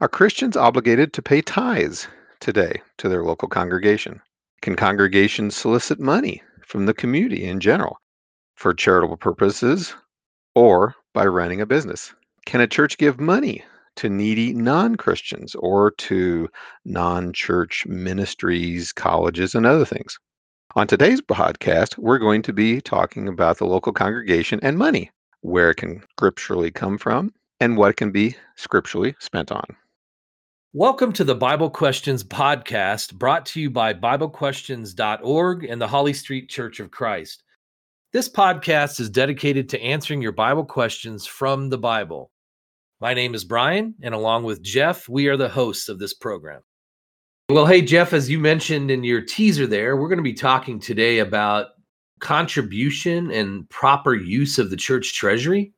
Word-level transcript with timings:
Are 0.00 0.08
Christians 0.08 0.56
obligated 0.56 1.12
to 1.14 1.22
pay 1.22 1.42
tithes 1.42 2.06
today 2.38 2.82
to 2.98 3.08
their 3.08 3.24
local 3.24 3.48
congregation? 3.48 4.22
Can 4.62 4.76
congregations 4.76 5.56
solicit 5.56 5.98
money 5.98 6.40
from 6.64 6.86
the 6.86 6.94
community 6.94 7.42
in 7.42 7.58
general 7.58 7.98
for 8.54 8.72
charitable 8.72 9.16
purposes 9.16 9.96
or 10.54 10.94
by 11.14 11.26
running 11.26 11.60
a 11.60 11.66
business? 11.66 12.14
Can 12.46 12.60
a 12.60 12.68
church 12.68 12.96
give 12.96 13.18
money 13.18 13.64
to 13.96 14.08
needy 14.08 14.54
non 14.54 14.94
Christians 14.94 15.56
or 15.56 15.90
to 15.90 16.48
non 16.84 17.32
church 17.32 17.84
ministries, 17.84 18.92
colleges, 18.92 19.56
and 19.56 19.66
other 19.66 19.84
things? 19.84 20.16
On 20.76 20.86
today's 20.86 21.20
podcast, 21.20 21.98
we're 21.98 22.18
going 22.18 22.42
to 22.42 22.52
be 22.52 22.80
talking 22.80 23.26
about 23.26 23.58
the 23.58 23.66
local 23.66 23.92
congregation 23.92 24.60
and 24.62 24.78
money, 24.78 25.10
where 25.40 25.70
it 25.70 25.78
can 25.78 26.04
scripturally 26.12 26.70
come 26.70 26.98
from, 26.98 27.34
and 27.58 27.76
what 27.76 27.90
it 27.90 27.96
can 27.96 28.12
be 28.12 28.36
scripturally 28.54 29.16
spent 29.18 29.50
on. 29.50 29.64
Welcome 30.78 31.12
to 31.14 31.24
the 31.24 31.34
Bible 31.34 31.70
Questions 31.70 32.22
podcast 32.22 33.12
brought 33.14 33.44
to 33.46 33.60
you 33.60 33.68
by 33.68 33.92
BibleQuestions.org 33.92 35.64
and 35.64 35.82
the 35.82 35.88
Holly 35.88 36.12
Street 36.12 36.48
Church 36.48 36.78
of 36.78 36.92
Christ. 36.92 37.42
This 38.12 38.28
podcast 38.28 39.00
is 39.00 39.10
dedicated 39.10 39.68
to 39.70 39.82
answering 39.82 40.22
your 40.22 40.30
Bible 40.30 40.64
questions 40.64 41.26
from 41.26 41.68
the 41.68 41.78
Bible. 41.78 42.30
My 43.00 43.12
name 43.12 43.34
is 43.34 43.44
Brian, 43.44 43.96
and 44.02 44.14
along 44.14 44.44
with 44.44 44.62
Jeff, 44.62 45.08
we 45.08 45.26
are 45.26 45.36
the 45.36 45.48
hosts 45.48 45.88
of 45.88 45.98
this 45.98 46.14
program. 46.14 46.60
Well, 47.50 47.66
hey, 47.66 47.82
Jeff, 47.82 48.12
as 48.12 48.30
you 48.30 48.38
mentioned 48.38 48.92
in 48.92 49.02
your 49.02 49.22
teaser 49.22 49.66
there, 49.66 49.96
we're 49.96 50.06
going 50.06 50.18
to 50.18 50.22
be 50.22 50.32
talking 50.32 50.78
today 50.78 51.18
about 51.18 51.70
contribution 52.20 53.32
and 53.32 53.68
proper 53.68 54.14
use 54.14 54.60
of 54.60 54.70
the 54.70 54.76
church 54.76 55.12
treasury. 55.16 55.72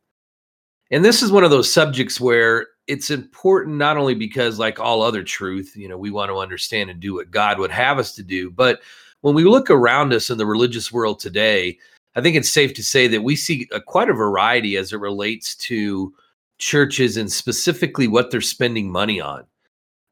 And 0.90 1.02
this 1.02 1.22
is 1.22 1.32
one 1.32 1.44
of 1.44 1.50
those 1.50 1.72
subjects 1.72 2.20
where 2.20 2.66
it's 2.90 3.10
important 3.10 3.76
not 3.76 3.96
only 3.96 4.14
because 4.14 4.58
like 4.58 4.80
all 4.80 5.02
other 5.02 5.22
truth 5.22 5.76
you 5.76 5.88
know 5.88 5.96
we 5.96 6.10
want 6.10 6.28
to 6.30 6.38
understand 6.38 6.90
and 6.90 7.00
do 7.00 7.14
what 7.14 7.30
god 7.30 7.58
would 7.58 7.70
have 7.70 7.98
us 7.98 8.14
to 8.14 8.22
do 8.22 8.50
but 8.50 8.80
when 9.20 9.34
we 9.34 9.44
look 9.44 9.70
around 9.70 10.12
us 10.12 10.30
in 10.30 10.38
the 10.38 10.46
religious 10.46 10.92
world 10.92 11.20
today 11.20 11.78
i 12.16 12.20
think 12.20 12.36
it's 12.36 12.50
safe 12.50 12.74
to 12.74 12.82
say 12.82 13.06
that 13.06 13.22
we 13.22 13.36
see 13.36 13.68
a, 13.72 13.80
quite 13.80 14.10
a 14.10 14.14
variety 14.14 14.76
as 14.76 14.92
it 14.92 14.98
relates 14.98 15.54
to 15.54 16.12
churches 16.58 17.16
and 17.16 17.30
specifically 17.30 18.06
what 18.06 18.30
they're 18.30 18.42
spending 18.42 18.92
money 18.92 19.18
on. 19.20 19.44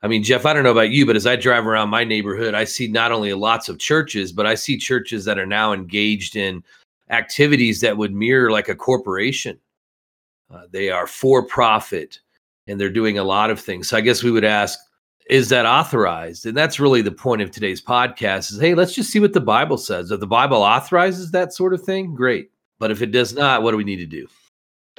I 0.02 0.08
mean 0.08 0.22
jeff 0.22 0.46
i 0.46 0.52
don't 0.52 0.62
know 0.62 0.70
about 0.70 0.90
you 0.90 1.04
but 1.04 1.16
as 1.16 1.26
i 1.26 1.34
drive 1.34 1.66
around 1.66 1.88
my 1.90 2.04
neighborhood 2.04 2.54
i 2.54 2.64
see 2.64 2.86
not 2.86 3.12
only 3.12 3.34
lots 3.34 3.68
of 3.68 3.78
churches 3.78 4.32
but 4.32 4.46
i 4.46 4.54
see 4.54 4.78
churches 4.78 5.24
that 5.24 5.38
are 5.38 5.46
now 5.46 5.72
engaged 5.72 6.36
in 6.36 6.62
activities 7.10 7.80
that 7.80 7.96
would 7.96 8.14
mirror 8.14 8.50
like 8.50 8.68
a 8.68 8.74
corporation. 8.74 9.58
Uh, 10.50 10.62
they 10.70 10.90
are 10.90 11.06
for 11.06 11.42
profit 11.42 12.20
and 12.68 12.80
they're 12.80 12.90
doing 12.90 13.18
a 13.18 13.24
lot 13.24 13.50
of 13.50 13.58
things. 13.58 13.88
So 13.88 13.96
I 13.96 14.00
guess 14.00 14.22
we 14.22 14.30
would 14.30 14.44
ask, 14.44 14.78
is 15.28 15.48
that 15.48 15.66
authorized? 15.66 16.46
And 16.46 16.56
that's 16.56 16.80
really 16.80 17.02
the 17.02 17.10
point 17.10 17.42
of 17.42 17.50
today's 17.50 17.82
podcast 17.82 18.52
is 18.52 18.60
hey, 18.60 18.74
let's 18.74 18.94
just 18.94 19.10
see 19.10 19.20
what 19.20 19.32
the 19.32 19.40
Bible 19.40 19.78
says. 19.78 20.10
If 20.10 20.20
the 20.20 20.26
Bible 20.26 20.58
authorizes 20.58 21.30
that 21.32 21.52
sort 21.52 21.74
of 21.74 21.82
thing, 21.82 22.14
great. 22.14 22.50
But 22.78 22.90
if 22.90 23.02
it 23.02 23.10
does 23.10 23.34
not, 23.34 23.62
what 23.62 23.72
do 23.72 23.76
we 23.76 23.84
need 23.84 23.96
to 23.96 24.06
do? 24.06 24.26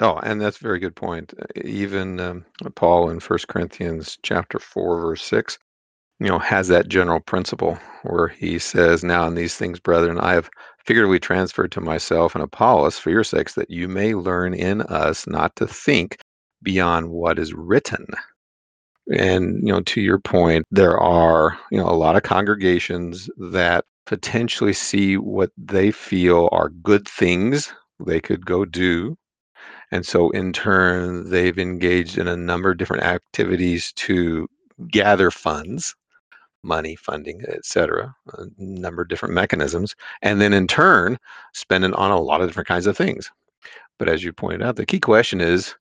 Oh, 0.00 0.18
and 0.22 0.40
that's 0.40 0.58
a 0.58 0.62
very 0.62 0.78
good 0.78 0.96
point. 0.96 1.34
Even 1.64 2.20
um, 2.20 2.44
Paul 2.74 3.10
in 3.10 3.20
First 3.20 3.48
Corinthians 3.48 4.18
chapter 4.22 4.58
4 4.58 5.00
verse 5.00 5.22
6, 5.22 5.58
you 6.20 6.28
know, 6.28 6.38
has 6.38 6.68
that 6.68 6.88
general 6.88 7.20
principle 7.20 7.78
where 8.04 8.28
he 8.28 8.58
says, 8.58 9.04
"Now 9.04 9.26
in 9.26 9.34
these 9.34 9.56
things, 9.56 9.78
brethren, 9.78 10.18
I 10.18 10.32
have 10.32 10.50
figuratively 10.84 11.20
transferred 11.20 11.72
to 11.72 11.80
myself 11.80 12.34
and 12.34 12.42
Apollos 12.42 12.98
for 12.98 13.10
your 13.10 13.24
sakes 13.24 13.54
that 13.54 13.70
you 13.70 13.88
may 13.88 14.14
learn 14.14 14.54
in 14.54 14.82
us 14.82 15.26
not 15.26 15.54
to 15.56 15.66
think 15.66 16.18
beyond 16.62 17.10
what 17.10 17.38
is 17.38 17.54
written. 17.54 18.06
And, 19.12 19.56
you 19.66 19.72
know, 19.72 19.80
to 19.82 20.00
your 20.00 20.18
point, 20.18 20.66
there 20.70 20.98
are, 20.98 21.58
you 21.70 21.78
know, 21.78 21.88
a 21.88 21.96
lot 21.96 22.16
of 22.16 22.22
congregations 22.22 23.28
that 23.38 23.84
potentially 24.06 24.72
see 24.72 25.16
what 25.16 25.50
they 25.56 25.90
feel 25.90 26.48
are 26.52 26.68
good 26.68 27.08
things 27.08 27.72
they 28.06 28.20
could 28.20 28.46
go 28.46 28.64
do. 28.64 29.16
And 29.92 30.06
so, 30.06 30.30
in 30.30 30.52
turn, 30.52 31.30
they've 31.30 31.58
engaged 31.58 32.16
in 32.16 32.28
a 32.28 32.36
number 32.36 32.70
of 32.70 32.78
different 32.78 33.02
activities 33.02 33.92
to 33.94 34.46
gather 34.88 35.30
funds, 35.30 35.96
money, 36.62 36.94
funding, 36.94 37.42
etc., 37.48 38.14
a 38.34 38.44
number 38.58 39.02
of 39.02 39.08
different 39.08 39.34
mechanisms, 39.34 39.96
and 40.22 40.40
then 40.40 40.52
in 40.52 40.66
turn, 40.68 41.18
spend 41.54 41.84
it 41.84 41.94
on 41.94 42.10
a 42.10 42.20
lot 42.20 42.40
of 42.40 42.48
different 42.48 42.68
kinds 42.68 42.86
of 42.86 42.96
things. 42.96 43.30
But 43.98 44.08
as 44.08 44.22
you 44.22 44.32
pointed 44.32 44.62
out, 44.62 44.76
the 44.76 44.86
key 44.86 45.00
question 45.00 45.40
is 45.40 45.74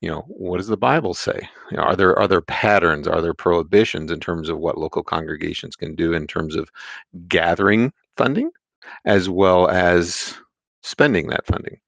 you 0.00 0.10
know 0.10 0.24
what 0.28 0.56
does 0.56 0.66
the 0.66 0.76
bible 0.76 1.14
say? 1.14 1.48
You 1.70 1.76
know, 1.76 1.82
are 1.82 1.96
there 1.96 2.18
are 2.18 2.26
there 2.26 2.40
patterns 2.40 3.06
are 3.06 3.20
there 3.20 3.34
prohibitions 3.34 4.10
in 4.10 4.20
terms 4.20 4.48
of 4.48 4.58
what 4.58 4.78
local 4.78 5.02
congregations 5.02 5.76
can 5.76 5.94
do 5.94 6.12
in 6.12 6.26
terms 6.26 6.56
of 6.56 6.70
gathering 7.28 7.92
funding 8.16 8.50
as 9.04 9.28
well 9.28 9.68
as 9.68 10.36
spending 10.82 11.28
that 11.28 11.46
funding? 11.46 11.78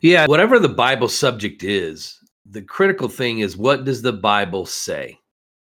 Yeah 0.00 0.26
whatever 0.26 0.58
the 0.58 0.68
bible 0.68 1.08
subject 1.08 1.62
is 1.62 2.18
the 2.44 2.62
critical 2.62 3.08
thing 3.08 3.40
is 3.40 3.56
what 3.56 3.84
does 3.84 4.02
the 4.02 4.12
bible 4.12 4.66
say? 4.66 5.18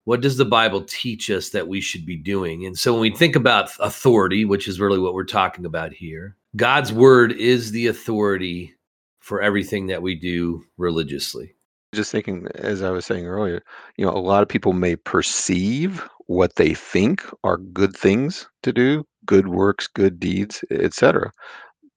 What 0.06 0.22
does 0.22 0.38
the 0.38 0.46
bible 0.46 0.84
teach 0.84 1.30
us 1.30 1.50
that 1.50 1.68
we 1.68 1.82
should 1.82 2.06
be 2.06 2.16
doing? 2.16 2.66
And 2.66 2.78
so 2.78 2.94
when 2.94 3.02
we 3.02 3.12
think 3.12 3.36
about 3.36 3.70
authority 3.80 4.46
which 4.46 4.68
is 4.68 4.80
really 4.80 5.00
what 5.00 5.14
we're 5.14 5.26
talking 5.26 5.66
about 5.66 5.94
here 5.94 6.36
god's 6.56 6.92
word 6.92 7.34
is 7.34 7.72
the 7.72 7.86
authority 7.86 8.74
for 9.20 9.42
everything 9.42 9.88
that 9.88 10.02
we 10.02 10.16
do 10.16 10.64
religiously 10.78 11.54
just 11.94 12.12
thinking, 12.12 12.48
as 12.56 12.82
I 12.82 12.90
was 12.92 13.06
saying 13.06 13.26
earlier, 13.26 13.64
you 13.98 14.06
know, 14.06 14.12
a 14.12 14.20
lot 14.20 14.44
of 14.44 14.50
people 14.50 14.74
may 14.74 14.96
perceive 14.96 16.08
what 16.28 16.56
they 16.56 16.74
think 16.74 17.24
are 17.44 17.58
good 17.58 17.96
things 17.96 18.48
to 18.64 18.74
do, 18.74 19.06
good 19.26 19.48
works, 19.48 19.88
good 19.88 20.20
deeds, 20.20 20.64
etc. 20.70 21.32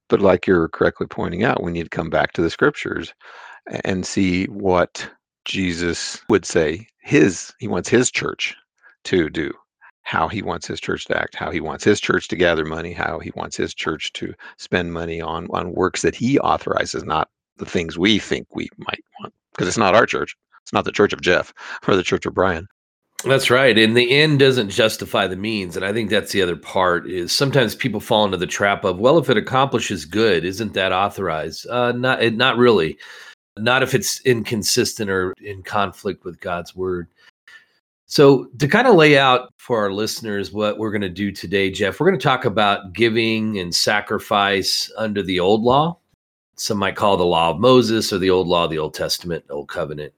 But 0.08 0.20
like 0.20 0.46
you're 0.46 0.68
correctly 0.68 1.06
pointing 1.06 1.44
out, 1.44 1.62
we 1.62 1.72
need 1.72 1.84
to 1.84 1.90
come 1.90 2.10
back 2.10 2.32
to 2.32 2.42
the 2.42 2.50
scriptures 2.50 3.12
and 3.84 4.06
see 4.06 4.46
what 4.46 5.08
Jesus 5.44 6.22
would 6.28 6.44
say 6.44 6.86
his 7.02 7.52
he 7.58 7.68
wants 7.68 7.88
his 7.88 8.10
church 8.10 8.54
to 9.04 9.30
do, 9.30 9.52
how 10.02 10.28
he 10.28 10.42
wants 10.42 10.66
his 10.66 10.80
church 10.80 11.06
to 11.06 11.18
act, 11.18 11.34
how 11.34 11.50
he 11.50 11.60
wants 11.60 11.84
his 11.84 12.00
church 12.00 12.28
to 12.28 12.36
gather 12.36 12.64
money, 12.64 12.92
how 12.92 13.18
he 13.18 13.32
wants 13.34 13.56
his 13.56 13.74
church 13.74 14.12
to 14.14 14.34
spend 14.58 14.92
money 14.92 15.20
on 15.20 15.48
on 15.50 15.72
works 15.72 16.02
that 16.02 16.14
he 16.14 16.38
authorizes, 16.38 17.04
not 17.04 17.28
the 17.56 17.66
things 17.66 17.98
we 17.98 18.18
think 18.18 18.46
we 18.54 18.68
might 18.78 19.04
want 19.20 19.34
because 19.52 19.68
it's 19.68 19.78
not 19.78 19.94
our 19.94 20.06
church. 20.06 20.36
It's 20.62 20.72
not 20.72 20.84
the 20.84 20.92
church 20.92 21.12
of 21.12 21.20
Jeff 21.20 21.52
or 21.88 21.96
the 21.96 22.02
church 22.02 22.26
of 22.26 22.34
Brian. 22.34 22.66
That's 23.24 23.50
right. 23.50 23.76
And 23.76 23.94
the 23.94 24.10
end 24.10 24.38
doesn't 24.38 24.70
justify 24.70 25.26
the 25.26 25.36
means. 25.36 25.76
And 25.76 25.84
I 25.84 25.92
think 25.92 26.08
that's 26.08 26.32
the 26.32 26.40
other 26.40 26.56
part 26.56 27.08
is 27.08 27.32
sometimes 27.32 27.74
people 27.74 28.00
fall 28.00 28.24
into 28.24 28.38
the 28.38 28.46
trap 28.46 28.82
of, 28.84 28.98
well, 28.98 29.18
if 29.18 29.28
it 29.28 29.36
accomplishes 29.36 30.06
good, 30.06 30.44
isn't 30.44 30.72
that 30.72 30.92
authorized? 30.92 31.66
Uh, 31.68 31.92
not, 31.92 32.22
not 32.32 32.56
really. 32.56 32.96
Not 33.58 33.82
if 33.82 33.94
it's 33.94 34.22
inconsistent 34.22 35.10
or 35.10 35.34
in 35.42 35.62
conflict 35.62 36.24
with 36.24 36.40
God's 36.40 36.74
word. 36.74 37.08
So, 38.06 38.46
to 38.58 38.66
kind 38.66 38.88
of 38.88 38.96
lay 38.96 39.16
out 39.16 39.54
for 39.58 39.78
our 39.78 39.92
listeners 39.92 40.50
what 40.50 40.78
we're 40.78 40.90
going 40.90 41.00
to 41.02 41.08
do 41.08 41.30
today, 41.30 41.70
Jeff, 41.70 42.00
we're 42.00 42.08
going 42.08 42.18
to 42.18 42.24
talk 42.24 42.44
about 42.44 42.92
giving 42.92 43.58
and 43.58 43.72
sacrifice 43.72 44.90
under 44.96 45.22
the 45.22 45.38
old 45.38 45.62
law 45.62 45.99
some 46.60 46.76
might 46.76 46.94
call 46.94 47.16
the 47.16 47.24
law 47.24 47.50
of 47.50 47.58
Moses 47.58 48.12
or 48.12 48.18
the 48.18 48.28
old 48.28 48.46
law, 48.46 48.64
of 48.64 48.70
the 48.70 48.78
Old 48.78 48.92
Testament, 48.92 49.46
Old 49.48 49.68
Covenant. 49.68 50.12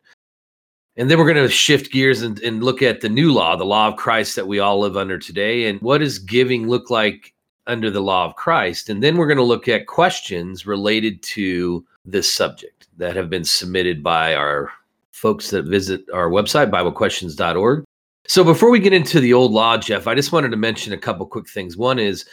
And 0.96 1.08
then 1.08 1.16
we're 1.16 1.32
going 1.32 1.46
to 1.46 1.48
shift 1.48 1.92
gears 1.92 2.22
and, 2.22 2.40
and 2.40 2.64
look 2.64 2.82
at 2.82 3.00
the 3.00 3.08
new 3.08 3.32
law, 3.32 3.54
the 3.54 3.64
law 3.64 3.86
of 3.86 3.96
Christ 3.96 4.34
that 4.34 4.48
we 4.48 4.58
all 4.58 4.80
live 4.80 4.96
under 4.96 5.18
today. 5.18 5.68
And 5.68 5.80
what 5.80 5.98
does 5.98 6.18
giving 6.18 6.68
look 6.68 6.90
like 6.90 7.32
under 7.68 7.92
the 7.92 8.02
law 8.02 8.24
of 8.24 8.34
Christ? 8.34 8.90
And 8.90 9.00
then 9.00 9.16
we're 9.16 9.28
going 9.28 9.36
to 9.36 9.44
look 9.44 9.68
at 9.68 9.86
questions 9.86 10.66
related 10.66 11.22
to 11.22 11.86
this 12.04 12.30
subject 12.30 12.88
that 12.96 13.14
have 13.14 13.30
been 13.30 13.44
submitted 13.44 14.02
by 14.02 14.34
our 14.34 14.68
folks 15.12 15.50
that 15.50 15.66
visit 15.66 16.04
our 16.12 16.28
website, 16.28 16.72
BibleQuestions.org. 16.72 17.84
So 18.26 18.42
before 18.42 18.70
we 18.70 18.80
get 18.80 18.92
into 18.92 19.20
the 19.20 19.32
old 19.32 19.52
law, 19.52 19.78
Jeff, 19.78 20.08
I 20.08 20.16
just 20.16 20.32
wanted 20.32 20.50
to 20.50 20.56
mention 20.56 20.92
a 20.92 20.98
couple 20.98 21.24
quick 21.24 21.48
things. 21.48 21.76
One 21.76 22.00
is 22.00 22.24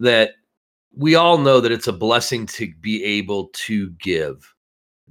that 0.00 0.32
we 0.96 1.14
all 1.14 1.38
know 1.38 1.60
that 1.60 1.72
it's 1.72 1.88
a 1.88 1.92
blessing 1.92 2.46
to 2.46 2.72
be 2.80 3.02
able 3.04 3.48
to 3.48 3.90
give, 3.92 4.54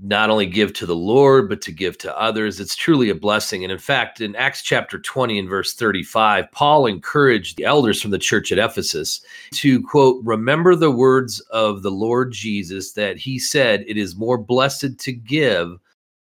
not 0.02 0.30
only 0.30 0.46
give 0.46 0.74
to 0.74 0.86
the 0.86 0.96
Lord, 0.96 1.50
but 1.50 1.62
to 1.64 1.72
give 1.72 1.98
to 2.00 2.20
others. 2.20 2.60
It's 2.60 2.76
truly 2.76 3.10
a 3.10 3.16
blessing. 3.16 3.64
And 3.64 3.72
in 3.72 3.78
fact, 3.78 4.22
in 4.22 4.36
Acts 4.36 4.62
chapter 4.62 4.98
20 5.00 5.40
and 5.40 5.50
verse 5.50 5.74
35, 5.74 6.52
Paul 6.52 6.86
encouraged 6.86 7.58
the 7.58 7.66
elders 7.66 8.02
from 8.02 8.12
the 8.12 8.18
church 8.18 8.52
at 8.52 8.60
Ephesus 8.60 9.22
to, 9.54 9.82
quote, 9.84 10.24
remember 10.24 10.76
the 10.76 10.92
words 10.92 11.40
of 11.52 11.84
the 11.84 11.92
Lord 11.92 12.32
Jesus 12.32 12.94
that 12.94 13.18
he 13.18 13.38
said, 13.38 13.84
it 13.88 13.98
is 13.98 14.16
more 14.16 14.38
blessed 14.38 14.98
to 14.98 15.12
give 15.12 15.78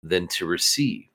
than 0.03 0.27
to 0.27 0.45
receive. 0.45 1.05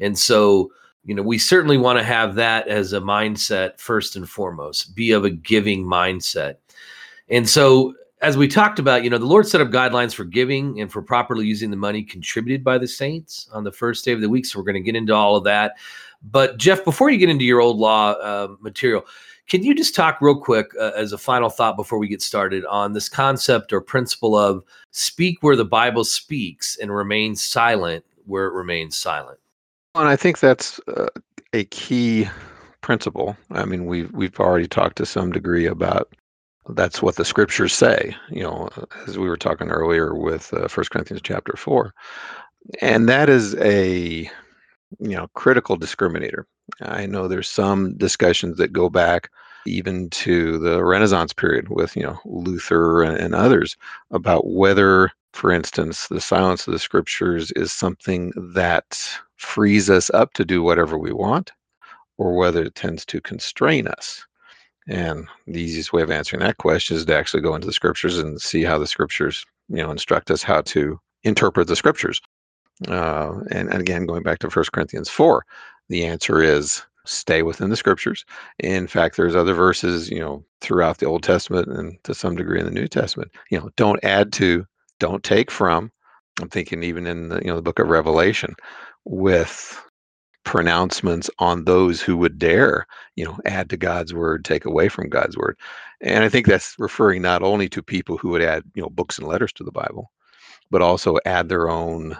And 0.00 0.18
so, 0.18 0.72
you 1.04 1.14
know, 1.14 1.22
we 1.22 1.38
certainly 1.38 1.78
want 1.78 1.98
to 1.98 2.04
have 2.04 2.34
that 2.36 2.68
as 2.68 2.92
a 2.92 3.00
mindset 3.00 3.78
first 3.78 4.16
and 4.16 4.28
foremost, 4.28 4.94
be 4.96 5.12
of 5.12 5.24
a 5.24 5.30
giving 5.30 5.84
mindset. 5.84 6.56
And 7.32 7.48
so, 7.48 7.94
as 8.20 8.36
we 8.36 8.46
talked 8.46 8.78
about, 8.78 9.02
you 9.02 9.10
know, 9.10 9.18
the 9.18 9.26
Lord 9.26 9.48
set 9.48 9.60
up 9.60 9.68
guidelines 9.68 10.14
for 10.14 10.24
giving 10.24 10.80
and 10.80 10.92
for 10.92 11.02
properly 11.02 11.44
using 11.44 11.70
the 11.70 11.76
money 11.76 12.04
contributed 12.04 12.62
by 12.62 12.78
the 12.78 12.86
saints 12.86 13.48
on 13.52 13.64
the 13.64 13.72
first 13.72 14.04
day 14.04 14.12
of 14.12 14.20
the 14.20 14.28
week. 14.28 14.46
So, 14.46 14.58
we're 14.58 14.64
going 14.64 14.74
to 14.74 14.80
get 14.80 14.94
into 14.94 15.14
all 15.14 15.34
of 15.34 15.44
that. 15.44 15.72
But 16.22 16.58
Jeff, 16.58 16.84
before 16.84 17.10
you 17.10 17.18
get 17.18 17.30
into 17.30 17.44
your 17.44 17.60
old 17.60 17.78
law 17.78 18.12
uh, 18.12 18.54
material, 18.60 19.04
can 19.48 19.64
you 19.64 19.74
just 19.74 19.94
talk 19.94 20.20
real 20.20 20.38
quick 20.38 20.70
uh, 20.78 20.92
as 20.94 21.12
a 21.12 21.18
final 21.18 21.50
thought 21.50 21.76
before 21.76 21.98
we 21.98 22.06
get 22.06 22.22
started 22.22 22.64
on 22.66 22.92
this 22.92 23.08
concept 23.08 23.72
or 23.72 23.80
principle 23.80 24.36
of 24.36 24.62
speak 24.92 25.38
where 25.42 25.56
the 25.56 25.64
Bible 25.64 26.04
speaks 26.04 26.76
and 26.80 26.94
remain 26.94 27.34
silent 27.34 28.04
where 28.26 28.46
it 28.46 28.52
remains 28.52 28.96
silent? 28.96 29.38
And 29.94 30.08
I 30.08 30.16
think 30.16 30.38
that's 30.38 30.80
uh, 30.86 31.08
a 31.52 31.64
key 31.64 32.28
principle. 32.82 33.36
I 33.50 33.64
mean, 33.64 33.86
we've 33.86 34.12
we've 34.12 34.38
already 34.38 34.68
talked 34.68 34.96
to 34.96 35.06
some 35.06 35.32
degree 35.32 35.66
about 35.66 36.14
that's 36.70 37.02
what 37.02 37.16
the 37.16 37.24
scriptures 37.24 37.72
say. 37.72 38.14
You 38.30 38.42
know, 38.42 38.68
as 39.06 39.18
we 39.18 39.28
were 39.28 39.36
talking 39.36 39.70
earlier 39.70 40.14
with 40.14 40.52
uh, 40.54 40.68
First 40.68 40.90
Corinthians 40.90 41.22
chapter 41.22 41.54
four, 41.56 41.94
and 42.80 43.08
that 43.08 43.28
is 43.28 43.54
a 43.56 44.30
you 45.00 45.16
know 45.16 45.28
critical 45.34 45.78
discriminator. 45.78 46.44
I 46.80 47.06
know 47.06 47.28
there's 47.28 47.48
some 47.48 47.96
discussions 47.96 48.58
that 48.58 48.72
go 48.72 48.88
back 48.88 49.30
even 49.66 50.10
to 50.10 50.58
the 50.58 50.84
Renaissance 50.84 51.32
period 51.32 51.68
with 51.68 51.96
you 51.96 52.04
know 52.04 52.18
Luther 52.24 53.02
and, 53.02 53.16
and 53.16 53.34
others 53.34 53.76
about 54.10 54.46
whether, 54.46 55.10
for 55.32 55.52
instance, 55.52 56.08
the 56.08 56.20
silence 56.20 56.66
of 56.66 56.72
the 56.72 56.78
scriptures 56.78 57.50
is 57.52 57.72
something 57.72 58.32
that 58.54 59.08
frees 59.36 59.90
us 59.90 60.10
up 60.10 60.32
to 60.34 60.44
do 60.44 60.62
whatever 60.62 60.96
we 60.96 61.12
want, 61.12 61.50
or 62.18 62.36
whether 62.36 62.62
it 62.62 62.74
tends 62.76 63.04
to 63.06 63.20
constrain 63.20 63.88
us. 63.88 64.24
And 64.88 65.28
the 65.46 65.60
easiest 65.60 65.92
way 65.92 66.02
of 66.02 66.10
answering 66.10 66.40
that 66.40 66.58
question 66.58 66.96
is 66.96 67.04
to 67.04 67.16
actually 67.16 67.42
go 67.42 67.54
into 67.54 67.66
the 67.66 67.72
scriptures 67.72 68.18
and 68.18 68.40
see 68.40 68.64
how 68.64 68.78
the 68.78 68.86
scriptures, 68.86 69.44
you 69.68 69.76
know, 69.76 69.90
instruct 69.90 70.30
us 70.30 70.42
how 70.42 70.62
to 70.62 70.98
interpret 71.22 71.68
the 71.68 71.76
scriptures. 71.76 72.20
Uh, 72.88 73.40
and, 73.50 73.70
and 73.70 73.80
again, 73.80 74.06
going 74.06 74.22
back 74.22 74.40
to 74.40 74.50
First 74.50 74.72
Corinthians 74.72 75.08
4, 75.08 75.44
the 75.88 76.04
answer 76.04 76.42
is 76.42 76.82
stay 77.04 77.42
within 77.42 77.70
the 77.70 77.76
scriptures. 77.76 78.24
In 78.58 78.86
fact, 78.86 79.16
there's 79.16 79.36
other 79.36 79.54
verses, 79.54 80.10
you 80.10 80.20
know, 80.20 80.44
throughout 80.60 80.98
the 80.98 81.06
Old 81.06 81.22
Testament 81.22 81.68
and 81.68 81.96
to 82.04 82.14
some 82.14 82.36
degree 82.36 82.58
in 82.58 82.64
the 82.64 82.72
New 82.72 82.88
Testament. 82.88 83.30
You 83.50 83.60
know, 83.60 83.70
don't 83.76 84.02
add 84.04 84.32
to, 84.34 84.66
don't 84.98 85.22
take 85.22 85.50
from. 85.50 85.90
I'm 86.40 86.48
thinking 86.48 86.82
even 86.82 87.06
in 87.06 87.28
the, 87.28 87.40
you 87.40 87.48
know 87.48 87.56
the 87.56 87.62
book 87.62 87.78
of 87.78 87.88
Revelation, 87.88 88.54
with 89.04 89.78
pronouncements 90.44 91.30
on 91.38 91.64
those 91.64 92.00
who 92.00 92.16
would 92.16 92.38
dare, 92.38 92.86
you 93.16 93.24
know, 93.24 93.38
add 93.44 93.70
to 93.70 93.76
God's 93.76 94.12
word, 94.12 94.44
take 94.44 94.64
away 94.64 94.88
from 94.88 95.08
God's 95.08 95.36
word. 95.36 95.56
And 96.00 96.24
I 96.24 96.28
think 96.28 96.46
that's 96.46 96.74
referring 96.78 97.22
not 97.22 97.42
only 97.42 97.68
to 97.70 97.82
people 97.82 98.18
who 98.18 98.30
would 98.30 98.42
add, 98.42 98.64
you 98.74 98.82
know, 98.82 98.90
books 98.90 99.18
and 99.18 99.28
letters 99.28 99.52
to 99.54 99.64
the 99.64 99.72
Bible, 99.72 100.10
but 100.70 100.82
also 100.82 101.18
add 101.26 101.48
their 101.48 101.68
own 101.68 102.16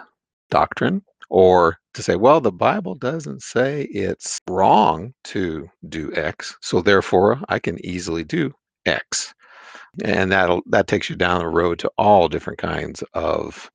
doctrine 0.49 1.03
or 1.29 1.77
to 1.93 2.03
say, 2.03 2.15
well, 2.15 2.39
the 2.39 2.51
Bible 2.51 2.95
doesn't 2.95 3.41
say 3.41 3.83
it's 3.83 4.39
wrong 4.49 5.13
to 5.25 5.69
do 5.89 6.11
X, 6.15 6.55
so 6.61 6.81
therefore 6.81 7.39
I 7.49 7.59
can 7.59 7.83
easily 7.85 8.23
do 8.23 8.53
X. 8.85 9.33
And 10.03 10.31
that'll 10.31 10.61
that 10.67 10.87
takes 10.87 11.09
you 11.09 11.15
down 11.15 11.39
the 11.39 11.47
road 11.47 11.79
to 11.79 11.91
all 11.97 12.27
different 12.27 12.59
kinds 12.59 13.03
of 13.13 13.69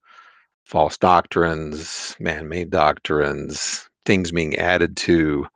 false 0.65 0.99
doctrines, 0.99 2.17
man-made 2.19 2.71
doctrines, 2.71 3.88
things 4.09 4.33
being 4.33 4.57
added 4.57 4.97
to 4.97 5.47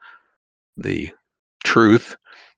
the 0.76 1.10
truth 1.64 2.16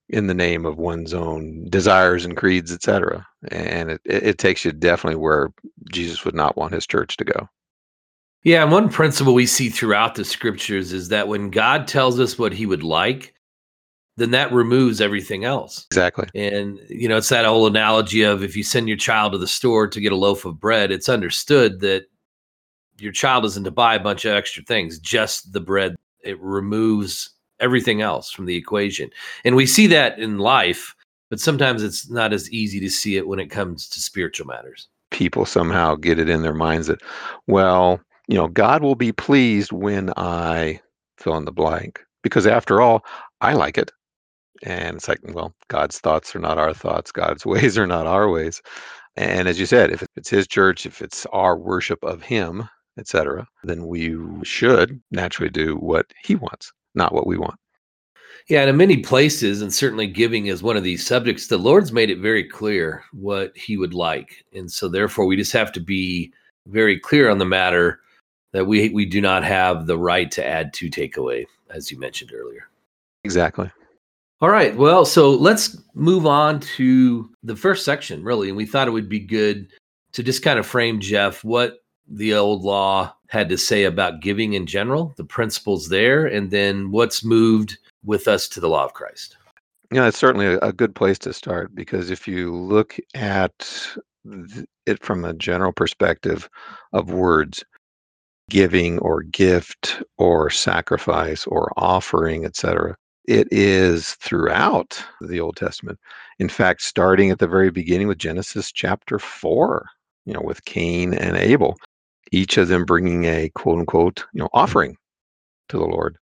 in 0.09 0.27
the 0.27 0.35
name 0.35 0.67
of 0.67 0.77
one's 0.77 1.15
own 1.15 1.67
desires 1.71 2.25
and 2.25 2.37
creeds, 2.37 2.73
etc. 2.73 3.25
And 3.53 3.93
it, 3.93 4.01
it 4.05 4.39
takes 4.39 4.65
you 4.65 4.73
definitely 4.73 5.21
where 5.21 5.53
Jesus 5.93 6.25
would 6.25 6.35
not 6.35 6.57
want 6.57 6.75
his 6.75 6.85
church 6.85 7.17
to 7.17 7.25
go. 7.25 7.49
Yeah, 8.43 8.65
and 8.65 8.73
one 8.73 8.89
principle 8.91 9.35
we 9.35 9.47
see 9.47 9.71
throughout 9.71 10.17
the 10.17 10.25
scriptures 10.25 10.93
is 10.93 11.09
that 11.11 11.29
when 11.29 11.49
God 11.49 11.87
tells 11.87 12.19
us 12.19 12.39
what 12.41 12.53
he 12.53 12.67
would 12.67 12.83
like, 12.83 13.33
then 14.17 14.33
that 14.33 14.53
removes 14.53 15.01
everything 15.01 15.45
else. 15.45 15.87
Exactly. 15.93 16.29
And 16.35 16.81
you 16.89 17.09
know, 17.09 17.19
it's 17.19 17.29
that 17.29 17.47
old 17.47 17.71
analogy 17.71 18.23
of 18.23 18.43
if 18.43 18.57
you 18.57 18.65
send 18.65 18.89
your 18.89 18.97
child 18.97 19.31
to 19.33 19.39
the 19.39 19.47
store 19.47 19.87
to 19.87 20.01
get 20.01 20.13
a 20.13 20.17
loaf 20.17 20.45
of 20.45 20.59
bread, 20.59 20.91
it's 20.91 21.09
understood 21.09 21.81
that 21.81 22.07
your 22.99 23.13
child 23.13 23.45
isn't 23.45 23.65
to 23.65 23.71
buy 23.71 23.95
a 23.95 24.01
bunch 24.01 24.25
of 24.25 24.35
extra 24.35 24.63
things, 24.63 24.99
just 24.99 25.53
the 25.53 25.61
bread. 25.61 25.95
It 26.23 26.41
removes 26.41 27.31
everything 27.61 28.03
else 28.03 28.31
from 28.31 28.47
the 28.47 28.57
equation. 28.57 29.11
And 29.45 29.57
we 29.57 29.67
see 29.67 29.87
that 29.89 30.19
in 30.19 30.39
life, 30.39 30.95
but 31.31 31.41
sometimes 31.41 31.83
it's 31.83 32.11
not 32.11 32.33
as 32.33 32.51
easy 32.51 32.81
to 32.81 32.91
see 32.91 33.17
it 33.17 33.27
when 33.27 33.39
it 33.39 33.51
comes 33.51 33.89
to 33.91 34.01
spiritual 34.01 34.47
matters. 34.47 34.89
People 35.11 35.45
somehow 35.45 35.95
get 35.95 36.19
it 36.19 36.29
in 36.29 36.43
their 36.43 36.55
minds 36.55 36.89
that, 36.89 37.01
well, 37.47 38.01
you 38.29 38.37
know, 38.37 38.49
God 38.49 38.83
will 38.83 38.95
be 38.95 39.13
pleased 39.13 39.73
when 39.73 40.13
I 40.17 40.81
fill 41.19 41.37
in 41.37 41.45
the 41.45 41.53
blank 41.53 42.01
because 42.23 42.47
after 42.47 42.81
all, 42.81 43.05
I 43.41 43.53
like 43.53 43.79
it. 43.79 43.93
And 44.63 44.97
it's 44.97 45.09
like, 45.09 45.21
well, 45.23 45.55
God's 45.69 45.99
thoughts 45.99 46.35
are 46.35 46.41
not 46.41 46.59
our 46.59 46.73
thoughts, 46.73 47.13
God's 47.13 47.45
ways 47.47 47.77
are 47.77 47.87
not 47.87 48.07
our 48.07 48.31
ways. 48.31 48.63
And 49.17 49.47
as 49.47 49.61
you 49.61 49.67
said, 49.67 49.91
if 49.91 50.05
it's 50.17 50.31
his 50.31 50.49
church, 50.49 50.87
if 50.87 51.01
it's 51.01 51.25
our 51.27 51.57
worship 51.57 52.03
of 52.03 52.23
him, 52.23 52.69
etc., 52.99 53.47
then 53.65 53.87
we 53.87 54.17
should 54.43 55.01
naturally 55.11 55.51
do 55.51 55.77
what 55.77 56.07
he 56.23 56.35
wants, 56.35 56.73
not 56.95 57.13
what 57.13 57.27
we 57.27 57.37
want. 57.37 57.59
Yeah, 58.49 58.61
and 58.61 58.71
in 58.71 58.77
many 58.77 58.99
places, 58.99 59.63
and 59.63 59.73
certainly 59.73 60.07
giving 60.07 60.47
is 60.47 60.63
one 60.63 60.77
of 60.77 60.85
these 60.85 61.07
subjects, 61.07 61.47
the 61.47 61.57
Lord's 61.57 61.93
made 61.93 62.11
it 62.11 62.19
very 62.19 62.45
clear 62.45 63.03
what 63.13 63.57
he 63.57 63.79
would 63.79 63.95
like. 63.95 64.45
And 64.53 64.71
so 64.71 64.89
therefore 64.89 65.25
we 65.25 65.37
just 65.37 65.53
have 65.53 65.73
to 65.73 65.81
be 65.81 66.33
very 66.67 66.99
clear 66.99 67.31
on 67.31 67.39
the 67.39 67.47
matter 67.47 68.01
that 68.53 68.67
we 68.67 68.91
we 68.91 69.07
do 69.07 69.21
not 69.21 69.45
have 69.45 69.87
the 69.87 69.99
right 69.99 70.31
to 70.31 70.47
add 70.47 70.73
to 70.75 70.91
takeaway, 70.91 71.47
as 71.71 71.91
you 71.91 71.99
mentioned 71.99 72.33
earlier. 72.35 72.69
Exactly. 73.25 73.71
All 74.41 74.51
right. 74.51 74.77
Well, 74.77 75.07
so 75.07 75.31
let's 75.31 75.79
move 75.95 76.27
on 76.27 76.61
to 76.77 77.31
the 77.43 77.57
first 77.57 77.85
section, 77.85 78.23
really. 78.23 78.49
And 78.49 78.57
we 78.57 78.67
thought 78.67 78.89
it 78.89 78.93
would 78.93 79.09
be 79.09 79.21
good 79.21 79.73
to 80.13 80.23
just 80.23 80.43
kind 80.43 80.59
of 80.59 80.67
frame, 80.67 81.01
Jeff, 81.01 81.43
what 81.45 81.79
the 82.09 82.35
old 82.35 82.63
law 82.63 83.15
had 83.29 83.49
to 83.49 83.59
say 83.59 83.85
about 83.85 84.21
giving 84.21 84.53
in 84.55 84.67
general, 84.67 85.15
the 85.17 85.25
principles 85.25 85.89
there, 85.89 86.27
and 86.27 86.51
then 86.51 86.91
what's 86.91 87.25
moved 87.25 87.79
with 88.05 88.29
us 88.29 88.49
to 88.49 88.61
the 88.61 88.69
law 88.69 88.85
of 88.85 88.95
Christ. 88.95 89.37
Yeah, 89.91 90.07
it's 90.07 90.19
certainly 90.19 90.47
a, 90.47 90.73
good 90.73 90.95
place 90.95 91.19
to 91.21 91.33
start 91.33 91.75
because 91.75 92.11
if 92.11 92.27
you 92.27 92.55
look 92.55 92.97
at 93.15 93.87
it 94.87 95.05
from 95.05 95.25
a 95.25 95.35
general 95.35 95.73
perspective 95.73 96.49
of 96.93 97.13
words, 97.13 97.65
giving 98.51 98.99
or 98.99 99.23
gift 99.23 100.03
or 100.19 100.51
sacrifice 100.51 101.47
or 101.47 101.73
offering, 101.77 102.45
etc. 102.45 102.97
It 103.27 103.49
is 103.51 104.15
throughout 104.15 105.03
the 105.21 105.41
Old 105.41 105.57
Testament. 105.57 105.99
In 106.39 106.49
fact, 106.49 106.83
starting 106.83 107.31
at 107.31 107.39
the 107.39 107.49
very 107.49 107.71
beginning 107.71 108.09
with 108.09 108.19
Genesis 108.19 108.71
chapter 108.71 109.19
4, 109.19 109.87
you 110.27 110.35
know, 110.35 110.43
with 110.43 110.65
Cain 110.67 111.15
and 111.15 111.37
Abel, 111.37 111.77
each 112.33 112.57
of 112.59 112.69
them 112.69 112.85
bringing 112.85 113.25
a 113.25 113.51
quote 113.51 113.79
unquote, 113.79 114.25
you 114.33 114.41
know, 114.41 114.47
mm-hmm. 114.47 114.59
offering 114.59 114.97
to 115.69 115.79
the 115.79 115.85
Lord. 115.85 116.17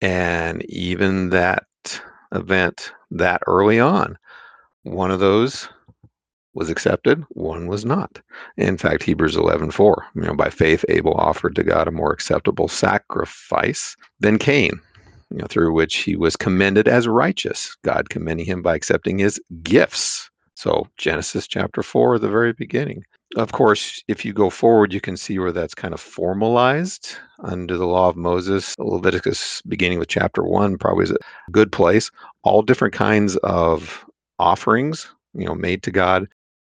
And 0.00 0.64
even 0.66 1.30
that 1.30 1.64
event 2.32 2.92
that 3.10 3.42
early 3.46 3.80
on, 3.80 4.18
one 4.82 5.10
of 5.10 5.20
those 5.20 5.68
was 6.54 6.70
accepted, 6.70 7.22
one 7.30 7.66
was 7.66 7.84
not. 7.84 8.18
In 8.56 8.78
fact, 8.78 9.02
Hebrews 9.02 9.36
11:4, 9.36 10.02
you 10.14 10.22
know, 10.22 10.34
by 10.34 10.50
faith 10.50 10.84
Abel 10.88 11.14
offered 11.14 11.54
to 11.56 11.62
God 11.62 11.86
a 11.86 11.92
more 11.92 12.12
acceptable 12.12 12.68
sacrifice 12.68 13.94
than 14.20 14.38
Cain, 14.38 14.80
you 15.30 15.38
know, 15.38 15.46
through 15.48 15.72
which 15.72 15.96
he 15.96 16.16
was 16.16 16.34
commended 16.34 16.88
as 16.88 17.06
righteous, 17.06 17.76
God 17.84 18.08
commending 18.08 18.46
him 18.46 18.62
by 18.62 18.74
accepting 18.74 19.18
his 19.18 19.40
gifts. 19.62 20.30
So, 20.54 20.88
Genesis 20.96 21.46
chapter 21.46 21.82
4 21.82 22.18
the 22.18 22.30
very 22.30 22.54
beginning. 22.54 23.04
Of 23.36 23.52
course, 23.52 24.02
if 24.08 24.24
you 24.24 24.32
go 24.32 24.48
forward, 24.48 24.94
you 24.94 25.00
can 25.00 25.16
see 25.16 25.38
where 25.38 25.52
that's 25.52 25.74
kind 25.74 25.92
of 25.92 26.00
formalized 26.00 27.16
under 27.40 27.76
the 27.76 27.86
law 27.86 28.08
of 28.08 28.16
Moses. 28.16 28.74
Leviticus, 28.78 29.60
beginning 29.68 29.98
with 29.98 30.08
chapter 30.08 30.42
1, 30.42 30.78
probably 30.78 31.04
is 31.04 31.10
a 31.10 31.16
good 31.50 31.70
place. 31.70 32.10
All 32.44 32.62
different 32.62 32.94
kinds 32.94 33.36
of 33.38 34.06
offerings, 34.38 35.06
you 35.34 35.44
know, 35.44 35.54
made 35.54 35.82
to 35.82 35.90
God 35.90 36.26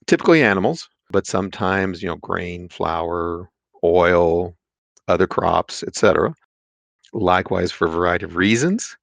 typically 0.08 0.42
animals, 0.42 0.88
but 1.12 1.28
sometimes, 1.28 2.02
you 2.02 2.08
know, 2.08 2.16
grain, 2.16 2.70
flour, 2.70 3.50
oil, 3.84 4.56
other 5.10 5.28
crops, 5.28 5.84
etc. 5.84 6.34
Likewise, 7.12 7.74
for 7.74 7.88
a 7.88 7.92
variety 7.92 8.24
of 8.24 8.38
reasons, 8.38 8.96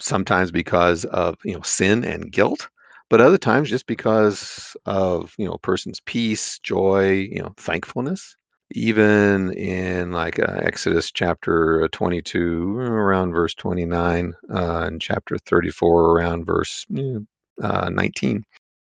sometimes 0.00 0.50
because 0.50 1.04
of, 1.06 1.36
you 1.44 1.54
know, 1.54 1.62
sin 1.62 2.04
and 2.04 2.32
guilt, 2.32 2.68
but 3.10 3.20
other 3.20 3.38
times 3.38 3.70
just 3.70 3.86
because 3.86 4.76
of, 4.86 5.34
you 5.38 5.46
know, 5.46 5.52
a 5.54 5.58
person's 5.58 6.00
peace, 6.00 6.58
joy, 6.60 7.10
you 7.32 7.40
know, 7.40 7.52
thankfulness. 7.56 8.36
Even 8.72 9.52
in 9.52 10.10
like 10.12 10.40
uh, 10.40 10.58
Exodus 10.62 11.12
chapter 11.12 11.88
22, 11.92 12.76
around 12.78 13.32
verse 13.32 13.54
29, 13.54 14.34
uh, 14.52 14.84
and 14.86 15.00
chapter 15.00 15.38
34, 15.38 16.12
around 16.18 16.44
verse 16.46 16.84
uh, 17.62 17.88
19. 17.90 18.44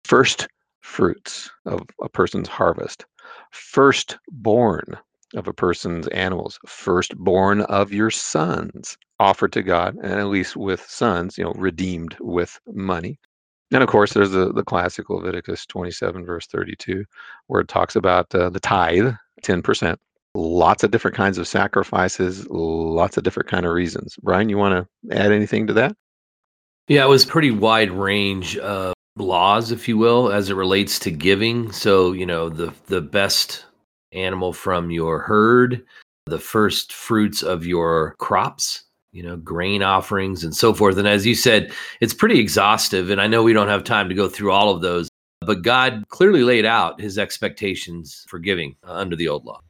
First 0.04 0.48
fruits 0.80 1.50
of 1.66 1.82
a 2.02 2.08
person's 2.08 2.48
harvest, 2.48 3.04
firstborn 3.50 4.96
of 5.34 5.48
a 5.48 5.52
person's 5.52 6.06
animals, 6.08 6.58
firstborn 6.66 7.62
of 7.62 7.92
your 7.92 8.10
sons, 8.10 8.96
offered 9.18 9.52
to 9.54 9.62
God, 9.62 9.96
and 10.02 10.12
at 10.14 10.26
least 10.28 10.56
with 10.56 10.82
sons, 10.88 11.36
you 11.38 11.44
know, 11.44 11.52
redeemed 11.56 12.16
with 12.20 12.60
money. 12.68 13.18
And 13.70 13.82
of 13.82 13.88
course, 13.88 14.12
there's 14.12 14.30
the, 14.30 14.52
the 14.52 14.62
classic 14.62 15.10
Leviticus 15.10 15.66
27, 15.66 16.24
verse 16.24 16.46
32, 16.46 17.04
where 17.46 17.60
it 17.60 17.68
talks 17.68 17.96
about 17.96 18.34
uh, 18.34 18.50
the 18.50 18.60
tithe, 18.60 19.14
10%. 19.42 19.96
Lots 20.36 20.82
of 20.82 20.90
different 20.90 21.16
kinds 21.16 21.38
of 21.38 21.46
sacrifices, 21.46 22.46
lots 22.50 23.16
of 23.16 23.22
different 23.22 23.48
kind 23.48 23.64
of 23.64 23.72
reasons. 23.72 24.16
Brian, 24.22 24.48
you 24.48 24.58
want 24.58 24.88
to 25.10 25.16
add 25.16 25.32
anything 25.32 25.66
to 25.68 25.72
that? 25.74 25.96
Yeah, 26.88 27.04
it 27.04 27.08
was 27.08 27.24
pretty 27.24 27.50
wide 27.50 27.90
range 27.90 28.56
of 28.58 28.94
laws, 29.16 29.70
if 29.70 29.88
you 29.88 29.96
will, 29.96 30.30
as 30.30 30.50
it 30.50 30.54
relates 30.54 30.98
to 31.00 31.10
giving. 31.10 31.72
So, 31.72 32.12
you 32.12 32.26
know, 32.26 32.48
the 32.48 32.74
the 32.86 33.00
best 33.00 33.64
animal 34.12 34.52
from 34.52 34.90
your 34.90 35.20
herd, 35.20 35.84
the 36.26 36.38
first 36.38 36.92
fruits 36.92 37.42
of 37.42 37.64
your 37.64 38.16
crops, 38.18 38.83
you 39.14 39.22
know, 39.22 39.36
grain 39.36 39.82
offerings 39.82 40.44
and 40.44 40.54
so 40.54 40.74
forth. 40.74 40.98
And 40.98 41.08
as 41.08 41.24
you 41.24 41.34
said, 41.34 41.72
it's 42.00 42.12
pretty 42.12 42.40
exhaustive. 42.40 43.10
And 43.10 43.20
I 43.20 43.26
know 43.26 43.42
we 43.42 43.52
don't 43.52 43.68
have 43.68 43.84
time 43.84 44.08
to 44.08 44.14
go 44.14 44.28
through 44.28 44.50
all 44.50 44.74
of 44.74 44.82
those, 44.82 45.08
but 45.40 45.62
God 45.62 46.04
clearly 46.08 46.42
laid 46.42 46.64
out 46.64 47.00
his 47.00 47.16
expectations 47.16 48.24
for 48.28 48.38
giving 48.38 48.76
uh, 48.86 48.92
under 48.92 49.14
the 49.14 49.28
old 49.28 49.44
law. 49.44 49.60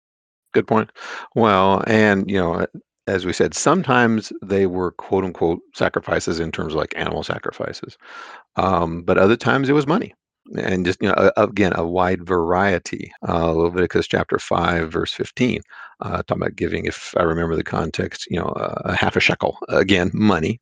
Good 0.52 0.66
point. 0.66 0.90
Well, 1.34 1.84
and, 1.86 2.28
you 2.30 2.38
know, 2.38 2.66
as 3.06 3.26
we 3.26 3.32
said, 3.34 3.54
sometimes 3.54 4.32
they 4.42 4.66
were 4.66 4.92
quote 4.92 5.24
unquote 5.24 5.60
sacrifices 5.74 6.40
in 6.40 6.50
terms 6.50 6.72
of 6.72 6.78
like 6.78 6.94
animal 6.96 7.22
sacrifices. 7.22 7.98
Um, 8.56 9.02
but 9.02 9.18
other 9.18 9.36
times 9.36 9.68
it 9.68 9.74
was 9.74 9.86
money 9.86 10.14
and 10.56 10.84
just 10.84 11.00
you 11.00 11.08
know 11.08 11.32
again 11.36 11.72
a 11.74 11.86
wide 11.86 12.26
variety 12.26 13.10
uh, 13.28 13.50
leviticus 13.50 14.06
chapter 14.06 14.38
5 14.38 14.92
verse 14.92 15.12
15 15.12 15.62
uh, 16.00 16.22
talking 16.22 16.42
about 16.42 16.56
giving 16.56 16.84
if 16.86 17.14
i 17.18 17.22
remember 17.22 17.56
the 17.56 17.64
context 17.64 18.26
you 18.30 18.38
know 18.38 18.46
uh, 18.46 18.80
a 18.84 18.94
half 18.94 19.16
a 19.16 19.20
shekel 19.20 19.58
again 19.68 20.10
money 20.14 20.60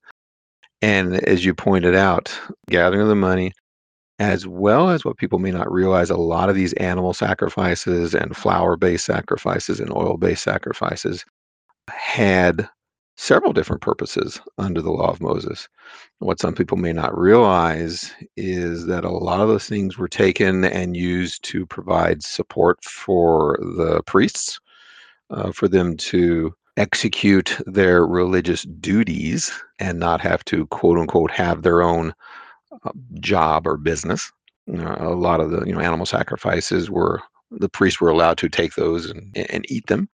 and 0.80 1.16
as 1.26 1.44
you 1.44 1.54
pointed 1.54 1.94
out 1.94 2.38
gathering 2.68 3.08
the 3.08 3.14
money 3.14 3.52
as 4.18 4.46
well 4.46 4.90
as 4.90 5.04
what 5.04 5.16
people 5.16 5.38
may 5.38 5.50
not 5.50 5.70
realize 5.72 6.10
a 6.10 6.16
lot 6.16 6.48
of 6.48 6.54
these 6.54 6.72
animal 6.74 7.12
sacrifices 7.12 8.14
and 8.14 8.36
flour 8.36 8.76
based 8.76 9.04
sacrifices 9.04 9.80
and 9.80 9.92
oil 9.92 10.16
based 10.16 10.44
sacrifices 10.44 11.24
had 11.88 12.68
several 13.16 13.52
different 13.52 13.82
purposes 13.82 14.40
under 14.58 14.80
the 14.80 14.90
law 14.90 15.10
of 15.10 15.20
Moses. 15.20 15.68
What 16.20 16.40
some 16.40 16.54
people 16.54 16.76
may 16.76 16.92
not 16.92 17.16
realize 17.16 18.12
is 18.36 18.86
that 18.86 19.04
a 19.04 19.10
lot 19.10 19.40
of 19.40 19.48
those 19.48 19.66
things 19.66 19.98
were 19.98 20.08
taken 20.08 20.64
and 20.64 20.96
used 20.96 21.44
to 21.44 21.66
provide 21.66 22.22
support 22.22 22.82
for 22.84 23.58
the 23.60 24.02
priests, 24.06 24.58
uh, 25.32 25.52
for 25.52 25.68
them 25.68 25.96
to 25.96 26.54
execute 26.76 27.58
their 27.66 28.06
religious 28.06 28.62
duties 28.62 29.52
and 29.78 29.98
not 29.98 30.20
have 30.20 30.44
to 30.46 30.66
quote 30.68 30.98
unquote 30.98 31.30
have 31.30 31.62
their 31.62 31.82
own 31.82 32.14
uh, 32.84 32.90
job 33.20 33.66
or 33.66 33.76
business. 33.76 34.32
Uh, 34.72 34.96
a 34.98 35.10
lot 35.10 35.40
of 35.40 35.50
the 35.50 35.64
you 35.66 35.72
know 35.72 35.80
animal 35.80 36.06
sacrifices 36.06 36.90
were 36.90 37.20
the 37.50 37.68
priests 37.68 38.00
were 38.00 38.08
allowed 38.08 38.38
to 38.38 38.48
take 38.48 38.74
those 38.74 39.10
and, 39.10 39.36
and 39.36 39.66
eat 39.68 39.86
them 39.88 40.08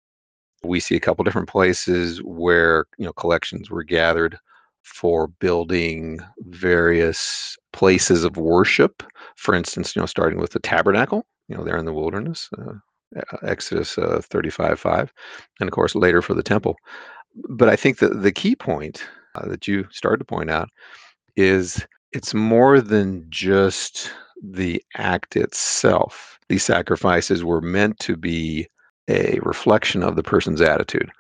we 0.64 0.80
see 0.80 0.96
a 0.96 1.00
couple 1.00 1.24
different 1.24 1.50
places 1.50 2.20
where 2.24 2.86
you 2.98 3.06
know 3.06 3.14
collections 3.14 3.70
were 3.70 3.84
gathered 3.84 4.38
for 4.84 5.28
building 5.28 6.20
various 6.40 7.58
places 7.74 8.24
of 8.24 8.38
worship. 8.38 9.04
For 9.36 9.54
instance, 9.54 9.96
you 9.96 10.02
know, 10.02 10.06
starting 10.06 10.40
with 10.40 10.52
the 10.52 10.60
tabernacle, 10.60 11.26
you 11.50 11.58
know, 11.58 11.64
there 11.64 11.78
in 11.78 11.86
the 11.86 11.94
wilderness, 11.94 12.50
uh, 12.58 12.74
Exodus 13.44 13.98
uh, 13.98 14.22
35 14.24 14.80
5, 14.80 15.14
and 15.60 15.70
of 15.70 15.74
course 15.74 15.96
later 15.96 16.22
for 16.22 16.34
the 16.34 16.44
temple. 16.44 16.76
But 17.50 17.70
I 17.70 17.76
think 17.76 18.00
that 18.00 18.22
the 18.22 18.32
key 18.32 18.56
point 18.56 19.04
uh, 19.36 19.48
that 19.48 19.68
you 19.68 19.88
started 19.92 20.18
to 20.18 20.26
point 20.26 20.50
out 20.50 20.70
is 21.36 21.86
it's 22.12 22.34
more 22.34 22.82
than 22.82 23.26
just 23.30 24.12
the 24.44 24.84
act 24.96 25.36
itself. 25.36 26.40
These 26.50 26.64
sacrifices 26.64 27.44
were 27.44 27.62
meant 27.62 28.00
to 28.00 28.16
be 28.16 28.68
a 29.10 29.40
reflection 29.44 30.04
of 30.04 30.16
the 30.16 30.24
person's 30.24 30.62
attitude. 30.62 31.12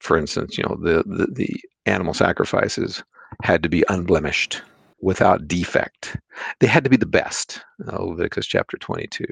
For 0.00 0.16
instance, 0.16 0.56
you 0.56 0.64
know, 0.64 0.76
the, 0.80 1.04
the, 1.06 1.26
the 1.32 1.60
animal 1.86 2.14
sacrifices 2.14 3.02
had 3.42 3.62
to 3.62 3.68
be 3.68 3.84
unblemished, 3.88 4.62
without 5.02 5.48
defect. 5.48 6.16
They 6.60 6.66
had 6.66 6.84
to 6.84 6.90
be 6.90 6.96
the 6.96 7.06
best. 7.06 7.62
Uh, 7.90 8.02
Leviticus 8.02 8.46
chapter 8.46 8.76
22. 8.76 9.24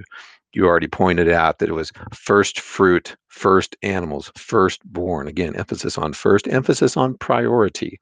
You 0.52 0.66
already 0.66 0.88
pointed 0.88 1.28
out 1.28 1.58
that 1.58 1.68
it 1.68 1.74
was 1.74 1.92
first 2.12 2.60
fruit, 2.60 3.16
first 3.28 3.76
animals, 3.82 4.32
firstborn. 4.36 5.28
Again, 5.28 5.54
emphasis 5.56 5.98
on 5.98 6.12
first, 6.12 6.48
emphasis 6.48 6.96
on 6.96 7.18
priority, 7.18 8.00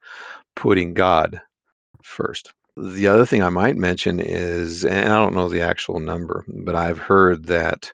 putting 0.55 0.93
God 0.93 1.41
first. 2.03 2.53
The 2.77 3.07
other 3.07 3.25
thing 3.25 3.43
I 3.43 3.49
might 3.49 3.75
mention 3.75 4.19
is, 4.19 4.85
and 4.85 5.11
I 5.11 5.17
don't 5.17 5.33
know 5.33 5.49
the 5.49 5.61
actual 5.61 5.99
number, 5.99 6.45
but 6.47 6.75
I've 6.75 6.99
heard 6.99 7.45
that 7.47 7.91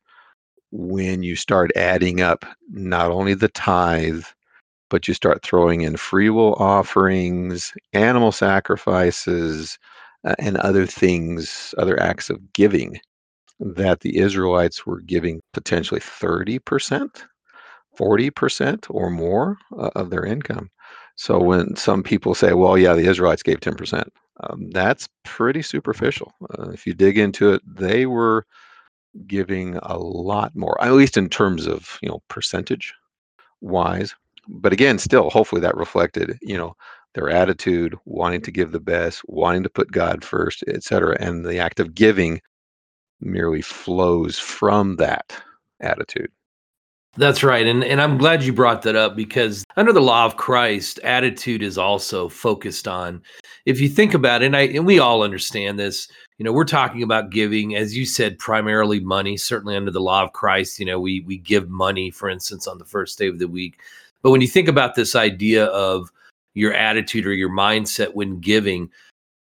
when 0.72 1.24
you 1.24 1.36
start 1.36 1.72
adding 1.75 2.22
up 2.22 2.45
not 2.69 3.12
only 3.12 3.33
the 3.33 3.48
tithe, 3.50 4.25
but 4.89 5.07
you 5.07 5.13
start 5.13 5.41
throwing 5.41 5.81
in 5.81 5.98
free 5.98 6.29
will 6.29 6.53
offerings, 6.55 7.74
animal 7.93 8.31
sacrifices, 8.31 9.79
uh, 10.25 10.36
and 10.39 10.57
other 10.57 10.86
things, 10.86 11.74
other 11.77 12.00
acts 12.00 12.29
of 12.29 12.53
giving, 12.53 13.00
that 13.63 14.01
the 14.01 14.17
Israelites 14.17 14.86
were 14.86 15.01
giving 15.01 15.41
potentially 15.53 16.01
30%, 16.01 17.10
40% 17.98 18.86
or 18.89 19.10
more 19.10 19.58
uh, 19.77 19.89
of 19.96 20.10
their 20.10 20.25
income. 20.25 20.70
So 21.15 21.39
when 21.39 21.75
some 21.75 22.03
people 22.03 22.36
say, 22.36 22.53
well, 22.53 22.77
yeah, 22.77 22.93
the 22.93 23.08
Israelites 23.08 23.43
gave 23.43 23.60
10%, 23.60 24.08
um, 24.41 24.70
that's 24.72 25.08
pretty 25.24 25.62
superficial. 25.62 26.34
Uh, 26.58 26.72
if 26.72 26.88
you 26.88 26.93
dig 26.93 27.17
into 27.17 27.53
it, 27.53 27.62
they 27.65 28.05
were 28.05 28.46
giving 29.27 29.77
a 29.84 29.98
lot 29.98 30.55
more, 30.55 30.82
at 30.84 30.93
least 30.93 31.17
in 31.17 31.29
terms 31.29 31.67
of 31.67 32.00
you 32.01 32.10
know 32.10 32.22
percentage 32.29 32.93
wise. 33.62 34.15
But 34.48 34.74
again, 34.74 35.00
still, 35.00 35.29
hopefully 35.29 35.62
that 35.62 35.77
reflected 35.77 36.38
you 36.41 36.58
know 36.58 36.75
their 37.13 37.29
attitude, 37.29 37.96
wanting 38.05 38.41
to 38.41 38.51
give 38.51 38.72
the 38.72 38.79
best, 38.79 39.22
wanting 39.27 39.63
to 39.63 39.70
put 39.70 39.91
God 39.91 40.24
first, 40.24 40.63
etc. 40.67 41.15
And 41.20 41.46
the 41.46 41.60
act 41.60 41.79
of 41.79 41.93
giving 41.93 42.41
merely 43.25 43.62
flows 43.62 44.39
from 44.39 44.96
that 44.98 45.34
attitude. 45.80 46.32
That's 47.15 47.44
right. 47.44 47.68
And 47.68 47.84
and 47.84 48.01
I'm 48.01 48.18
glad 48.18 48.42
you 48.44 48.53
brought 48.53 48.82
that 48.84 48.96
up 48.96 49.15
because 49.15 49.63
under 49.77 49.94
the 49.94 50.01
law 50.01 50.25
of 50.25 50.38
Christ, 50.38 51.00
attitude 51.03 51.62
is 51.62 51.77
also 51.77 52.27
focused 52.27 52.88
on 52.88 53.22
if 53.65 53.80
you 53.80 53.88
think 53.88 54.15
about 54.15 54.42
it, 54.42 54.48
and 54.48 54.58
I 54.58 54.62
and 54.62 54.86
we 54.86 54.98
all 54.98 55.22
understand 55.22 55.77
this, 55.77 56.08
you 56.39 56.44
know, 56.44 56.51
we're 56.51 56.65
talking 56.65 57.03
about 57.03 57.30
giving, 57.30 57.75
as 57.75 57.96
you 57.96 58.06
said, 58.08 58.39
primarily 58.39 59.00
money, 59.00 59.38
certainly 59.38 59.75
under 59.75 59.92
the 59.92 60.01
law 60.01 60.24
of 60.24 60.34
Christ, 60.34 60.80
you 60.80 60.86
know, 60.88 61.00
we 61.00 61.22
we 61.22 61.38
give 61.38 61.70
money, 61.70 62.10
for 62.10 62.30
instance, 62.30 62.68
on 62.68 62.80
the 62.80 62.86
first 62.86 63.20
day 63.20 63.27
of 63.27 63.38
the 63.38 63.48
week. 63.48 63.80
But 64.24 64.32
when 64.32 64.42
you 64.42 64.48
think 64.48 64.68
about 64.68 64.96
this 64.96 65.15
idea 65.15 65.65
of 65.65 66.12
your 66.56 66.74
attitude 66.74 67.27
or 67.27 67.34
your 67.34 67.50
mindset 67.50 68.15
when 68.15 68.39
giving, 68.39 68.89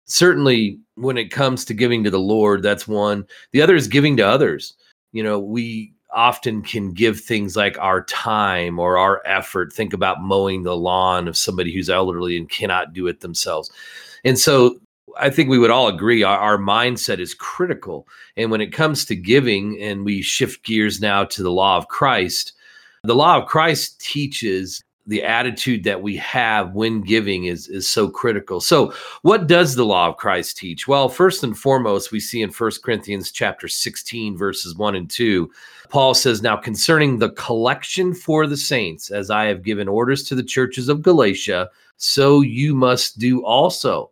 certainly 0.05 0.79
when 0.97 1.17
it 1.17 1.31
comes 1.31 1.63
to 1.65 1.73
giving 1.73 2.03
to 2.03 2.09
the 2.09 2.19
Lord, 2.19 2.63
that's 2.63 2.87
one. 2.87 3.25
The 3.51 3.61
other 3.61 3.75
is 3.75 3.87
giving 3.87 4.17
to 4.17 4.27
others. 4.27 4.73
You 5.11 5.23
know, 5.23 5.39
we 5.39 5.93
often 6.11 6.61
can 6.61 6.91
give 6.91 7.19
things 7.19 7.55
like 7.55 7.77
our 7.77 8.03
time 8.05 8.79
or 8.79 8.97
our 8.97 9.21
effort. 9.25 9.71
Think 9.71 9.93
about 9.93 10.21
mowing 10.21 10.63
the 10.63 10.75
lawn 10.75 11.27
of 11.27 11.37
somebody 11.37 11.73
who's 11.73 11.89
elderly 11.89 12.37
and 12.37 12.49
cannot 12.49 12.93
do 12.93 13.07
it 13.07 13.19
themselves. 13.19 13.71
And 14.25 14.39
so 14.39 14.79
I 15.17 15.29
think 15.29 15.49
we 15.49 15.59
would 15.59 15.71
all 15.71 15.87
agree 15.87 16.23
our, 16.23 16.37
our, 16.37 16.57
mindset 16.57 17.19
is 17.19 17.33
critical. 17.33 18.07
And 18.35 18.51
when 18.51 18.61
it 18.61 18.73
comes 18.73 19.05
to 19.05 19.15
giving, 19.15 19.81
and 19.81 20.05
we 20.05 20.21
shift 20.21 20.63
gears 20.63 20.99
now 20.99 21.25
to 21.25 21.43
the 21.43 21.51
law 21.51 21.77
of 21.77 21.87
Christ, 21.87 22.53
the 23.03 23.15
law 23.15 23.37
of 23.37 23.47
Christ 23.47 23.99
teaches 24.01 24.83
the 25.07 25.23
attitude 25.23 25.85
that 25.85 26.01
we 26.01 26.17
have 26.17 26.73
when 26.73 27.01
giving 27.01 27.45
is 27.45 27.67
is 27.69 27.89
so 27.89 28.09
critical. 28.09 28.59
So, 28.59 28.93
what 29.21 29.47
does 29.47 29.73
the 29.73 29.85
law 29.85 30.09
of 30.09 30.17
Christ 30.17 30.57
teach? 30.57 30.87
Well, 30.87 31.07
first 31.07 31.43
and 31.43 31.57
foremost, 31.57 32.11
we 32.11 32.19
see 32.19 32.41
in 32.41 32.51
First 32.51 32.83
Corinthians 32.83 33.31
chapter 33.31 33.67
16 33.67 34.37
verses 34.37 34.75
1 34.75 34.95
and 34.95 35.09
2, 35.09 35.49
Paul 35.89 36.13
says, 36.13 36.41
"Now 36.41 36.57
concerning 36.57 37.17
the 37.17 37.31
collection 37.31 38.13
for 38.13 38.45
the 38.45 38.57
saints, 38.57 39.09
as 39.09 39.31
I 39.31 39.45
have 39.45 39.63
given 39.63 39.87
orders 39.87 40.23
to 40.23 40.35
the 40.35 40.43
churches 40.43 40.89
of 40.89 41.01
Galatia, 41.01 41.69
so 41.95 42.41
you 42.41 42.75
must 42.75 43.17
do 43.17 43.43
also." 43.43 44.11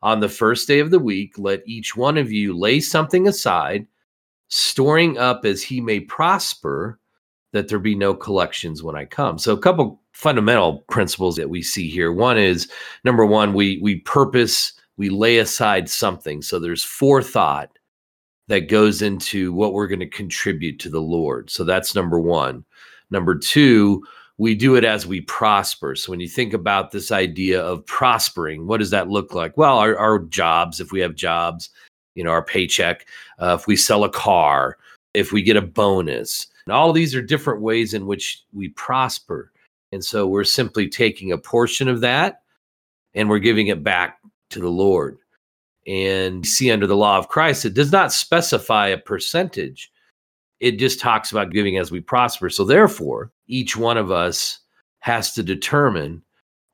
On 0.00 0.20
the 0.20 0.28
first 0.28 0.68
day 0.68 0.78
of 0.78 0.92
the 0.92 1.00
week, 1.00 1.36
let 1.36 1.66
each 1.66 1.96
one 1.96 2.16
of 2.16 2.30
you 2.30 2.56
lay 2.56 2.78
something 2.78 3.26
aside, 3.26 3.88
storing 4.46 5.18
up 5.18 5.44
as 5.44 5.60
he 5.60 5.80
may 5.80 5.98
prosper, 5.98 7.00
that 7.50 7.66
there 7.66 7.80
be 7.80 7.96
no 7.96 8.14
collections 8.14 8.80
when 8.80 8.94
I 8.94 9.04
come. 9.04 9.38
So, 9.38 9.52
a 9.52 9.58
couple 9.58 9.97
fundamental 10.18 10.78
principles 10.90 11.36
that 11.36 11.48
we 11.48 11.62
see 11.62 11.88
here. 11.88 12.12
One 12.12 12.36
is 12.36 12.68
number 13.04 13.24
one, 13.24 13.54
we 13.54 13.78
we 13.80 14.00
purpose, 14.00 14.72
we 14.96 15.10
lay 15.10 15.38
aside 15.38 15.88
something. 15.88 16.42
So 16.42 16.58
there's 16.58 16.82
forethought 16.82 17.70
that 18.48 18.68
goes 18.68 19.00
into 19.00 19.52
what 19.52 19.74
we're 19.74 19.86
going 19.86 20.00
to 20.00 20.08
contribute 20.08 20.80
to 20.80 20.90
the 20.90 21.00
Lord. 21.00 21.50
So 21.50 21.62
that's 21.62 21.94
number 21.94 22.18
one. 22.18 22.64
Number 23.10 23.36
two, 23.36 24.04
we 24.38 24.56
do 24.56 24.74
it 24.74 24.84
as 24.84 25.06
we 25.06 25.20
prosper. 25.20 25.94
So 25.94 26.10
when 26.10 26.18
you 26.18 26.28
think 26.28 26.52
about 26.52 26.90
this 26.90 27.12
idea 27.12 27.62
of 27.62 27.86
prospering, 27.86 28.66
what 28.66 28.78
does 28.78 28.90
that 28.90 29.08
look 29.08 29.34
like? 29.34 29.56
Well, 29.56 29.78
our, 29.78 29.96
our 29.96 30.18
jobs, 30.18 30.80
if 30.80 30.90
we 30.90 30.98
have 30.98 31.14
jobs, 31.14 31.70
you 32.16 32.24
know, 32.24 32.30
our 32.30 32.44
paycheck, 32.44 33.06
uh, 33.40 33.56
if 33.60 33.68
we 33.68 33.76
sell 33.76 34.02
a 34.02 34.10
car, 34.10 34.78
if 35.14 35.32
we 35.32 35.42
get 35.42 35.56
a 35.56 35.62
bonus, 35.62 36.48
and 36.66 36.72
all 36.72 36.92
these 36.92 37.14
are 37.14 37.22
different 37.22 37.60
ways 37.60 37.94
in 37.94 38.06
which 38.06 38.42
we 38.52 38.70
prosper. 38.70 39.52
And 39.92 40.04
so 40.04 40.26
we're 40.26 40.44
simply 40.44 40.88
taking 40.88 41.32
a 41.32 41.38
portion 41.38 41.88
of 41.88 42.00
that 42.02 42.42
and 43.14 43.28
we're 43.28 43.38
giving 43.38 43.68
it 43.68 43.82
back 43.82 44.18
to 44.50 44.60
the 44.60 44.68
Lord. 44.68 45.18
And 45.86 46.46
see, 46.46 46.70
under 46.70 46.86
the 46.86 46.96
law 46.96 47.16
of 47.16 47.28
Christ, 47.28 47.64
it 47.64 47.74
does 47.74 47.90
not 47.90 48.12
specify 48.12 48.88
a 48.88 48.98
percentage. 48.98 49.90
It 50.60 50.72
just 50.72 51.00
talks 51.00 51.30
about 51.30 51.52
giving 51.52 51.78
as 51.78 51.90
we 51.90 52.00
prosper. 52.00 52.50
So, 52.50 52.64
therefore, 52.64 53.32
each 53.46 53.76
one 53.76 53.96
of 53.96 54.10
us 54.10 54.58
has 55.00 55.32
to 55.34 55.42
determine 55.42 56.22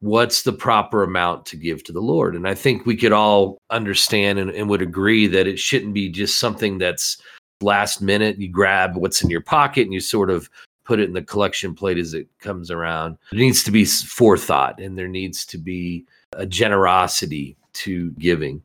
what's 0.00 0.42
the 0.42 0.52
proper 0.52 1.02
amount 1.02 1.46
to 1.46 1.56
give 1.56 1.84
to 1.84 1.92
the 1.92 2.00
Lord. 2.00 2.34
And 2.34 2.48
I 2.48 2.54
think 2.54 2.84
we 2.84 2.96
could 2.96 3.12
all 3.12 3.58
understand 3.70 4.38
and, 4.38 4.50
and 4.50 4.68
would 4.68 4.82
agree 4.82 5.26
that 5.28 5.46
it 5.46 5.58
shouldn't 5.58 5.94
be 5.94 6.08
just 6.08 6.40
something 6.40 6.78
that's 6.78 7.16
last 7.60 8.02
minute. 8.02 8.38
You 8.38 8.48
grab 8.48 8.96
what's 8.96 9.22
in 9.22 9.30
your 9.30 9.40
pocket 9.40 9.82
and 9.82 9.94
you 9.94 10.00
sort 10.00 10.28
of 10.28 10.50
put 10.84 11.00
it 11.00 11.04
in 11.04 11.14
the 11.14 11.22
collection 11.22 11.74
plate 11.74 11.98
as 11.98 12.14
it 12.14 12.28
comes 12.38 12.70
around. 12.70 13.18
There 13.30 13.40
needs 13.40 13.62
to 13.64 13.70
be 13.70 13.84
forethought 13.84 14.80
and 14.80 14.96
there 14.96 15.08
needs 15.08 15.44
to 15.46 15.58
be 15.58 16.04
a 16.32 16.46
generosity 16.46 17.56
to 17.74 18.10
giving. 18.12 18.62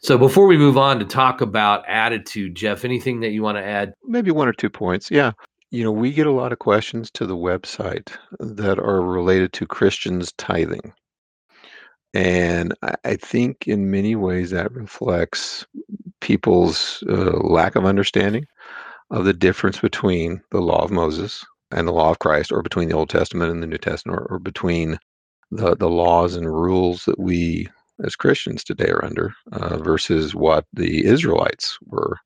So 0.00 0.16
before 0.16 0.46
we 0.46 0.56
move 0.56 0.78
on 0.78 0.98
to 0.98 1.04
talk 1.04 1.40
about 1.40 1.86
attitude, 1.86 2.54
Jeff, 2.54 2.84
anything 2.84 3.20
that 3.20 3.30
you 3.30 3.42
want 3.42 3.58
to 3.58 3.64
add? 3.64 3.94
Maybe 4.06 4.30
one 4.30 4.48
or 4.48 4.52
two 4.52 4.70
points. 4.70 5.10
Yeah. 5.10 5.32
You 5.70 5.84
know, 5.84 5.92
we 5.92 6.12
get 6.12 6.26
a 6.26 6.32
lot 6.32 6.52
of 6.52 6.58
questions 6.58 7.10
to 7.12 7.26
the 7.26 7.36
website 7.36 8.10
that 8.40 8.78
are 8.78 9.02
related 9.02 9.52
to 9.54 9.66
Christians 9.66 10.32
tithing. 10.38 10.92
And 12.14 12.74
I 13.04 13.16
think 13.16 13.68
in 13.68 13.90
many 13.90 14.16
ways 14.16 14.50
that 14.50 14.72
reflects 14.72 15.66
people's 16.20 17.04
uh, 17.08 17.36
lack 17.36 17.76
of 17.76 17.84
understanding 17.84 18.46
of 19.10 19.24
the 19.24 19.32
difference 19.32 19.80
between 19.80 20.42
the 20.50 20.60
law 20.60 20.82
of 20.82 20.90
Moses 20.90 21.44
and 21.70 21.86
the 21.86 21.92
law 21.92 22.10
of 22.10 22.18
Christ, 22.18 22.52
or 22.52 22.62
between 22.62 22.88
the 22.88 22.94
Old 22.94 23.10
Testament 23.10 23.50
and 23.50 23.62
the 23.62 23.66
New 23.66 23.78
Testament, 23.78 24.18
or, 24.20 24.26
or 24.26 24.38
between 24.38 24.98
the, 25.50 25.76
the 25.76 25.90
laws 25.90 26.34
and 26.34 26.46
rules 26.52 27.04
that 27.04 27.18
we 27.18 27.68
as 28.04 28.16
Christians 28.16 28.62
today 28.62 28.90
are 28.90 29.04
under 29.04 29.34
uh, 29.52 29.78
versus 29.78 30.34
what 30.34 30.64
the 30.72 31.04
Israelites 31.04 31.78
were 31.86 32.18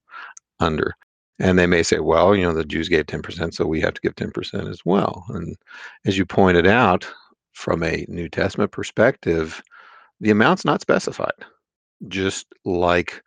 under. 0.61 0.95
And 1.39 1.59
they 1.59 1.67
may 1.67 1.83
say, 1.83 1.99
well, 1.99 2.37
you 2.37 2.43
know, 2.43 2.53
the 2.53 2.65
Jews 2.65 2.89
gave 2.89 3.07
10%, 3.07 3.55
so 3.55 3.67
we 3.67 3.81
have 3.81 3.95
to 3.95 4.01
give 4.01 4.15
10% 4.15 4.71
as 4.71 4.85
well. 4.85 5.25
And 5.31 5.57
as 6.05 6.19
you 6.19 6.27
pointed 6.27 6.67
out, 6.67 7.09
from 7.53 7.83
a 7.83 8.05
New 8.09 8.29
Testament 8.29 8.73
perspective, 8.73 9.63
the 10.21 10.31
amount's 10.31 10.65
not 10.65 10.81
specified, 10.81 11.33
just 12.09 12.47
like, 12.65 13.23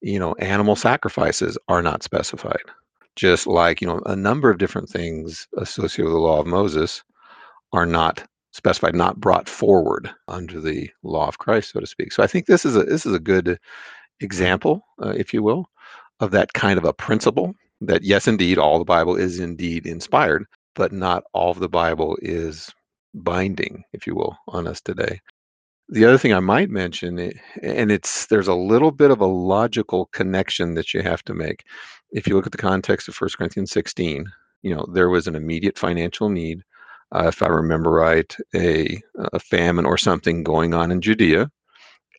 you 0.00 0.18
know, 0.18 0.34
animal 0.34 0.76
sacrifices 0.76 1.58
are 1.68 1.82
not 1.82 2.02
specified, 2.02 2.62
just 3.16 3.46
like, 3.46 3.80
you 3.80 3.86
know, 3.86 4.00
a 4.06 4.16
number 4.16 4.50
of 4.50 4.58
different 4.58 4.88
things 4.88 5.46
associated 5.56 6.04
with 6.06 6.14
the 6.14 6.18
law 6.18 6.40
of 6.40 6.46
Moses 6.46 7.02
are 7.72 7.86
not 7.86 8.26
specified, 8.52 8.94
not 8.94 9.20
brought 9.20 9.48
forward 9.48 10.10
under 10.28 10.60
the 10.60 10.90
law 11.02 11.28
of 11.28 11.38
Christ, 11.38 11.72
so 11.72 11.80
to 11.80 11.86
speak. 11.86 12.12
So 12.12 12.22
I 12.22 12.26
think 12.26 12.46
this 12.46 12.64
is 12.64 12.76
a 12.76 12.84
this 12.84 13.04
is 13.06 13.14
a 13.14 13.20
good 13.20 13.58
example, 14.20 14.82
uh, 15.02 15.10
if 15.10 15.34
you 15.34 15.42
will, 15.42 15.66
of 16.20 16.30
that 16.32 16.52
kind 16.52 16.78
of 16.78 16.84
a 16.84 16.92
principle 16.92 17.54
that 17.80 18.02
yes, 18.02 18.28
indeed, 18.28 18.58
all 18.58 18.78
the 18.78 18.84
Bible 18.84 19.16
is 19.16 19.40
indeed 19.40 19.86
inspired, 19.86 20.44
but 20.74 20.92
not 20.92 21.24
all 21.32 21.50
of 21.50 21.60
the 21.60 21.68
Bible 21.68 22.16
is 22.22 22.70
binding, 23.14 23.82
if 23.92 24.06
you 24.06 24.14
will, 24.14 24.36
on 24.48 24.66
us 24.66 24.80
today. 24.80 25.20
The 25.88 26.04
other 26.04 26.18
thing 26.18 26.32
I 26.32 26.40
might 26.40 26.70
mention, 26.70 27.18
and 27.62 27.92
it's 27.92 28.26
there's 28.26 28.48
a 28.48 28.54
little 28.54 28.90
bit 28.90 29.10
of 29.10 29.20
a 29.20 29.26
logical 29.26 30.06
connection 30.06 30.74
that 30.74 30.94
you 30.94 31.02
have 31.02 31.22
to 31.24 31.34
make. 31.34 31.64
If 32.10 32.26
you 32.26 32.34
look 32.34 32.46
at 32.46 32.52
the 32.52 32.58
context 32.58 33.08
of 33.08 33.16
1 33.16 33.30
Corinthians 33.36 33.70
16, 33.70 34.24
you 34.62 34.74
know, 34.74 34.86
there 34.92 35.10
was 35.10 35.26
an 35.26 35.34
immediate 35.34 35.78
financial 35.78 36.30
need 36.30 36.62
uh, 37.14 37.26
if 37.28 37.42
I 37.42 37.46
remember 37.46 37.90
right, 37.90 38.36
a, 38.54 39.00
a 39.32 39.38
famine 39.38 39.86
or 39.86 39.96
something 39.96 40.42
going 40.42 40.74
on 40.74 40.90
in 40.90 41.00
Judea, 41.00 41.50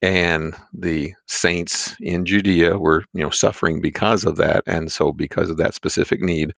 and 0.01 0.55
the 0.73 1.13
saints 1.27 1.95
in 1.99 2.25
Judea 2.25 2.77
were, 2.77 3.03
you 3.13 3.23
know, 3.23 3.29
suffering 3.29 3.81
because 3.81 4.23
of 4.23 4.37
that, 4.37 4.63
and 4.67 4.91
so 4.91 5.11
because 5.11 5.49
of 5.49 5.57
that 5.57 5.73
specific 5.73 6.21
need, 6.21 6.53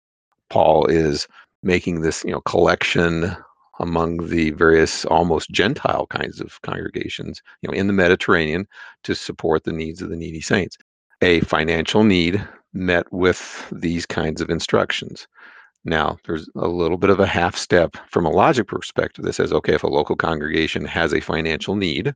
Paul 0.50 0.86
is 0.88 1.28
making 1.64 2.02
this, 2.02 2.24
you 2.26 2.32
know, 2.32 2.42
collection 2.42 3.36
among 3.80 4.30
the 4.30 4.52
various 4.52 5.06
almost 5.06 5.52
Gentile 5.52 6.08
kinds 6.08 6.40
of 6.40 6.62
congregations, 6.62 7.42
you 7.62 7.70
know, 7.70 7.74
in 7.74 7.88
the 7.88 7.94
Mediterranean 7.94 8.68
to 9.04 9.16
support 9.16 9.64
the 9.64 9.74
needs 9.74 10.02
of 10.02 10.10
the 10.10 10.16
needy 10.16 10.42
saints. 10.42 10.78
A 11.22 11.42
financial 11.42 12.04
need 12.04 12.46
met 12.74 13.12
with 13.12 13.68
these 13.72 14.06
kinds 14.06 14.42
of 14.42 14.50
instructions. 14.50 15.28
Now, 15.86 16.18
there's 16.26 16.50
a 16.56 16.68
little 16.68 16.98
bit 16.98 17.10
of 17.12 17.20
a 17.20 17.28
half 17.28 17.56
step 17.56 17.96
from 18.10 18.26
a 18.26 18.32
logic 18.32 18.68
perspective 18.68 19.24
that 19.24 19.34
says, 19.34 19.54
okay, 19.54 19.76
if 19.76 19.84
a 19.84 19.88
local 19.88 20.16
congregation 20.16 20.84
has 20.86 21.14
a 21.14 21.22
financial 21.22 21.76
need 21.76 22.14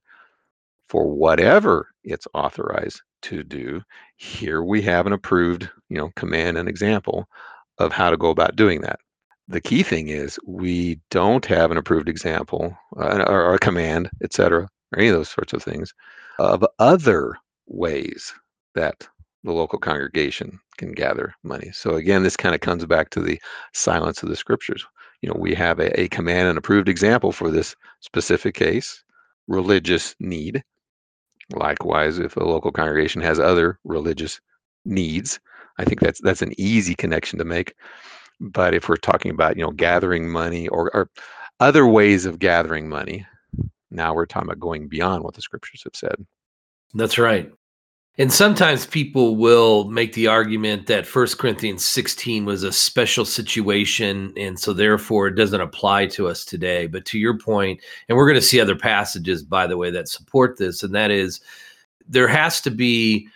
for 0.87 1.07
whatever 1.07 1.89
it's 2.03 2.27
authorized 2.33 3.01
to 3.21 3.43
do, 3.43 3.81
here 4.17 4.63
we 4.63 4.81
have 4.81 5.05
an 5.05 5.13
approved, 5.13 5.69
you 5.89 5.97
know, 5.97 6.09
command 6.15 6.57
and 6.57 6.67
example 6.67 7.27
of 7.77 7.93
how 7.93 8.09
to 8.09 8.17
go 8.17 8.29
about 8.29 8.55
doing 8.55 8.81
that. 8.81 8.99
The 9.51 9.61
key 9.61 9.81
thing 9.81 10.09
is 10.09 10.39
we 10.45 10.99
don't 11.09 11.45
have 11.47 11.71
an 11.71 11.77
approved 11.77 12.07
example 12.07 12.77
uh, 12.97 13.25
or, 13.27 13.55
a 13.55 13.59
command, 13.59 14.11
et 14.21 14.31
cetera, 14.31 14.69
or 14.93 14.99
any 14.99 15.07
of 15.07 15.15
those 15.15 15.29
sorts 15.29 15.53
of 15.53 15.63
things 15.63 15.91
of 16.37 16.63
other 16.77 17.35
ways 17.65 18.31
that 18.75 19.07
the 19.43 19.51
local 19.51 19.79
congregation 19.79 20.59
can 20.77 20.91
gather 20.91 21.33
money. 21.43 21.71
So 21.71 21.95
again, 21.95 22.21
this 22.21 22.37
kind 22.37 22.53
of 22.53 22.61
comes 22.61 22.85
back 22.85 23.09
to 23.09 23.21
the 23.21 23.41
silence 23.73 24.21
of 24.21 24.29
the 24.29 24.35
scriptures. 24.35 24.85
You 25.21 25.29
know, 25.29 25.35
we 25.39 25.55
have 25.55 25.79
a, 25.79 25.99
a 25.99 26.07
command 26.09 26.47
and 26.47 26.57
approved 26.57 26.87
example 26.87 27.31
for 27.31 27.49
this 27.49 27.75
specific 28.01 28.53
case, 28.53 29.03
religious 29.47 30.15
need. 30.19 30.63
Likewise, 31.55 32.19
if 32.19 32.37
a 32.37 32.43
local 32.43 32.71
congregation 32.71 33.21
has 33.21 33.39
other 33.39 33.79
religious 33.83 34.39
needs, 34.85 35.39
I 35.79 35.85
think 35.85 36.01
that's 36.01 36.21
that's 36.21 36.43
an 36.43 36.53
easy 36.59 36.93
connection 36.93 37.39
to 37.39 37.45
make. 37.45 37.73
But 38.39 38.73
if 38.73 38.87
we're 38.87 38.97
talking 38.97 39.31
about 39.31 39.57
you 39.57 39.63
know 39.63 39.71
gathering 39.71 40.29
money 40.29 40.67
or, 40.67 40.93
or 40.95 41.09
other 41.59 41.85
ways 41.85 42.25
of 42.25 42.39
gathering 42.39 42.89
money, 42.89 43.25
now 43.91 44.13
we're 44.13 44.25
talking 44.25 44.47
about 44.47 44.59
going 44.59 44.87
beyond 44.87 45.23
what 45.23 45.33
the 45.33 45.41
scriptures 45.41 45.83
have 45.83 45.95
said. 45.95 46.25
That's 46.93 47.17
right. 47.17 47.51
And 48.17 48.33
sometimes 48.33 48.85
people 48.85 49.37
will 49.37 49.85
make 49.85 50.11
the 50.11 50.27
argument 50.27 50.87
that 50.87 51.07
First 51.07 51.37
Corinthians 51.37 51.85
16 51.85 52.43
was 52.43 52.63
a 52.63 52.71
special 52.71 53.23
situation, 53.23 54.33
and 54.35 54.59
so 54.59 54.73
therefore 54.73 55.27
it 55.27 55.35
doesn't 55.35 55.61
apply 55.61 56.07
to 56.07 56.27
us 56.27 56.43
today. 56.43 56.87
But 56.87 57.05
to 57.05 57.17
your 57.17 57.37
point, 57.37 57.79
and 58.09 58.17
we're 58.17 58.27
going 58.27 58.39
to 58.39 58.45
see 58.45 58.59
other 58.59 58.75
passages, 58.75 59.41
by 59.41 59.67
the 59.67 59.77
way, 59.77 59.89
that 59.91 60.09
support 60.09 60.57
this, 60.57 60.83
and 60.83 60.93
that 60.95 61.11
is 61.11 61.39
there 62.09 62.27
has 62.27 62.59
to 62.61 62.71
be 62.71 63.29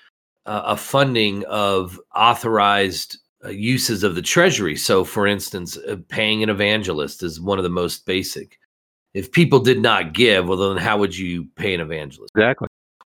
a 0.46 0.76
funding 0.76 1.46
of 1.46 1.98
authorized 2.14 3.20
uses 3.50 4.04
of 4.04 4.16
the 4.16 4.22
treasury. 4.22 4.76
So, 4.76 5.04
for 5.04 5.28
instance, 5.28 5.78
uh, 5.78 5.98
paying 6.10 6.44
an 6.44 6.50
evangelist 6.50 7.24
is 7.24 7.42
one 7.42 7.58
of 7.58 7.64
the 7.64 7.70
most 7.70 8.06
basic. 8.06 8.60
If 9.14 9.32
people 9.32 9.60
did 9.60 9.82
not 9.82 10.14
give, 10.14 10.48
well, 10.48 10.58
then 10.58 10.78
how 10.78 10.98
would 10.98 11.16
you 11.18 11.46
pay 11.56 11.74
an 11.74 11.82
evangelist? 11.82 12.32
Exactly. 12.36 12.68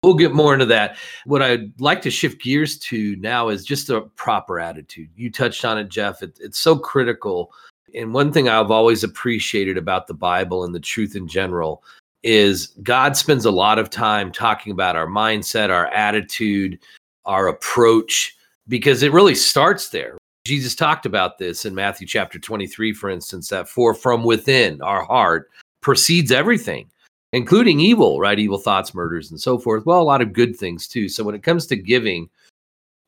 We'll 0.03 0.15
get 0.15 0.35
more 0.35 0.53
into 0.53 0.67
that. 0.67 0.99
What 1.25 1.43
I'd 1.43 1.81
like 1.81 2.03
to 2.03 2.11
shift 2.11 2.43
gears 2.43 2.79
to 2.81 3.17
now 3.17 3.49
is 3.49 3.65
just 3.65 3.89
a 3.91 4.03
proper 4.03 4.61
attitude. 4.61 5.09
You 5.17 5.31
touched 5.31 5.65
on 5.65 5.79
it, 5.79 5.89
Jeff. 5.89 6.23
It, 6.23 6.39
it's 6.41 6.59
so 6.59 6.79
critical. 6.79 7.53
And 7.95 8.13
one 8.13 8.33
thing 8.33 8.49
I've 8.49 8.71
always 8.71 9.03
appreciated 9.03 9.79
about 9.79 10.07
the 10.07 10.15
Bible 10.15 10.65
and 10.65 10.75
the 10.75 10.81
truth 10.81 11.17
in 11.17 11.27
general 11.27 11.83
is 12.23 12.69
God 12.83 13.17
spends 13.17 13.45
a 13.45 13.51
lot 13.51 13.79
of 13.79 13.89
time 13.89 14.31
talking 14.31 14.73
about 14.73 14.97
our 14.97 15.07
mindset, 15.07 15.71
our 15.71 15.87
attitude, 15.89 16.79
our 17.25 17.49
approach, 17.49 18.36
because 18.69 19.03
it 19.03 19.13
really 19.13 19.35
starts 19.35 19.89
there. 19.89 20.19
Jesus 20.45 20.75
talked 20.75 21.07
about 21.07 21.39
this 21.39 21.65
in 21.65 21.75
Matthew 21.75 22.07
chapter 22.07 22.39
23, 22.39 22.93
for 22.93 23.11
instance, 23.11 23.49
that 23.49 23.69
for 23.69 23.95
from 23.95 24.23
within 24.23 24.81
our 24.83 25.05
heart 25.05 25.51
proceeds 25.81 26.31
everything 26.31 26.89
including 27.33 27.81
evil, 27.81 28.19
right? 28.19 28.39
Evil 28.39 28.59
thoughts, 28.59 28.95
murders, 28.95 29.31
and 29.31 29.41
so 29.41 29.59
forth. 29.59 29.85
Well, 29.85 30.01
a 30.01 30.03
lot 30.03 30.23
of 30.23 30.33
good 30.33 30.57
things 30.57 30.89
too. 30.89 31.09
So 31.09 31.25
when 31.25 31.35
it 31.35 31.43
comes 31.43 31.67
to 31.67 31.77
giving, 31.77 32.29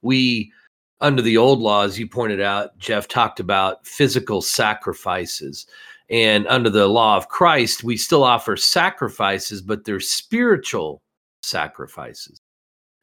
we, 0.03 0.53
under 1.01 1.23
the 1.23 1.39
old 1.39 1.61
laws, 1.61 1.99
you 1.99 2.07
pointed 2.07 2.41
out, 2.41 2.77
Jeff 2.79 3.09
talked 3.09 3.41
about 3.41 3.87
physical 3.87 4.43
sacrifices. 4.43 5.67
And 6.11 6.47
under 6.49 6.71
the 6.71 6.87
law 6.89 7.17
of 7.17 7.29
Christ, 7.29 7.85
we 7.85 7.97
still 7.97 8.23
offer 8.25 8.57
sacrifices, 8.57 9.63
but 9.63 9.85
they're 9.85 10.01
spiritual 10.01 11.01
sacrifices. 11.43 12.39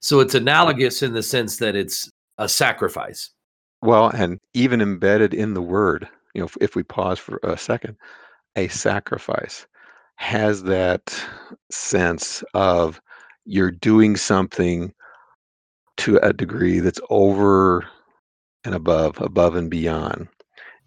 So 0.01 0.19
it's 0.19 0.35
analogous 0.35 1.01
in 1.01 1.13
the 1.13 1.23
sense 1.23 1.57
that 1.57 1.75
it's 1.75 2.09
a 2.37 2.49
sacrifice. 2.49 3.31
Well, 3.81 4.09
and 4.09 4.39
even 4.53 4.81
embedded 4.81 5.33
in 5.33 5.53
the 5.53 5.61
word 5.61 6.07
you 6.35 6.41
know, 6.41 6.45
if, 6.45 6.57
if 6.59 6.75
we 6.75 6.83
pause 6.83 7.17
for 7.17 7.39
a 7.43 7.57
second, 7.57 7.95
a 8.57 8.67
sacrifice 8.67 9.65
has 10.17 10.63
that 10.63 11.17
sense 11.71 12.43
of 12.53 13.01
you're 13.45 13.71
doing 13.71 14.17
something 14.17 14.93
to 15.97 16.17
a 16.17 16.33
degree 16.33 16.79
that's 16.79 16.99
over 17.09 17.87
and 18.65 18.75
above, 18.75 19.19
above 19.21 19.55
and 19.55 19.71
beyond. 19.71 20.27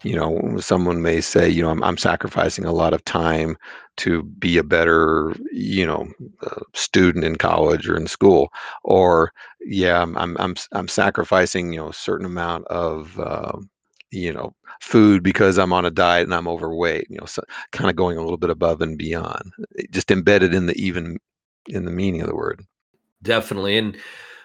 You 0.04 0.14
know, 0.14 0.58
someone 0.60 1.02
may 1.02 1.20
say, 1.20 1.48
you 1.48 1.62
know, 1.62 1.70
I'm, 1.70 1.82
I'm 1.82 1.98
sacrificing 1.98 2.64
a 2.64 2.72
lot 2.72 2.94
of 2.94 3.04
time 3.04 3.56
to 3.98 4.22
be 4.22 4.56
a 4.56 4.62
better, 4.62 5.34
you 5.50 5.84
know, 5.84 6.06
uh, 6.46 6.60
student 6.72 7.24
in 7.24 7.34
college 7.36 7.88
or 7.88 7.96
in 7.96 8.06
school, 8.06 8.52
or 8.84 9.32
yeah, 9.60 10.00
I'm 10.00 10.16
I'm 10.16 10.36
I'm, 10.38 10.54
I'm 10.72 10.88
sacrificing, 10.88 11.72
you 11.72 11.80
know, 11.80 11.88
a 11.88 11.94
certain 11.94 12.26
amount 12.26 12.66
of, 12.68 13.18
uh, 13.18 13.58
you 14.12 14.32
know, 14.32 14.54
food 14.80 15.24
because 15.24 15.58
I'm 15.58 15.72
on 15.72 15.84
a 15.84 15.90
diet 15.90 16.24
and 16.24 16.34
I'm 16.34 16.46
overweight. 16.46 17.08
You 17.10 17.18
know, 17.18 17.26
so 17.26 17.42
kind 17.72 17.90
of 17.90 17.96
going 17.96 18.18
a 18.18 18.22
little 18.22 18.36
bit 18.36 18.50
above 18.50 18.80
and 18.80 18.96
beyond, 18.96 19.52
just 19.90 20.12
embedded 20.12 20.54
in 20.54 20.66
the 20.66 20.76
even 20.80 21.18
in 21.66 21.84
the 21.84 21.90
meaning 21.90 22.20
of 22.20 22.28
the 22.28 22.36
word. 22.36 22.64
Definitely, 23.22 23.76
and 23.76 23.96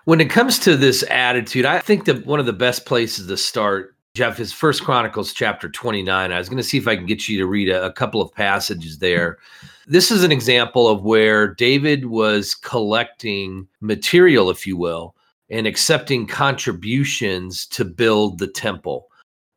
when 0.05 0.19
it 0.19 0.29
comes 0.29 0.59
to 0.59 0.75
this 0.75 1.03
attitude, 1.09 1.65
I 1.65 1.79
think 1.79 2.05
that 2.05 2.25
one 2.25 2.39
of 2.39 2.45
the 2.45 2.53
best 2.53 2.85
places 2.85 3.27
to 3.27 3.37
start, 3.37 3.92
Jeff, 4.15 4.39
is 4.39 4.53
First 4.53 4.83
Chronicles 4.83 5.33
chapter 5.33 5.67
29. 5.69 6.31
I 6.31 6.37
was 6.37 6.47
going 6.47 6.57
to 6.57 6.63
see 6.63 6.77
if 6.77 6.87
I 6.87 6.95
can 6.95 7.05
get 7.05 7.27
you 7.27 7.37
to 7.39 7.47
read 7.47 7.69
a, 7.69 7.85
a 7.85 7.91
couple 7.91 8.21
of 8.21 8.33
passages 8.33 8.99
there. 8.99 9.39
This 9.87 10.11
is 10.11 10.23
an 10.23 10.31
example 10.31 10.87
of 10.87 11.03
where 11.03 11.47
David 11.47 12.05
was 12.05 12.53
collecting 12.53 13.67
material, 13.81 14.49
if 14.49 14.67
you 14.67 14.77
will, 14.77 15.15
and 15.49 15.65
accepting 15.65 16.27
contributions 16.27 17.65
to 17.67 17.83
build 17.83 18.37
the 18.37 18.47
temple. 18.47 19.07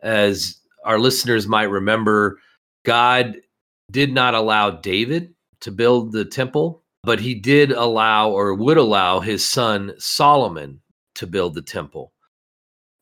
As 0.01 0.57
our 0.85 0.99
listeners 0.99 1.47
might 1.47 1.65
remember, 1.65 2.39
God 2.85 3.37
did 3.91 4.13
not 4.13 4.35
allow 4.35 4.71
David 4.71 5.35
to 5.61 5.71
build 5.71 6.13
the 6.13 6.25
temple 6.25 6.83
but 7.07 7.21
he 7.21 7.35
did 7.37 7.71
allow 7.71 8.29
or 8.29 8.53
would 8.53 8.77
allow 8.77 9.21
his 9.21 9.47
son 9.47 9.95
Solomon 9.97 10.81
to 11.15 11.27
build 11.27 11.55
the 11.55 11.63
temple. 11.63 12.13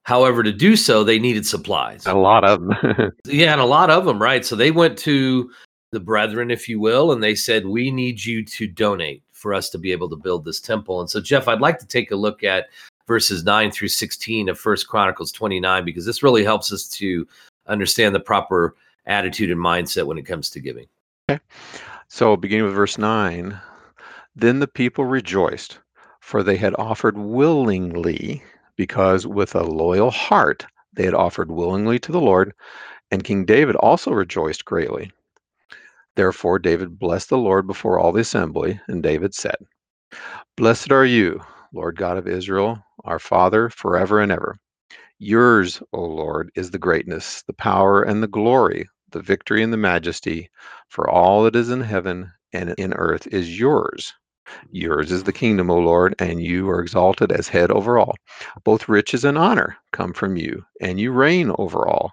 However, 0.04 0.42
to 0.42 0.52
do 0.52 0.76
so, 0.76 1.02
they 1.02 1.18
needed 1.18 1.46
supplies. 1.46 2.06
A 2.06 2.14
lot 2.14 2.44
of 2.44 2.60
them. 2.60 3.12
yeah, 3.26 3.52
and 3.52 3.60
a 3.60 3.66
lot 3.66 3.90
of 3.90 4.04
them, 4.04 4.20
right? 4.20 4.44
So 4.44 4.54
they 4.54 4.70
went 4.70 4.98
to 4.98 5.50
the 5.92 6.00
brethren, 6.00 6.50
if 6.50 6.68
you 6.68 6.78
will, 6.78 7.10
and 7.12 7.22
they 7.22 7.34
said, 7.34 7.66
We 7.66 7.90
need 7.90 8.22
you 8.22 8.44
to 8.44 8.66
donate 8.66 9.22
for 9.32 9.54
us 9.54 9.70
to 9.70 9.78
be 9.78 9.92
able 9.92 10.10
to 10.10 10.16
build 10.16 10.44
this 10.44 10.60
temple. 10.60 11.00
And 11.00 11.08
so, 11.08 11.20
Jeff, 11.20 11.48
I'd 11.48 11.60
like 11.60 11.78
to 11.78 11.86
take 11.86 12.10
a 12.10 12.16
look 12.16 12.44
at 12.44 12.66
verses 13.06 13.44
9 13.44 13.70
through 13.70 13.88
16 13.88 14.48
of 14.48 14.58
First 14.58 14.88
Chronicles 14.88 15.32
29, 15.32 15.84
because 15.84 16.04
this 16.04 16.22
really 16.22 16.44
helps 16.44 16.72
us 16.72 16.86
to 16.88 17.26
understand 17.66 18.14
the 18.14 18.20
proper 18.20 18.74
attitude 19.06 19.50
and 19.50 19.60
mindset 19.60 20.06
when 20.06 20.18
it 20.18 20.26
comes 20.26 20.50
to 20.50 20.60
giving. 20.60 20.86
Okay. 21.30 21.40
So, 22.08 22.36
beginning 22.36 22.66
with 22.66 22.74
verse 22.74 22.98
9, 22.98 23.58
then 24.36 24.60
the 24.60 24.68
people 24.68 25.04
rejoiced, 25.04 25.78
for 26.20 26.42
they 26.42 26.56
had 26.56 26.74
offered 26.78 27.16
willingly, 27.16 28.42
because 28.76 29.26
with 29.26 29.54
a 29.54 29.62
loyal 29.62 30.10
heart 30.10 30.66
they 30.92 31.04
had 31.04 31.14
offered 31.14 31.50
willingly 31.50 31.98
to 32.00 32.12
the 32.12 32.20
Lord, 32.20 32.52
and 33.10 33.24
King 33.24 33.44
David 33.44 33.76
also 33.76 34.12
rejoiced 34.12 34.64
greatly. 34.64 35.12
Therefore 36.16 36.58
David 36.58 36.98
blessed 36.98 37.30
the 37.30 37.38
Lord 37.38 37.66
before 37.66 37.98
all 37.98 38.12
the 38.12 38.20
assembly, 38.20 38.80
and 38.88 39.02
David 39.02 39.34
said, 39.34 39.56
Blessed 40.56 40.92
are 40.92 41.06
you, 41.06 41.40
Lord 41.72 41.96
God 41.96 42.16
of 42.18 42.28
Israel, 42.28 42.78
our 43.04 43.18
Father, 43.18 43.70
forever 43.70 44.20
and 44.20 44.32
ever. 44.32 44.56
Yours, 45.18 45.82
O 45.92 46.02
Lord, 46.02 46.50
is 46.56 46.70
the 46.72 46.78
greatness, 46.78 47.42
the 47.46 47.54
power, 47.54 48.02
and 48.02 48.22
the 48.22 48.28
glory, 48.28 48.88
the 49.12 49.22
victory 49.22 49.62
and 49.62 49.72
the 49.72 49.78
majesty, 49.78 50.50
for 50.90 51.08
all 51.08 51.44
that 51.44 51.56
is 51.56 51.70
in 51.70 51.80
heaven 51.80 52.32
and 52.52 52.70
in 52.78 52.92
earth 52.94 53.26
is 53.28 53.58
yours. 53.58 54.12
Yours 54.70 55.10
is 55.10 55.24
the 55.24 55.32
kingdom, 55.32 55.70
O 55.70 55.78
Lord, 55.78 56.14
and 56.18 56.42
you 56.42 56.68
are 56.68 56.80
exalted 56.80 57.32
as 57.32 57.48
head 57.48 57.70
over 57.70 57.98
all. 57.98 58.14
Both 58.64 58.88
riches 58.88 59.24
and 59.24 59.38
honor 59.38 59.76
come 59.92 60.12
from 60.12 60.36
you, 60.36 60.64
and 60.80 61.00
you 61.00 61.12
reign 61.12 61.52
over 61.58 61.88
all. 61.88 62.12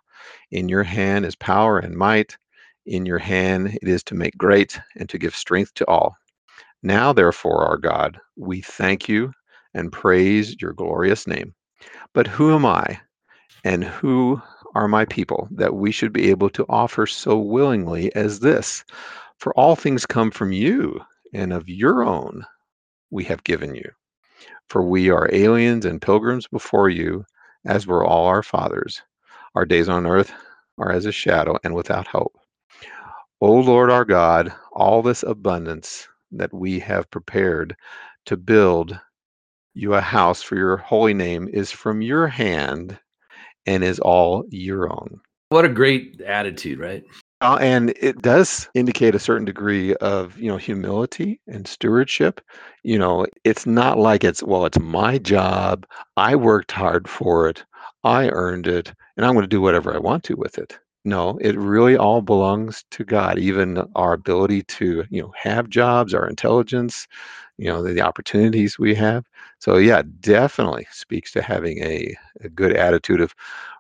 In 0.52 0.70
your 0.70 0.84
hand 0.84 1.26
is 1.26 1.36
power 1.36 1.80
and 1.80 1.96
might. 1.96 2.38
In 2.86 3.06
your 3.06 3.20
hand 3.20 3.78
it 3.82 3.88
is 3.88 4.04
to 4.06 4.16
make 4.16 4.38
great 4.38 4.80
and 4.96 5.10
to 5.10 5.18
give 5.18 5.36
strength 5.36 5.74
to 5.76 5.88
all. 5.88 6.16
Now, 6.84 7.14
therefore, 7.14 7.66
our 7.66 7.78
God, 7.78 8.20
we 8.36 8.62
thank 8.62 9.08
you 9.08 9.34
and 9.74 9.92
praise 9.92 10.56
your 10.62 10.74
glorious 10.74 11.28
name. 11.28 11.54
But 12.14 12.28
who 12.28 12.54
am 12.54 12.66
I, 12.66 13.00
and 13.64 13.84
who 13.84 14.42
are 14.74 14.88
my 14.88 15.06
people, 15.06 15.48
that 15.52 15.76
we 15.76 15.92
should 15.92 16.14
be 16.14 16.30
able 16.30 16.50
to 16.52 16.66
offer 16.70 17.06
so 17.06 17.38
willingly 17.38 18.14
as 18.16 18.40
this? 18.40 18.84
For 19.38 19.54
all 19.54 19.76
things 19.76 20.06
come 20.06 20.32
from 20.32 20.52
you 20.52 21.02
and 21.34 21.54
of 21.54 21.70
your 21.70 22.04
own 22.04 22.46
we 23.10 23.24
have 23.26 23.44
given 23.44 23.76
you. 23.76 23.90
For 24.70 24.82
we 24.82 25.10
are 25.10 25.30
aliens 25.34 25.86
and 25.86 26.02
pilgrims 26.02 26.48
before 26.48 26.90
you, 26.90 27.26
as 27.66 27.86
were 27.86 28.06
all 28.06 28.26
our 28.28 28.44
fathers. 28.44 29.02
Our 29.56 29.66
days 29.66 29.90
on 29.90 30.08
earth 30.08 30.32
are 30.78 30.92
as 30.92 31.06
a 31.06 31.12
shadow 31.12 31.58
and 31.64 31.76
without 31.76 32.08
hope. 32.08 32.38
O 33.42 33.54
Lord 33.54 33.90
our 33.90 34.06
God, 34.06 34.54
all 34.72 35.02
this 35.02 35.24
abundance 35.24 36.08
that 36.32 36.54
we 36.54 36.80
have 36.80 37.12
prepared 37.12 37.76
to 38.26 38.38
build 38.38 39.00
you 39.74 39.94
a 39.94 40.02
house 40.02 40.42
for 40.42 40.56
your 40.56 40.78
holy 40.78 41.14
name 41.14 41.50
is 41.52 41.72
from 41.72 42.02
your 42.02 42.28
hand 42.28 42.98
and 43.66 43.84
is 43.84 44.00
all 44.00 44.46
your 44.50 44.92
own. 44.92 45.20
What 45.50 45.66
a 45.66 45.70
great 45.70 46.22
attitude, 46.22 46.80
right? 46.80 47.04
Uh, 47.42 47.58
and 47.60 47.90
it 48.00 48.22
does 48.22 48.70
indicate 48.76 49.16
a 49.16 49.20
certain 49.20 49.46
degree 49.46 49.96
of 49.96 50.38
you 50.38 50.48
know 50.48 50.58
humility 50.58 51.42
and 51.48 51.68
stewardship. 51.68 52.40
You 52.84 53.00
know 53.00 53.26
it's 53.44 53.66
not 53.66 53.98
like 53.98 54.24
it's 54.24 54.44
well 54.44 54.66
it's 54.66 54.80
my 54.80 55.18
job. 55.18 55.88
I 56.18 56.36
worked 56.36 56.72
hard 56.72 57.08
for 57.10 57.50
it. 57.50 57.66
I 58.04 58.30
earned 58.30 58.68
it 58.68 58.94
and 59.18 59.26
i'm 59.26 59.34
going 59.34 59.44
to 59.44 59.48
do 59.48 59.62
whatever 59.62 59.94
i 59.94 60.00
want 60.00 60.24
to 60.26 60.36
with 60.36 60.58
it. 60.58 60.80
No 61.06 61.38
it 61.42 61.58
really 61.58 61.98
all 61.98 62.22
belongs 62.22 62.84
to 62.92 63.04
god. 63.04 63.40
Even 63.40 63.84
our 63.96 64.14
ability 64.14 64.64
to 64.64 65.04
you 65.10 65.22
know 65.24 65.34
have 65.36 65.70
jobs 65.70 66.14
our 66.14 66.28
intelligence 66.28 67.08
you 67.58 67.66
know 67.68 67.82
the, 67.84 67.94
the 67.94 68.02
opportunities 68.02 68.78
we 68.80 68.94
have. 68.96 69.26
So 69.60 69.78
yeah 69.78 70.04
definitely 70.20 70.88
speaks 70.92 71.32
to 71.34 71.42
having 71.42 71.80
a, 71.84 72.16
a 72.42 72.50
good 72.50 72.74
attitude 72.74 73.22
of 73.22 73.34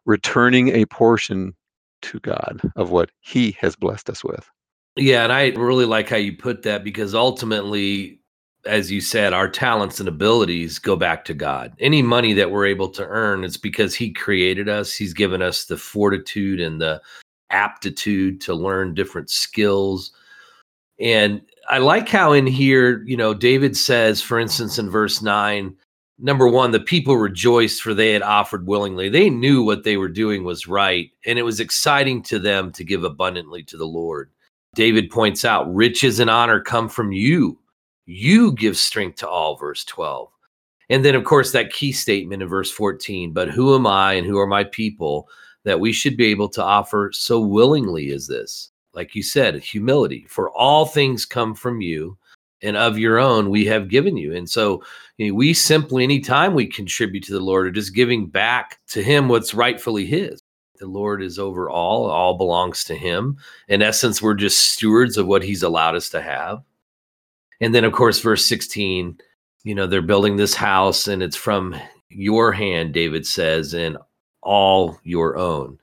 returning 0.06 0.69
a 0.69 0.86
portion 0.88 1.54
to 2.01 2.19
God 2.19 2.61
of 2.75 2.91
what 2.91 3.11
He 3.19 3.57
has 3.59 3.75
blessed 3.75 4.09
us 4.09 4.23
with. 4.23 4.49
Yeah, 4.95 5.23
and 5.23 5.31
I 5.31 5.49
really 5.49 5.85
like 5.85 6.09
how 6.09 6.17
you 6.17 6.35
put 6.35 6.63
that 6.63 6.83
because 6.83 7.15
ultimately, 7.15 8.19
as 8.65 8.91
you 8.91 9.01
said, 9.01 9.33
our 9.33 9.49
talents 9.49 9.99
and 9.99 10.09
abilities 10.09 10.79
go 10.79 10.95
back 10.95 11.23
to 11.25 11.33
God. 11.33 11.73
Any 11.79 12.01
money 12.01 12.33
that 12.33 12.51
we're 12.51 12.65
able 12.65 12.89
to 12.89 13.05
earn, 13.05 13.43
it's 13.43 13.57
because 13.57 13.95
He 13.95 14.11
created 14.11 14.67
us. 14.67 14.93
He's 14.93 15.13
given 15.13 15.41
us 15.41 15.65
the 15.65 15.77
fortitude 15.77 16.59
and 16.59 16.81
the 16.81 17.01
aptitude 17.51 18.41
to 18.41 18.53
learn 18.53 18.93
different 18.93 19.29
skills. 19.29 20.11
And 20.99 21.41
I 21.69 21.79
like 21.79 22.09
how 22.09 22.33
in 22.33 22.47
here, 22.47 23.03
you 23.03 23.17
know, 23.17 23.33
David 23.33 23.77
says, 23.77 24.21
for 24.21 24.39
instance, 24.39 24.77
in 24.77 24.89
verse 24.89 25.21
9, 25.21 25.75
number 26.21 26.47
one, 26.47 26.71
the 26.71 26.79
people 26.79 27.17
rejoiced 27.17 27.81
for 27.81 27.93
they 27.93 28.13
had 28.13 28.21
offered 28.21 28.67
willingly. 28.67 29.10
They 29.10 29.29
knew 29.29 29.63
what 29.63 29.84
they 29.84 29.97
were 29.97 30.07
doing 30.07 30.43
was 30.43 30.67
right, 30.67 31.10
and 31.25 31.38
it 31.38 31.43
was 31.43 31.60
exciting 31.60 32.21
to 32.23 32.39
them 32.39 32.71
to 32.73 32.84
give 32.84 33.03
abundantly 33.03 33.63
to 33.63 33.77
the 33.77 33.86
Lord. 33.86 34.31
David 34.75 35.10
points 35.10 35.43
out, 35.43 35.73
riches 35.73 36.19
and 36.19 36.29
honor 36.29 36.62
come 36.62 36.88
from 36.88 37.12
you. 37.12 37.60
You 38.05 38.53
give 38.53 38.77
strength 38.77 39.17
to 39.17 39.29
all, 39.29 39.55
verse 39.55 39.84
12. 39.86 40.29
And 40.89 41.03
then, 41.03 41.15
of 41.15 41.23
course, 41.23 41.51
that 41.51 41.73
key 41.73 41.91
statement 41.91 42.41
in 42.41 42.47
verse 42.47 42.71
14, 42.71 43.34
but 43.34 43.49
who 43.49 43.75
am 43.75 43.88
I 43.88 44.13
and 44.13 44.27
who 44.27 44.38
are 44.39 44.47
my 44.47 44.63
people 44.63 45.27
that 45.63 45.79
we 45.79 45.91
should 45.91 46.17
be 46.17 46.25
able 46.25 46.49
to 46.49 46.63
offer 46.63 47.12
so 47.13 47.39
willingly 47.39 48.12
as 48.12 48.27
this? 48.27 48.71
Like 48.93 49.15
you 49.15 49.23
said, 49.23 49.55
humility. 49.62 50.25
For 50.27 50.51
all 50.51 50.86
things 50.86 51.25
come 51.25 51.55
from 51.55 51.79
you, 51.79 52.17
and 52.62 52.78
of 52.78 52.97
your 52.97 53.19
own 53.19 53.50
we 53.50 53.65
have 53.65 53.89
given 53.89 54.17
you. 54.17 54.36
And 54.36 54.50
so 54.50 54.84
you 55.17 55.28
know, 55.28 55.36
we 55.36 55.54
simply, 55.54 56.04
anytime 56.04 56.54
we 56.54 56.65
contribute 56.65 57.24
to 57.26 57.34
the 57.34 57.39
Lord, 57.39 57.67
are 57.67 57.71
just 57.71 57.93
giving 57.93 58.28
back 58.28 58.80
to 58.88 59.04
Him 59.04 59.28
what's 59.28 59.54
rightfully 59.54 60.06
His. 60.06 60.41
The 60.80 60.88
Lord 60.88 61.21
is 61.21 61.38
over 61.38 61.69
all, 61.69 62.10
all 62.10 62.38
belongs 62.38 62.84
to 62.86 62.95
Him. 62.95 63.38
In 63.67 63.82
essence, 63.82 64.21
we're 64.21 64.34
just 64.34 64.71
stewards 64.71 65.17
of 65.17 65.28
what 65.28 65.43
He's 65.43 65.63
allowed 65.63 65.95
us 65.95 66.10
to 66.10 66.21
have. 66.21 66.63
And 67.60 67.76
then, 67.76 67.84
of 67.84 67.93
course, 67.93 68.19
verse 68.19 68.47
16, 68.47 69.19
you 69.63 69.76
know, 69.76 69.86
they're 69.86 70.02
building 70.02 70.38
this 70.38 70.56
house 70.56 71.08
and 71.08 71.21
it's 71.21 71.36
from 71.36 71.76
your 72.10 72.52
hand, 72.52 72.93
David 72.93 73.28
says, 73.28 73.76
and 73.76 73.97
all 74.41 75.00
your 75.04 75.38
own. 75.38 75.78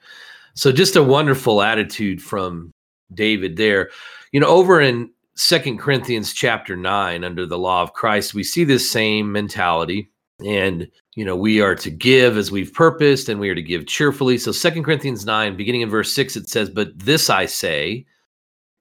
So 0.54 0.72
just 0.72 0.96
a 0.96 1.02
wonderful 1.02 1.62
attitude 1.62 2.20
from 2.20 2.72
David 3.14 3.56
there. 3.56 3.90
You 4.32 4.40
know, 4.40 4.48
over 4.48 4.80
in 4.80 5.10
Second 5.38 5.78
Corinthians 5.78 6.32
chapter 6.32 6.76
9 6.76 7.22
under 7.22 7.46
the 7.46 7.60
law 7.60 7.80
of 7.80 7.92
Christ, 7.92 8.34
we 8.34 8.42
see 8.42 8.64
this 8.64 8.90
same 8.90 9.30
mentality. 9.30 10.10
and 10.44 10.88
you 11.14 11.24
know 11.24 11.36
we 11.36 11.60
are 11.60 11.76
to 11.76 11.90
give 11.90 12.36
as 12.36 12.50
we've 12.50 12.74
purposed 12.74 13.28
and 13.28 13.38
we 13.38 13.48
are 13.48 13.54
to 13.54 13.62
give 13.62 13.86
cheerfully. 13.86 14.36
So 14.36 14.50
second 14.50 14.82
corinthians 14.82 15.24
9 15.24 15.56
beginning 15.56 15.82
in 15.82 15.90
verse 15.90 16.12
6 16.12 16.36
it 16.36 16.48
says 16.48 16.70
but 16.70 16.98
this 16.98 17.30
i 17.30 17.46
say 17.46 18.04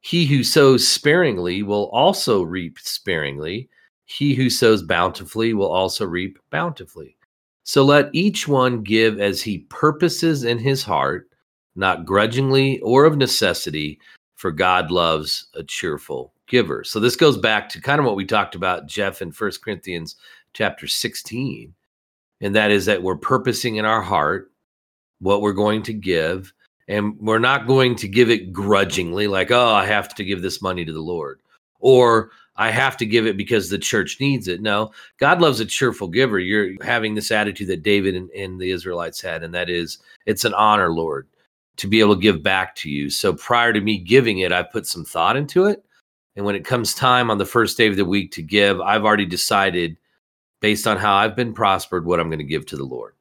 he 0.02 0.26
who 0.26 0.44
sows 0.44 0.88
sparingly 0.88 1.62
will 1.62 1.90
also 1.90 2.42
reap 2.42 2.80
sparingly. 2.80 3.70
He 4.06 4.34
who 4.34 4.50
sows 4.50 4.82
bountifully 4.82 5.54
will 5.54 5.72
also 5.72 6.06
reap 6.06 6.40
bountifully. 6.50 7.18
So 7.66 7.84
let 7.86 8.10
each 8.14 8.48
one 8.48 8.82
give 8.82 9.20
as 9.20 9.44
he 9.44 9.60
purposes 9.70 10.44
in 10.44 10.58
his 10.58 10.84
heart 10.84 11.30
not 11.76 12.06
grudgingly 12.06 12.80
or 12.80 13.06
of 13.06 13.16
necessity 13.16 14.00
for 14.36 14.52
god 14.52 14.90
loves 14.90 15.50
a 15.54 15.64
cheerful 15.64 16.34
giver 16.48 16.84
so 16.84 17.00
this 17.00 17.16
goes 17.16 17.38
back 17.38 17.70
to 17.70 17.82
kind 17.82 18.00
of 18.00 18.06
what 18.06 18.16
we 18.16 18.26
talked 18.26 18.56
about 18.56 18.88
jeff 18.88 19.22
in 19.22 19.32
first 19.32 19.64
corinthians 19.64 20.16
chapter 20.58 20.88
16. 20.88 21.74
And 22.42 22.56
that 22.56 22.72
is 22.72 22.86
that 22.86 23.04
we're 23.04 23.16
purposing 23.16 23.76
in 23.76 23.86
our 23.86 24.02
heart 24.02 24.52
what 25.20 25.42
we're 25.42 25.54
going 25.54 25.84
to 25.84 25.94
give. 25.94 26.52
And 26.88 27.18
we're 27.20 27.40
not 27.40 27.68
going 27.68 27.96
to 27.98 28.08
give 28.08 28.30
it 28.30 28.54
grudgingly, 28.54 29.28
like, 29.28 29.52
oh, 29.52 29.70
I 29.70 29.86
have 29.86 30.16
to 30.16 30.24
give 30.24 30.42
this 30.42 30.62
money 30.62 30.86
to 30.86 30.94
the 30.94 31.02
Lord. 31.02 31.42
Or 31.80 32.32
I 32.56 32.72
have 32.72 32.98
to 32.98 33.06
give 33.06 33.28
it 33.28 33.38
because 33.38 33.70
the 33.70 33.78
church 33.78 34.18
needs 34.20 34.48
it. 34.48 34.62
No, 34.62 34.92
God 35.20 35.42
loves 35.42 35.60
a 35.60 35.66
cheerful 35.66 36.08
giver. 36.08 36.40
You're 36.40 36.82
having 36.84 37.14
this 37.14 37.30
attitude 37.30 37.68
that 37.68 37.84
David 37.84 38.16
and, 38.16 38.32
and, 38.32 38.60
the 38.60 38.72
Israelites 38.72 39.22
had, 39.22 39.44
and 39.44 39.54
that 39.54 39.70
is, 39.70 40.00
it's 40.26 40.46
an 40.46 40.54
honor, 40.56 40.92
Lord, 40.92 41.28
to 41.76 41.88
be 41.88 42.00
able 42.00 42.16
to 42.16 42.22
give 42.22 42.42
back 42.42 42.74
to 42.78 42.90
you. 42.90 43.10
So 43.10 43.34
prior 43.34 43.74
to 43.74 43.82
me 43.82 44.00
giving 44.00 44.40
it, 44.40 44.52
I 44.52 44.64
put 44.64 44.88
some 44.88 45.06
thought 45.06 45.38
into 45.38 45.66
it. 45.66 45.86
And 46.38 46.46
when 46.46 46.56
it 46.56 46.64
comes 46.64 46.94
time 46.94 47.32
on 47.32 47.40
the 47.40 47.46
first 47.46 47.78
day 47.78 47.88
of 47.88 47.96
the 47.96 48.06
week 48.06 48.32
to 48.34 48.44
give, 48.44 48.80
I've 48.80 49.04
already 49.04 49.26
decided 49.26 49.98
based 50.62 50.86
on 50.86 50.98
how 50.98 51.16
I've 51.16 51.36
been 51.36 51.52
prospered, 51.52 52.06
what 52.06 52.20
I'm 52.20 52.30
going 52.30 52.38
to 52.38 52.46
give 52.46 52.68
to 52.68 52.78
the 52.78 52.86
Lord. 52.86 53.16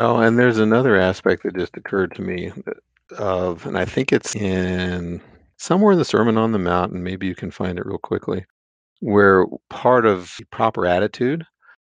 Oh, 0.00 0.16
and 0.16 0.36
there's 0.36 0.58
another 0.58 0.96
aspect 0.96 1.44
that 1.44 1.56
just 1.56 1.76
occurred 1.76 2.12
to 2.16 2.22
me 2.22 2.52
of, 3.16 3.64
and 3.66 3.78
I 3.78 3.84
think 3.84 4.12
it's 4.12 4.34
in 4.34 5.20
somewhere 5.58 5.92
in 5.92 5.98
the 5.98 6.04
Sermon 6.04 6.36
on 6.36 6.50
the 6.50 6.58
Mount, 6.58 6.92
and 6.92 7.04
maybe 7.04 7.28
you 7.28 7.36
can 7.36 7.52
find 7.52 7.78
it 7.78 7.86
real 7.86 7.98
quickly, 7.98 8.44
where 8.98 9.46
part 9.68 10.04
of 10.04 10.36
proper 10.50 10.86
attitude 10.86 11.46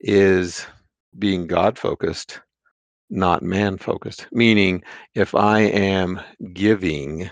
is 0.02 0.66
being 1.18 1.48
God 1.48 1.80
focused, 1.80 2.42
not 3.10 3.42
man 3.42 3.78
focused. 3.78 4.28
Meaning, 4.34 4.84
if 5.16 5.34
I 5.34 5.62
am 5.62 6.20
giving 6.52 7.30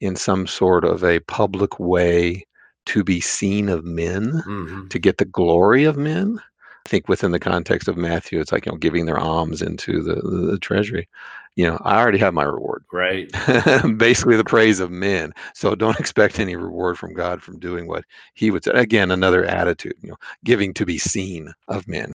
in 0.00 0.14
some 0.14 0.46
sort 0.46 0.84
of 0.84 1.02
a 1.02 1.18
public 1.20 1.80
way 1.80 2.44
to 2.86 3.04
be 3.04 3.20
seen 3.20 3.68
of 3.68 3.84
men, 3.84 4.42
mm-hmm. 4.46 4.88
to 4.88 4.98
get 4.98 5.18
the 5.18 5.24
glory 5.24 5.84
of 5.84 5.96
men, 5.96 6.40
I 6.86 6.88
think 6.88 7.08
within 7.08 7.32
the 7.32 7.40
context 7.40 7.88
of 7.88 7.96
Matthew, 7.96 8.40
it's 8.40 8.52
like 8.52 8.66
you 8.66 8.72
know 8.72 8.78
giving 8.78 9.06
their 9.06 9.18
alms 9.18 9.62
into 9.62 10.02
the, 10.02 10.16
the, 10.16 10.52
the 10.52 10.58
treasury. 10.58 11.08
You 11.56 11.66
know, 11.66 11.80
I 11.84 12.00
already 12.00 12.18
have 12.18 12.32
my 12.32 12.44
reward. 12.44 12.84
Right. 12.92 13.30
Basically, 13.98 14.36
the 14.36 14.44
praise 14.44 14.80
of 14.80 14.90
men. 14.90 15.32
So 15.54 15.74
don't 15.74 15.98
expect 16.00 16.38
any 16.38 16.56
reward 16.56 16.96
from 16.96 17.12
God 17.12 17.42
from 17.42 17.58
doing 17.58 17.86
what 17.86 18.04
He 18.34 18.50
would 18.50 18.64
say. 18.64 18.70
Again, 18.72 19.10
another 19.10 19.44
attitude. 19.44 19.94
You 20.00 20.10
know, 20.10 20.16
giving 20.44 20.72
to 20.74 20.86
be 20.86 20.96
seen 20.96 21.52
of 21.68 21.86
men. 21.86 22.12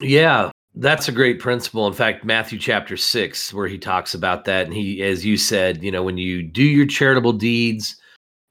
Yeah, 0.00 0.50
that's 0.74 1.08
a 1.08 1.12
great 1.12 1.38
principle. 1.38 1.86
In 1.86 1.94
fact, 1.94 2.24
Matthew 2.24 2.58
chapter 2.58 2.96
six, 2.96 3.52
where 3.54 3.68
he 3.68 3.78
talks 3.78 4.14
about 4.14 4.44
that, 4.44 4.66
and 4.66 4.74
he, 4.74 5.02
as 5.02 5.24
you 5.24 5.36
said, 5.36 5.82
you 5.82 5.90
know, 5.90 6.02
when 6.02 6.18
you 6.18 6.42
do 6.42 6.64
your 6.64 6.86
charitable 6.86 7.34
deeds 7.34 7.96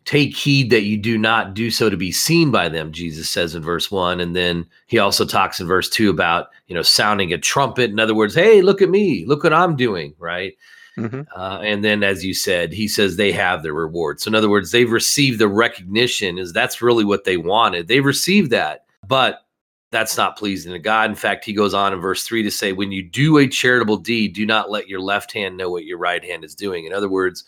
take 0.05 0.35
heed 0.35 0.69
that 0.71 0.83
you 0.83 0.97
do 0.97 1.17
not 1.17 1.53
do 1.53 1.69
so 1.69 1.89
to 1.89 1.97
be 1.97 2.11
seen 2.11 2.49
by 2.49 2.67
them 2.67 2.91
jesus 2.91 3.29
says 3.29 3.53
in 3.53 3.61
verse 3.61 3.91
1 3.91 4.19
and 4.19 4.35
then 4.35 4.65
he 4.87 4.97
also 4.97 5.25
talks 5.25 5.59
in 5.59 5.67
verse 5.67 5.89
2 5.89 6.09
about 6.09 6.47
you 6.67 6.75
know 6.75 6.81
sounding 6.81 7.33
a 7.33 7.37
trumpet. 7.37 7.91
In 7.91 7.99
other 7.99 8.15
words 8.15 8.33
hey 8.33 8.61
look 8.61 8.81
at 8.81 8.89
me. 8.89 9.25
Look 9.25 9.43
what 9.43 9.53
i'm 9.53 9.75
doing 9.75 10.13
right? 10.17 10.53
Mm-hmm. 10.97 11.21
uh, 11.33 11.59
and 11.59 11.85
then 11.85 12.03
as 12.03 12.25
you 12.25 12.33
said 12.33 12.73
he 12.73 12.87
says 12.87 13.15
they 13.15 13.31
have 13.31 13.63
their 13.63 13.73
reward. 13.73 14.19
So 14.19 14.29
in 14.29 14.35
other 14.35 14.49
words 14.49 14.71
they've 14.71 14.91
received 14.91 15.39
the 15.39 15.47
recognition 15.47 16.37
is 16.37 16.51
that's 16.51 16.81
really 16.81 17.05
what 17.05 17.23
they 17.23 17.37
wanted. 17.37 17.87
They've 17.87 18.03
received 18.03 18.51
that 18.51 18.85
but 19.07 19.45
that's 19.91 20.17
not 20.17 20.37
pleasing 20.37 20.71
to 20.71 20.79
god. 20.79 21.09
In 21.09 21.15
fact 21.15 21.45
he 21.45 21.53
goes 21.53 21.73
on 21.73 21.93
in 21.93 21.99
verse 21.99 22.23
3 22.23 22.43
to 22.43 22.51
say 22.51 22.73
when 22.73 22.91
you 22.91 23.03
do 23.03 23.37
a 23.37 23.47
charitable 23.47 23.97
deed 23.97 24.33
do 24.33 24.45
not 24.45 24.71
let 24.71 24.87
your 24.89 24.99
left 24.99 25.31
hand 25.31 25.57
know 25.57 25.69
what 25.69 25.85
your 25.85 25.97
right 25.97 26.23
hand 26.23 26.43
is 26.43 26.55
doing. 26.55 26.85
In 26.85 26.93
other 26.93 27.09
words 27.09 27.43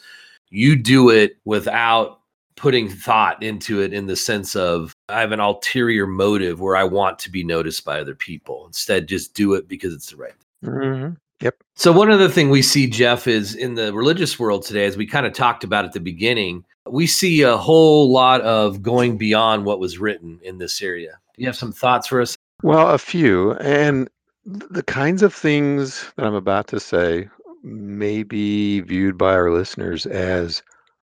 you 0.50 0.76
do 0.76 1.10
it 1.10 1.38
without 1.46 2.20
putting 2.56 2.90
thought 2.90 3.42
into 3.42 3.82
it 3.82 3.94
in 3.94 4.08
the 4.08 4.16
sense 4.16 4.56
of 4.56 4.96
I 5.10 5.22
have 5.22 5.32
an 5.32 5.40
ulterior 5.40 6.08
motive 6.08 6.60
where 6.60 6.76
I 6.76 6.84
want 6.84 7.20
to 7.20 7.32
be 7.32 7.44
noticed 7.44 7.86
by 7.86 8.00
other 8.00 8.16
people. 8.16 8.66
Instead, 8.68 9.08
just 9.08 9.34
do 9.34 9.54
it 9.54 9.68
because 9.68 9.94
it's 9.94 10.12
the 10.12 10.18
right 10.18 10.34
thing. 10.62 10.72
Mm-hmm. 10.72 11.14
Yep. 11.42 11.56
So 11.76 11.92
one 11.92 12.10
other 12.10 12.30
thing 12.30 12.50
we 12.50 12.62
see, 12.62 12.88
Jeff, 12.88 13.28
is 13.28 13.54
in 13.56 13.76
the 13.76 13.94
religious 13.94 14.40
world 14.40 14.64
today, 14.64 14.86
as 14.86 14.96
we 14.96 15.06
kind 15.06 15.26
of 15.26 15.34
talked 15.34 15.64
about 15.64 15.84
at 15.84 15.92
the 15.92 16.00
beginning, 16.00 16.64
we 16.88 17.06
see 17.06 17.42
a 17.42 17.58
whole 17.58 18.12
lot 18.12 18.42
of 18.42 18.82
going 18.82 19.18
beyond 19.18 19.66
what 19.66 19.80
was 19.80 19.98
written 19.98 20.40
in 20.44 20.58
this 20.58 20.82
area. 20.82 21.20
Do 21.36 21.42
you 21.42 21.48
have 21.48 21.58
some 21.58 21.74
thoughts 21.74 22.08
for 22.08 22.22
us? 22.22 22.38
Well, 22.62 22.92
a 22.92 22.98
few. 22.98 23.54
And 23.56 24.10
the 24.46 24.84
kinds 24.84 25.24
of 25.24 25.34
things 25.34 26.12
that 26.16 26.26
I'm 26.26 26.36
about 26.36 26.68
to 26.68 26.80
say 26.80 27.28
may 27.64 28.24
be 28.24 28.82
viewed 28.82 29.18
by 29.18 29.34
our 29.34 29.52
listeners 29.52 30.06
as 30.06 30.62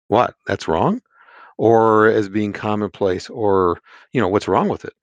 what? 0.08 0.34
That's 0.46 0.68
wrong? 0.68 1.00
Or 1.58 2.06
as 2.08 2.28
being 2.28 2.52
commonplace 2.52 3.28
or 3.30 3.80
you 4.12 4.20
know 4.20 4.28
what's 4.28 4.48
wrong 4.48 4.68
with 4.68 4.84
it. 4.84 4.94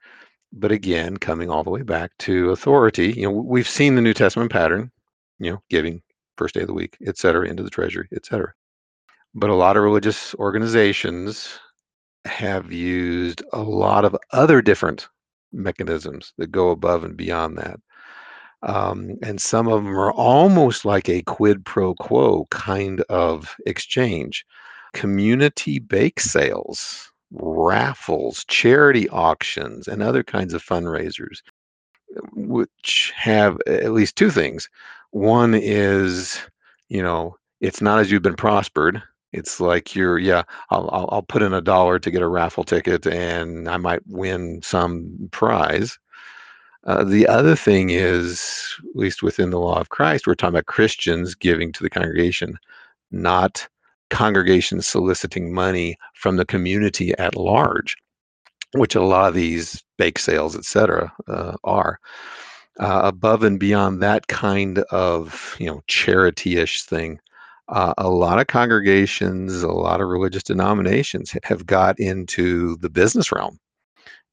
But 0.53 0.71
again 0.71 1.17
coming 1.17 1.49
all 1.49 1.63
the 1.63 1.69
way 1.71 1.83
back 1.83 2.11
to 2.19 2.51
authority 2.51 3.13
you 3.13 3.23
know 3.23 3.31
we've 3.31 3.67
seen 3.69 3.95
the 3.95 4.01
new 4.01 4.13
testament 4.13 4.51
pattern 4.51 4.91
you 5.39 5.51
know 5.51 5.61
giving 5.69 6.01
first 6.37 6.55
day 6.55 6.61
of 6.61 6.67
the 6.67 6.73
week 6.73 6.97
et 7.07 7.17
cetera 7.17 7.47
into 7.47 7.63
the 7.63 7.69
treasury 7.69 8.07
et 8.15 8.25
cetera. 8.25 8.53
But 9.35 9.49
a 9.51 9.55
lot 9.55 9.77
of 9.77 9.83
religious 9.83 10.33
organizations 10.35 11.59
have 12.25 12.71
used 12.71 13.43
a 13.53 13.61
lot 13.61 14.05
of 14.05 14.15
other 14.31 14.61
different 14.61 15.07
mechanisms 15.53 16.33
that 16.37 16.51
go 16.51 16.71
above 16.71 17.03
and 17.03 17.15
beyond 17.17 17.57
that. 17.57 17.79
Um, 18.63 19.17
and 19.21 19.39
some 19.39 19.67
of 19.67 19.83
them 19.83 19.97
are 19.97 20.11
almost 20.13 20.85
like 20.85 21.07
a 21.09 21.21
quid 21.23 21.65
pro 21.65 21.93
quo 21.95 22.45
kind 22.51 23.01
of 23.09 23.55
exchange 23.67 24.45
community 24.95 25.77
bake 25.77 26.19
sales, 26.19 27.11
raffles, 27.31 28.45
charity 28.47 29.07
auctions, 29.09 29.87
and 29.87 30.01
other 30.01 30.23
kinds 30.23 30.53
of 30.53 30.63
fundraisers, 30.63 31.41
which 32.33 33.13
have 33.15 33.57
at 33.67 33.91
least 33.91 34.15
two 34.15 34.31
things. 34.31 34.69
One 35.11 35.53
is, 35.53 36.39
you 36.87 37.03
know, 37.03 37.35
it's 37.59 37.81
not 37.81 37.99
as 37.99 38.09
you've 38.09 38.21
been 38.21 38.35
prospered. 38.35 39.03
It's 39.33 39.59
like 39.59 39.95
you're, 39.95 40.17
yeah, 40.17 40.43
I'll, 40.69 40.89
I'll, 41.11 41.21
put 41.23 41.41
in 41.41 41.53
a 41.53 41.61
dollar 41.61 41.99
to 41.99 42.11
get 42.11 42.21
a 42.21 42.27
raffle 42.27 42.63
ticket 42.63 43.05
and 43.05 43.67
I 43.67 43.75
might 43.75 44.01
win 44.07 44.61
some 44.63 45.29
prize. 45.31 45.99
Uh, 46.85 47.03
the 47.03 47.27
other 47.27 47.55
thing 47.55 47.89
is, 47.89 48.77
at 48.79 48.95
least 48.95 49.23
within 49.23 49.49
the 49.49 49.59
law 49.59 49.77
of 49.77 49.89
Christ, 49.89 50.25
we're 50.25 50.35
talking 50.35 50.55
about 50.55 50.67
Christians 50.67 51.35
giving 51.35 51.73
to 51.73 51.83
the 51.83 51.89
congregation, 51.89 52.57
not 53.11 53.67
congregations 54.09 54.87
soliciting 54.87 55.53
money 55.53 55.97
from 56.13 56.37
the 56.37 56.45
community 56.45 57.13
at 57.17 57.35
large, 57.35 57.95
which 58.73 58.95
a 58.95 59.01
lot 59.01 59.27
of 59.29 59.33
these 59.33 59.83
bake 59.97 60.19
sales, 60.19 60.55
et 60.55 60.65
cetera, 60.65 61.11
uh, 61.27 61.55
are. 61.63 61.99
Uh, 62.77 63.01
above 63.05 63.41
and 63.41 63.57
beyond 63.57 64.03
that 64.03 64.27
kind 64.27 64.79
of 64.91 65.55
you 65.59 65.65
know 65.65 65.81
charity-ish 65.87 66.83
thing, 66.83 67.19
uh, 67.69 67.93
a 67.97 68.09
lot 68.09 68.39
of 68.39 68.47
congregations, 68.47 69.63
a 69.63 69.71
lot 69.71 70.01
of 70.01 70.07
religious 70.07 70.43
denominations 70.43 71.33
have 71.43 71.65
got 71.65 71.97
into 71.99 72.75
the 72.77 72.89
business 72.89 73.31
realm. 73.31 73.57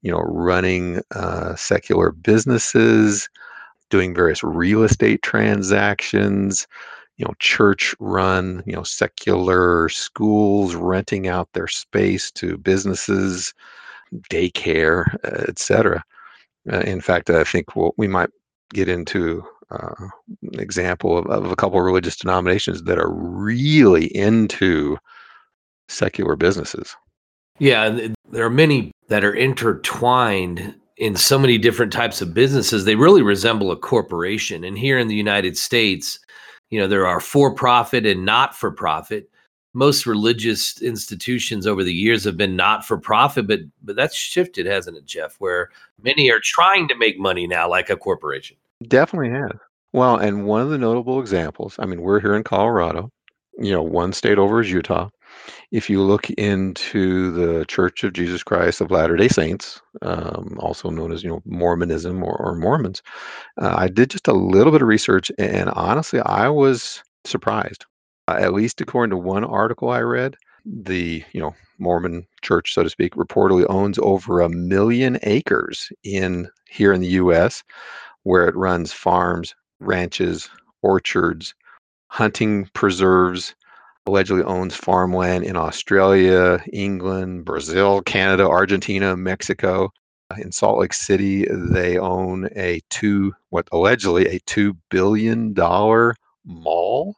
You 0.01 0.11
know, 0.11 0.19
running 0.19 1.01
uh, 1.15 1.55
secular 1.55 2.11
businesses, 2.11 3.29
doing 3.89 4.13
various 4.13 4.43
real 4.43 4.83
estate 4.83 5.21
transactions, 5.21 6.67
you 7.23 7.29
know 7.29 7.35
church 7.39 7.95
run 7.99 8.61
you 8.65 8.73
know 8.73 8.83
secular 8.83 9.87
schools 9.87 10.75
renting 10.75 11.29
out 11.29 11.47
their 11.53 11.69
space 11.69 12.29
to 12.29 12.57
businesses 12.57 13.53
daycare 14.29 15.05
uh, 15.23 15.45
etc 15.47 16.03
uh, 16.71 16.79
in 16.79 16.99
fact 16.99 17.29
i 17.29 17.45
think 17.45 17.77
we'll, 17.77 17.93
we 17.95 18.09
might 18.09 18.29
get 18.73 18.89
into 18.89 19.41
uh, 19.71 20.07
an 20.51 20.59
example 20.59 21.17
of, 21.17 21.25
of 21.27 21.49
a 21.49 21.55
couple 21.55 21.79
of 21.79 21.85
religious 21.85 22.17
denominations 22.17 22.83
that 22.83 22.99
are 22.99 23.11
really 23.11 24.05
into 24.15 24.97
secular 25.87 26.35
businesses. 26.35 26.95
Yeah 27.59 28.09
there 28.29 28.45
are 28.45 28.49
many 28.49 28.91
that 29.07 29.23
are 29.23 29.33
intertwined 29.33 30.75
in 30.97 31.15
so 31.15 31.39
many 31.39 31.57
different 31.57 31.93
types 31.93 32.21
of 32.21 32.33
businesses. 32.33 32.85
They 32.85 32.95
really 32.95 33.21
resemble 33.21 33.71
a 33.71 33.77
corporation 33.77 34.63
and 34.63 34.77
here 34.77 34.99
in 34.99 35.07
the 35.07 35.15
united 35.15 35.57
states 35.57 36.19
you 36.73 36.79
know 36.79 36.87
there 36.87 37.07
are 37.07 37.19
for 37.19 37.53
profit 37.53 38.05
and 38.05 38.25
not 38.25 38.55
for 38.55 38.71
profit 38.71 39.29
most 39.75 40.05
religious 40.05 40.81
institutions 40.81 41.65
over 41.65 41.83
the 41.83 41.93
years 41.93 42.23
have 42.23 42.37
been 42.37 42.55
not 42.55 42.85
for 42.85 42.97
profit 42.97 43.47
but 43.47 43.59
but 43.83 43.95
that's 43.95 44.15
shifted 44.15 44.65
hasn't 44.65 44.97
it 44.97 45.05
jeff 45.05 45.35
where 45.39 45.69
many 46.01 46.29
are 46.29 46.41
trying 46.43 46.87
to 46.87 46.95
make 46.95 47.17
money 47.19 47.47
now 47.47 47.69
like 47.69 47.89
a 47.89 47.97
corporation 47.97 48.57
Definitely 48.87 49.29
has. 49.31 49.51
Well, 49.91 50.17
and 50.17 50.45
one 50.45 50.61
of 50.61 50.69
the 50.69 50.77
notable 50.77 51.19
examples, 51.19 51.75
I 51.79 51.85
mean, 51.85 52.01
we're 52.01 52.19
here 52.19 52.35
in 52.35 52.43
Colorado, 52.43 53.11
you 53.57 53.71
know, 53.71 53.83
one 53.83 54.13
state 54.13 54.39
over 54.39 54.61
is 54.61 54.71
Utah. 54.71 55.09
If 55.73 55.89
you 55.89 56.01
look 56.03 56.29
into 56.31 57.31
the 57.31 57.65
Church 57.65 58.05
of 58.05 58.13
Jesus 58.13 58.43
Christ 58.43 58.79
of 58.79 58.91
Latter-day 58.91 59.27
Saints, 59.27 59.81
um, 60.03 60.55
also 60.59 60.91
known 60.91 61.11
as, 61.11 61.23
you 61.23 61.31
know, 61.31 61.41
Mormonism 61.45 62.23
or, 62.23 62.37
or 62.37 62.55
Mormons, 62.55 63.01
uh, 63.61 63.75
I 63.77 63.87
did 63.89 64.11
just 64.11 64.27
a 64.27 64.33
little 64.33 64.71
bit 64.71 64.83
of 64.83 64.89
research, 64.89 65.31
and 65.39 65.69
honestly, 65.71 66.19
I 66.21 66.49
was 66.49 67.03
surprised. 67.25 67.85
Uh, 68.27 68.37
at 68.39 68.53
least 68.53 68.81
according 68.81 69.11
to 69.11 69.17
one 69.17 69.43
article 69.45 69.89
I 69.89 70.01
read, 70.01 70.35
the 70.65 71.23
you 71.33 71.41
know 71.41 71.55
Mormon 71.79 72.27
church, 72.43 72.73
so 72.73 72.83
to 72.83 72.89
speak, 72.89 73.15
reportedly 73.15 73.65
owns 73.69 73.99
over 74.01 74.41
a 74.41 74.49
million 74.49 75.19
acres 75.23 75.91
in 76.03 76.49
here 76.69 76.93
in 76.93 77.01
the 77.01 77.07
U.S., 77.07 77.63
where 78.23 78.47
it 78.47 78.55
runs 78.55 78.93
farms, 78.93 79.55
ranches, 79.79 80.49
orchards, 80.83 81.55
hunting 82.09 82.69
preserves, 82.73 83.55
allegedly 84.05 84.43
owns 84.43 84.75
farmland 84.75 85.45
in 85.45 85.55
Australia, 85.55 86.63
England, 86.71 87.45
Brazil, 87.45 88.01
Canada, 88.01 88.47
Argentina, 88.47 89.15
Mexico. 89.15 89.91
In 90.37 90.51
Salt 90.51 90.79
Lake 90.79 90.93
City, 90.93 91.45
they 91.49 91.97
own 91.97 92.49
a 92.55 92.81
two, 92.89 93.33
what 93.49 93.67
allegedly 93.71 94.27
a 94.27 94.39
two 94.39 94.75
billion 94.89 95.53
dollar 95.53 96.15
mall, 96.43 97.15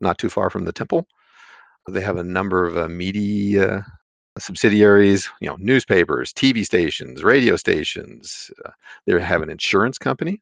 not 0.00 0.16
too 0.18 0.30
far 0.30 0.48
from 0.48 0.64
the 0.64 0.72
temple. 0.72 1.06
They 1.88 2.00
have 2.00 2.16
a 2.16 2.24
number 2.24 2.64
of 2.64 2.78
uh, 2.78 2.88
media 2.88 3.84
subsidiaries, 4.38 5.28
you 5.40 5.48
know, 5.48 5.56
newspapers, 5.58 6.32
TV 6.32 6.64
stations, 6.64 7.22
radio 7.22 7.56
stations. 7.56 8.50
Uh, 8.64 8.70
they 9.06 9.20
have 9.20 9.42
an 9.42 9.50
insurance 9.50 9.98
company. 9.98 10.40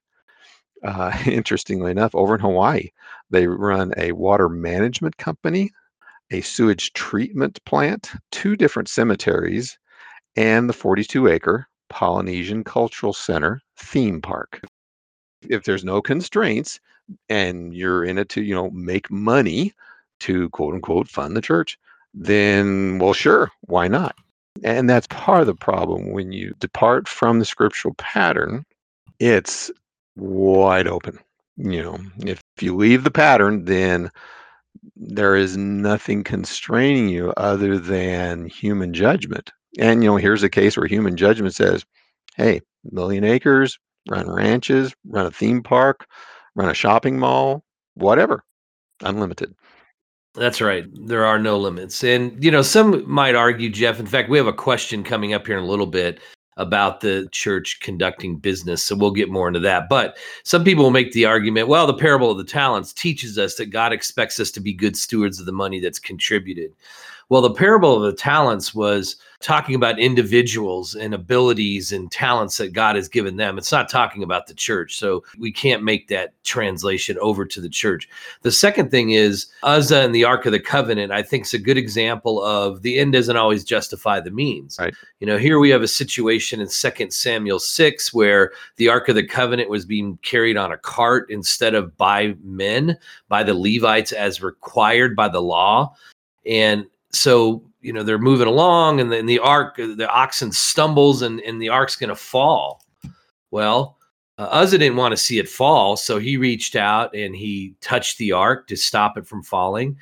Uh, 0.84 1.16
interestingly 1.26 1.90
enough, 1.90 2.14
over 2.14 2.34
in 2.34 2.40
Hawaii, 2.40 2.88
they 3.30 3.46
run 3.46 3.92
a 3.96 4.12
water 4.12 4.48
management 4.48 5.16
company, 5.16 5.70
a 6.32 6.40
sewage 6.40 6.92
treatment 6.94 7.62
plant, 7.64 8.10
two 8.30 8.56
different 8.56 8.88
cemeteries, 8.88 9.78
and 10.34 10.68
the 10.68 10.72
42 10.72 11.28
acre 11.28 11.68
Polynesian 11.90 12.64
Cultural 12.64 13.12
Center 13.12 13.60
theme 13.76 14.20
park. 14.20 14.62
If 15.48 15.64
there's 15.64 15.84
no 15.84 16.00
constraints 16.00 16.80
and 17.28 17.74
you're 17.74 18.04
in 18.04 18.16
it 18.16 18.30
to, 18.30 18.42
you 18.42 18.54
know, 18.54 18.70
make 18.70 19.10
money 19.10 19.74
to 20.20 20.48
quote 20.50 20.74
unquote 20.74 21.08
fund 21.08 21.36
the 21.36 21.42
church, 21.42 21.78
then 22.14 22.98
well, 22.98 23.12
sure, 23.12 23.50
why 23.62 23.88
not? 23.88 24.14
And 24.64 24.88
that's 24.88 25.06
part 25.08 25.42
of 25.42 25.46
the 25.46 25.54
problem 25.54 26.12
when 26.12 26.32
you 26.32 26.54
depart 26.60 27.08
from 27.08 27.38
the 27.38 27.44
scriptural 27.44 27.94
pattern, 27.94 28.64
it's 29.18 29.70
wide 30.16 30.86
open. 30.86 31.18
You 31.56 31.82
know, 31.82 31.98
if 32.20 32.40
you 32.60 32.74
leave 32.74 33.04
the 33.04 33.10
pattern, 33.10 33.64
then 33.64 34.10
there 35.04 35.34
is 35.34 35.56
nothing 35.56 36.22
constraining 36.22 37.08
you 37.08 37.32
other 37.36 37.78
than 37.78 38.46
human 38.46 38.94
judgment. 38.94 39.50
And 39.78 40.02
you 40.02 40.10
know, 40.10 40.16
here's 40.16 40.42
a 40.42 40.50
case 40.50 40.76
where 40.76 40.86
human 40.86 41.16
judgment 41.16 41.54
says, 41.54 41.84
"Hey, 42.36 42.60
million 42.84 43.24
acres, 43.24 43.78
run 44.08 44.30
ranches, 44.30 44.94
run 45.06 45.26
a 45.26 45.30
theme 45.30 45.62
park, 45.62 46.06
run 46.54 46.68
a 46.68 46.74
shopping 46.74 47.18
mall, 47.18 47.64
whatever, 47.94 48.44
unlimited." 49.02 49.54
That's 50.34 50.60
right. 50.60 50.86
There 51.06 51.26
are 51.26 51.38
no 51.38 51.58
limits. 51.58 52.02
And, 52.02 52.42
you 52.42 52.50
know, 52.50 52.62
some 52.62 53.10
might 53.10 53.34
argue, 53.34 53.68
Jeff, 53.68 54.00
in 54.00 54.06
fact, 54.06 54.30
we 54.30 54.38
have 54.38 54.46
a 54.46 54.52
question 54.52 55.04
coming 55.04 55.34
up 55.34 55.46
here 55.46 55.58
in 55.58 55.64
a 55.64 55.66
little 55.66 55.86
bit 55.86 56.20
about 56.56 57.00
the 57.00 57.28
church 57.32 57.80
conducting 57.80 58.36
business. 58.36 58.82
So 58.82 58.94
we'll 58.94 59.10
get 59.10 59.30
more 59.30 59.48
into 59.48 59.60
that. 59.60 59.88
But 59.88 60.18
some 60.44 60.64
people 60.64 60.84
will 60.84 60.90
make 60.90 61.12
the 61.12 61.24
argument 61.24 61.68
well, 61.68 61.86
the 61.86 61.94
parable 61.94 62.30
of 62.30 62.38
the 62.38 62.44
talents 62.44 62.92
teaches 62.92 63.38
us 63.38 63.54
that 63.56 63.66
God 63.66 63.92
expects 63.92 64.38
us 64.38 64.50
to 64.52 64.60
be 64.60 64.72
good 64.72 64.96
stewards 64.96 65.40
of 65.40 65.46
the 65.46 65.52
money 65.52 65.80
that's 65.80 65.98
contributed. 65.98 66.72
Well, 67.28 67.42
the 67.42 67.54
parable 67.54 67.96
of 67.96 68.02
the 68.02 68.16
talents 68.16 68.74
was 68.74 69.16
talking 69.42 69.74
about 69.74 69.98
individuals 69.98 70.94
and 70.94 71.12
abilities 71.12 71.92
and 71.92 72.10
talents 72.10 72.56
that 72.58 72.72
God 72.72 72.96
has 72.96 73.08
given 73.08 73.36
them. 73.36 73.58
It's 73.58 73.72
not 73.72 73.90
talking 73.90 74.22
about 74.22 74.46
the 74.46 74.54
church. 74.54 74.96
So 74.96 75.24
we 75.36 75.52
can't 75.52 75.82
make 75.82 76.08
that 76.08 76.32
translation 76.44 77.18
over 77.20 77.44
to 77.44 77.60
the 77.60 77.68
church. 77.68 78.08
The 78.42 78.52
second 78.52 78.90
thing 78.90 79.10
is 79.10 79.48
Uzzah 79.64 80.02
and 80.02 80.14
the 80.14 80.24
Ark 80.24 80.46
of 80.46 80.52
the 80.52 80.60
Covenant, 80.60 81.10
I 81.12 81.22
think 81.22 81.44
is 81.44 81.54
a 81.54 81.58
good 81.58 81.76
example 81.76 82.42
of 82.42 82.82
the 82.82 82.98
end 82.98 83.12
doesn't 83.12 83.36
always 83.36 83.64
justify 83.64 84.20
the 84.20 84.30
means. 84.30 84.76
Right. 84.78 84.94
You 85.18 85.26
know, 85.26 85.38
here 85.38 85.58
we 85.58 85.70
have 85.70 85.82
a 85.82 85.88
situation 85.88 86.60
in 86.60 86.68
Second 86.68 87.12
Samuel 87.12 87.58
6 87.58 88.14
where 88.14 88.52
the 88.76 88.88
Ark 88.88 89.08
of 89.08 89.16
the 89.16 89.26
Covenant 89.26 89.68
was 89.68 89.84
being 89.84 90.18
carried 90.22 90.56
on 90.56 90.72
a 90.72 90.78
cart 90.78 91.30
instead 91.30 91.74
of 91.74 91.96
by 91.96 92.36
men, 92.44 92.96
by 93.28 93.42
the 93.42 93.54
Levites 93.54 94.12
as 94.12 94.42
required 94.42 95.16
by 95.16 95.28
the 95.28 95.42
law. 95.42 95.94
And 96.46 96.86
so 97.12 97.62
you 97.80 97.92
know 97.92 98.02
they're 98.02 98.18
moving 98.18 98.48
along 98.48 99.00
and 99.00 99.12
then 99.12 99.26
the 99.26 99.38
ark 99.38 99.76
the 99.76 100.08
oxen 100.08 100.52
stumbles 100.52 101.22
and, 101.22 101.40
and 101.40 101.60
the 101.60 101.68
ark's 101.68 101.96
going 101.96 102.08
to 102.08 102.16
fall. 102.16 102.82
Well 103.50 103.98
uh, 104.38 104.48
uzzah 104.50 104.78
didn't 104.78 104.96
want 104.96 105.12
to 105.12 105.16
see 105.16 105.38
it 105.38 105.48
fall 105.48 105.96
so 105.96 106.18
he 106.18 106.36
reached 106.36 106.74
out 106.74 107.14
and 107.14 107.36
he 107.36 107.74
touched 107.80 108.18
the 108.18 108.32
ark 108.32 108.66
to 108.68 108.76
stop 108.76 109.18
it 109.18 109.26
from 109.26 109.42
falling. 109.42 109.96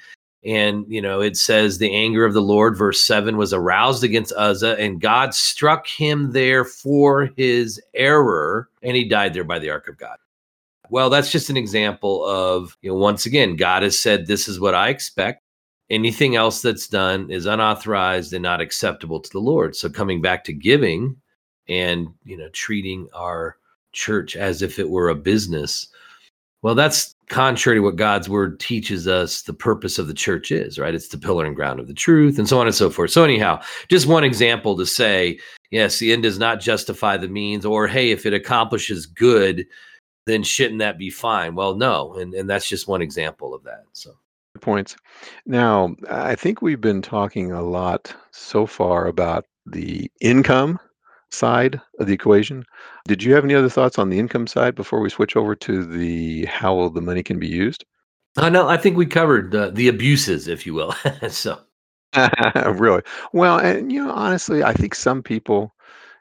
And 0.44 0.85
you 0.88 1.03
know 1.03 1.20
it 1.20 1.37
says 1.37 1.79
the 1.79 1.94
anger 1.94 2.25
of 2.25 2.33
the 2.33 2.40
lord 2.42 2.77
verse 2.77 3.03
7 3.03 3.37
was 3.37 3.53
aroused 3.53 4.05
against 4.05 4.33
uzzah 4.33 4.79
and 4.79 5.01
god 5.01 5.35
struck 5.35 5.87
him 5.87 6.33
there 6.33 6.64
for 6.64 7.31
his 7.37 7.81
error 7.94 8.68
and 8.83 8.96
he 8.96 9.05
died 9.05 9.35
there 9.35 9.44
by 9.44 9.59
the 9.59 9.70
ark 9.70 9.88
of 9.88 9.99
god. 9.99 10.16
Well 10.88 11.11
that's 11.11 11.31
just 11.31 11.51
an 11.51 11.57
example 11.57 12.25
of 12.25 12.77
you 12.83 12.90
know 12.90 12.96
once 12.96 13.27
again 13.27 13.57
god 13.57 13.83
has 13.83 13.99
said 13.99 14.27
this 14.27 14.49
is 14.49 14.61
what 14.61 14.75
i 14.75 14.88
expect 14.88 15.42
anything 15.90 16.37
else 16.37 16.62
that's 16.62 16.87
done 16.87 17.31
is 17.31 17.46
unauthorized 17.46 18.33
and 18.33 18.42
not 18.42 18.61
acceptable 18.61 19.20
to 19.20 19.31
the 19.31 19.40
lord. 19.40 19.74
So 19.76 19.88
coming 19.88 20.22
back 20.22 20.44
to 20.44 20.53
giving 20.53 21.16
and 21.70 22.09
you 22.24 22.37
know 22.37 22.48
treating 22.50 23.09
our 23.14 23.57
church 23.92 24.37
as 24.37 24.61
if 24.61 24.79
it 24.79 24.90
were 24.90 25.09
a 25.09 25.14
business 25.14 25.88
well 26.62 26.74
that's 26.74 27.14
contrary 27.29 27.79
to 27.79 27.83
what 27.83 27.96
god's 27.96 28.29
word 28.29 28.59
teaches 28.61 29.07
us 29.07 29.42
the 29.42 29.53
purpose 29.53 29.98
of 29.98 30.09
the 30.09 30.14
church 30.14 30.50
is 30.50 30.79
right? 30.79 30.94
It's 30.94 31.09
the 31.09 31.18
pillar 31.18 31.46
and 31.46 31.57
ground 31.57 31.81
of 31.81 31.87
the 31.87 31.94
truth 31.94 32.38
and 32.38 32.48
so 32.48 32.59
on 32.61 32.66
and 32.66 32.74
so 32.74 32.90
forth. 32.90 33.12
So 33.12 33.24
anyhow 33.24 33.62
just 33.88 34.07
one 34.07 34.24
example 34.24 34.76
to 34.76 34.85
say 34.85 35.38
yes 35.70 35.98
the 35.98 36.12
end 36.12 36.24
does 36.24 36.38
not 36.38 36.61
justify 36.61 37.16
the 37.16 37.29
means 37.29 37.64
or 37.64 37.87
hey 37.87 38.11
if 38.11 38.26
it 38.26 38.35
accomplishes 38.35 39.07
good 39.07 39.66
then 40.26 40.42
shouldn't 40.42 40.81
that 40.81 40.98
be 40.98 41.11
fine? 41.11 41.55
Well 41.55 41.74
no 41.76 42.14
and, 42.14 42.35
and 42.35 42.50
that's 42.50 42.68
just 42.68 42.88
one 42.88 43.03
example 43.03 43.55
of 43.55 43.62
that 43.64 43.85
so 43.92 44.12
points. 44.58 44.96
Now, 45.46 45.94
I 46.10 46.34
think 46.34 46.60
we've 46.60 46.80
been 46.80 47.02
talking 47.02 47.52
a 47.52 47.62
lot 47.62 48.14
so 48.32 48.66
far 48.66 49.06
about 49.06 49.46
the 49.66 50.10
income 50.20 50.78
side 51.30 51.80
of 51.98 52.06
the 52.06 52.12
equation. 52.12 52.64
Did 53.06 53.22
you 53.22 53.34
have 53.34 53.44
any 53.44 53.54
other 53.54 53.68
thoughts 53.68 53.98
on 53.98 54.10
the 54.10 54.18
income 54.18 54.46
side 54.46 54.74
before 54.74 55.00
we 55.00 55.10
switch 55.10 55.36
over 55.36 55.54
to 55.54 55.84
the 55.84 56.46
how 56.46 56.88
the 56.88 57.00
money 57.00 57.22
can 57.22 57.38
be 57.38 57.48
used? 57.48 57.84
Uh, 58.36 58.48
no, 58.48 58.68
I 58.68 58.76
think 58.76 58.96
we 58.96 59.06
covered 59.06 59.54
uh, 59.54 59.70
the 59.70 59.88
abuses, 59.88 60.48
if 60.48 60.66
you 60.66 60.74
will. 60.74 60.94
so, 61.28 61.60
really? 62.66 63.02
Well, 63.32 63.58
and 63.58 63.92
you 63.92 64.04
know, 64.04 64.12
honestly, 64.12 64.62
I 64.62 64.72
think 64.72 64.94
some 64.94 65.22
people, 65.22 65.74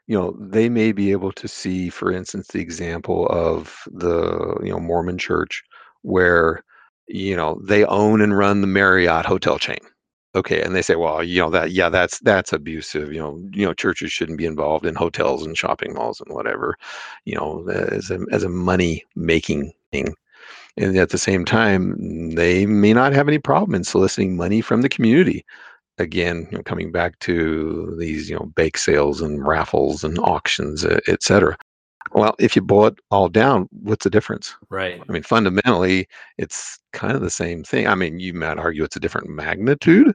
you 0.06 0.18
know, 0.18 0.36
they 0.40 0.68
may 0.68 0.92
be 0.92 1.12
able 1.12 1.32
to 1.32 1.48
see, 1.48 1.88
for 1.88 2.12
instance, 2.12 2.48
the 2.48 2.60
example 2.60 3.26
of 3.28 3.80
the, 3.86 4.56
you 4.62 4.70
know, 4.70 4.80
Mormon 4.80 5.18
church 5.18 5.62
where 6.02 6.64
you 7.12 7.36
know, 7.36 7.60
they 7.62 7.84
own 7.84 8.20
and 8.20 8.36
run 8.36 8.60
the 8.60 8.66
Marriott 8.66 9.26
hotel 9.26 9.58
chain. 9.58 9.78
Okay, 10.36 10.62
and 10.62 10.76
they 10.76 10.82
say, 10.82 10.94
well, 10.94 11.24
you 11.24 11.40
know 11.40 11.50
that, 11.50 11.72
yeah, 11.72 11.88
that's 11.88 12.20
that's 12.20 12.52
abusive. 12.52 13.12
You 13.12 13.18
know, 13.18 13.42
you 13.52 13.66
know, 13.66 13.74
churches 13.74 14.12
shouldn't 14.12 14.38
be 14.38 14.46
involved 14.46 14.86
in 14.86 14.94
hotels 14.94 15.44
and 15.44 15.58
shopping 15.58 15.94
malls 15.94 16.20
and 16.20 16.32
whatever. 16.34 16.76
You 17.24 17.34
know, 17.34 17.68
as 17.68 18.10
a 18.10 18.20
as 18.30 18.44
a 18.44 18.48
money 18.48 19.04
making 19.16 19.72
thing. 19.92 20.14
And 20.76 20.96
at 20.96 21.10
the 21.10 21.18
same 21.18 21.44
time, 21.44 22.34
they 22.36 22.64
may 22.64 22.92
not 22.92 23.12
have 23.12 23.28
any 23.28 23.38
problem 23.38 23.74
in 23.74 23.84
soliciting 23.84 24.36
money 24.36 24.60
from 24.60 24.82
the 24.82 24.88
community. 24.88 25.44
Again, 25.98 26.46
you 26.50 26.58
know, 26.58 26.62
coming 26.62 26.92
back 26.92 27.18
to 27.20 27.96
these, 27.98 28.30
you 28.30 28.36
know, 28.36 28.46
bake 28.54 28.78
sales 28.78 29.20
and 29.20 29.44
raffles 29.46 30.04
and 30.04 30.18
auctions, 30.20 30.84
et 30.84 31.22
cetera. 31.22 31.56
Well, 32.12 32.34
if 32.38 32.56
you 32.56 32.62
boil 32.62 32.86
it 32.86 32.98
all 33.10 33.28
down, 33.28 33.68
what's 33.70 34.04
the 34.04 34.10
difference? 34.10 34.54
right. 34.68 35.00
I 35.08 35.12
mean, 35.12 35.22
fundamentally, 35.22 36.08
it's 36.38 36.78
kind 36.92 37.14
of 37.14 37.22
the 37.22 37.30
same 37.30 37.62
thing. 37.62 37.86
I 37.86 37.94
mean, 37.94 38.18
you 38.18 38.34
might 38.34 38.58
argue 38.58 38.82
it's 38.84 38.96
a 38.96 39.00
different 39.00 39.28
magnitude, 39.28 40.14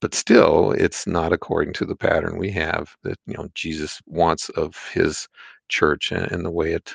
but 0.00 0.14
still, 0.14 0.72
it's 0.72 1.06
not 1.06 1.32
according 1.32 1.74
to 1.74 1.84
the 1.84 1.96
pattern 1.96 2.38
we 2.38 2.50
have 2.52 2.94
that 3.02 3.18
you 3.26 3.34
know 3.34 3.48
Jesus 3.54 4.00
wants 4.06 4.48
of 4.50 4.76
His 4.92 5.28
church 5.68 6.12
and, 6.12 6.30
and 6.30 6.44
the 6.44 6.50
way 6.50 6.72
it 6.72 6.94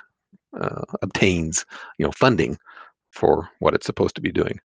uh, 0.60 0.84
obtains 1.02 1.66
you 1.98 2.06
know 2.06 2.12
funding 2.12 2.58
for 3.12 3.50
what 3.60 3.74
it's 3.74 3.86
supposed 3.86 4.16
to 4.16 4.22
be 4.22 4.32
doing. 4.32 4.60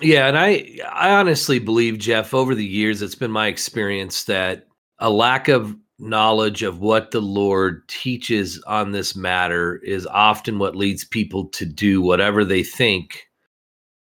Yeah, 0.00 0.26
and 0.26 0.38
I 0.38 0.78
I 0.90 1.10
honestly 1.10 1.58
believe 1.58 1.98
Jeff 1.98 2.34
over 2.34 2.54
the 2.54 2.64
years 2.64 3.02
it's 3.02 3.14
been 3.14 3.30
my 3.30 3.46
experience 3.46 4.24
that 4.24 4.66
a 4.98 5.10
lack 5.10 5.48
of 5.48 5.76
knowledge 5.98 6.62
of 6.62 6.80
what 6.80 7.10
the 7.10 7.20
Lord 7.20 7.86
teaches 7.88 8.62
on 8.66 8.92
this 8.92 9.16
matter 9.16 9.76
is 9.78 10.06
often 10.06 10.58
what 10.58 10.76
leads 10.76 11.04
people 11.04 11.46
to 11.46 11.66
do 11.66 12.00
whatever 12.00 12.44
they 12.44 12.62
think 12.62 13.28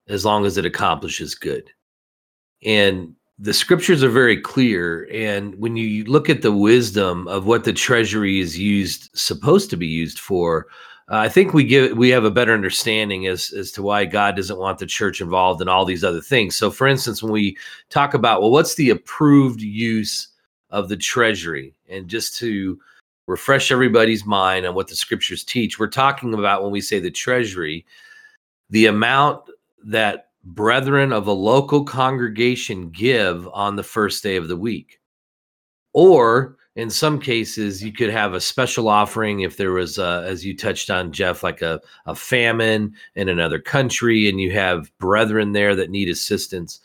as 0.08 0.24
long 0.24 0.44
as 0.44 0.58
it 0.58 0.66
accomplishes 0.66 1.34
good. 1.34 1.70
And 2.64 3.14
the 3.38 3.54
scriptures 3.54 4.02
are 4.02 4.10
very 4.10 4.40
clear. 4.40 5.08
And 5.12 5.54
when 5.56 5.76
you 5.76 6.04
look 6.04 6.28
at 6.28 6.42
the 6.42 6.52
wisdom 6.52 7.26
of 7.28 7.46
what 7.46 7.64
the 7.64 7.72
treasury 7.72 8.40
is 8.40 8.58
used, 8.58 9.10
supposed 9.14 9.70
to 9.70 9.76
be 9.76 9.86
used 9.86 10.18
for, 10.18 10.66
uh, 11.10 11.16
I 11.16 11.28
think 11.28 11.52
we 11.52 11.64
give 11.64 11.98
we 11.98 12.08
have 12.10 12.24
a 12.24 12.30
better 12.30 12.54
understanding 12.54 13.26
as 13.26 13.52
as 13.52 13.70
to 13.72 13.82
why 13.82 14.06
God 14.06 14.36
doesn't 14.36 14.58
want 14.58 14.78
the 14.78 14.86
church 14.86 15.20
involved 15.20 15.60
in 15.60 15.68
all 15.68 15.84
these 15.84 16.02
other 16.02 16.22
things. 16.22 16.56
So, 16.56 16.70
for 16.70 16.86
instance, 16.86 17.22
when 17.22 17.32
we 17.32 17.58
talk 17.90 18.14
about 18.14 18.40
well, 18.40 18.50
what's 18.50 18.76
the 18.76 18.88
approved 18.88 19.60
use 19.60 20.28
of 20.74 20.88
the 20.88 20.96
treasury, 20.96 21.72
and 21.88 22.08
just 22.08 22.36
to 22.38 22.78
refresh 23.26 23.70
everybody's 23.70 24.26
mind 24.26 24.66
on 24.66 24.74
what 24.74 24.88
the 24.88 24.96
scriptures 24.96 25.44
teach, 25.44 25.78
we're 25.78 25.86
talking 25.86 26.34
about 26.34 26.62
when 26.62 26.72
we 26.72 26.80
say 26.80 26.98
the 26.98 27.10
treasury, 27.10 27.86
the 28.70 28.86
amount 28.86 29.48
that 29.84 30.30
brethren 30.42 31.12
of 31.12 31.28
a 31.28 31.32
local 31.32 31.84
congregation 31.84 32.90
give 32.90 33.48
on 33.52 33.76
the 33.76 33.82
first 33.82 34.22
day 34.22 34.36
of 34.36 34.48
the 34.48 34.56
week, 34.56 35.00
or 35.92 36.56
in 36.74 36.90
some 36.90 37.20
cases 37.20 37.84
you 37.84 37.92
could 37.92 38.10
have 38.10 38.34
a 38.34 38.40
special 38.40 38.88
offering 38.88 39.40
if 39.40 39.56
there 39.56 39.70
was 39.70 39.96
uh, 39.96 40.24
as 40.26 40.44
you 40.44 40.56
touched 40.56 40.90
on 40.90 41.12
jeff 41.12 41.44
like 41.44 41.62
a, 41.62 41.80
a 42.06 42.16
famine 42.16 42.92
in 43.14 43.28
another 43.28 43.60
country 43.60 44.28
and 44.28 44.40
you 44.40 44.50
have 44.50 44.90
brethren 44.98 45.52
there 45.52 45.76
that 45.76 45.90
need 45.90 46.08
assistance 46.08 46.80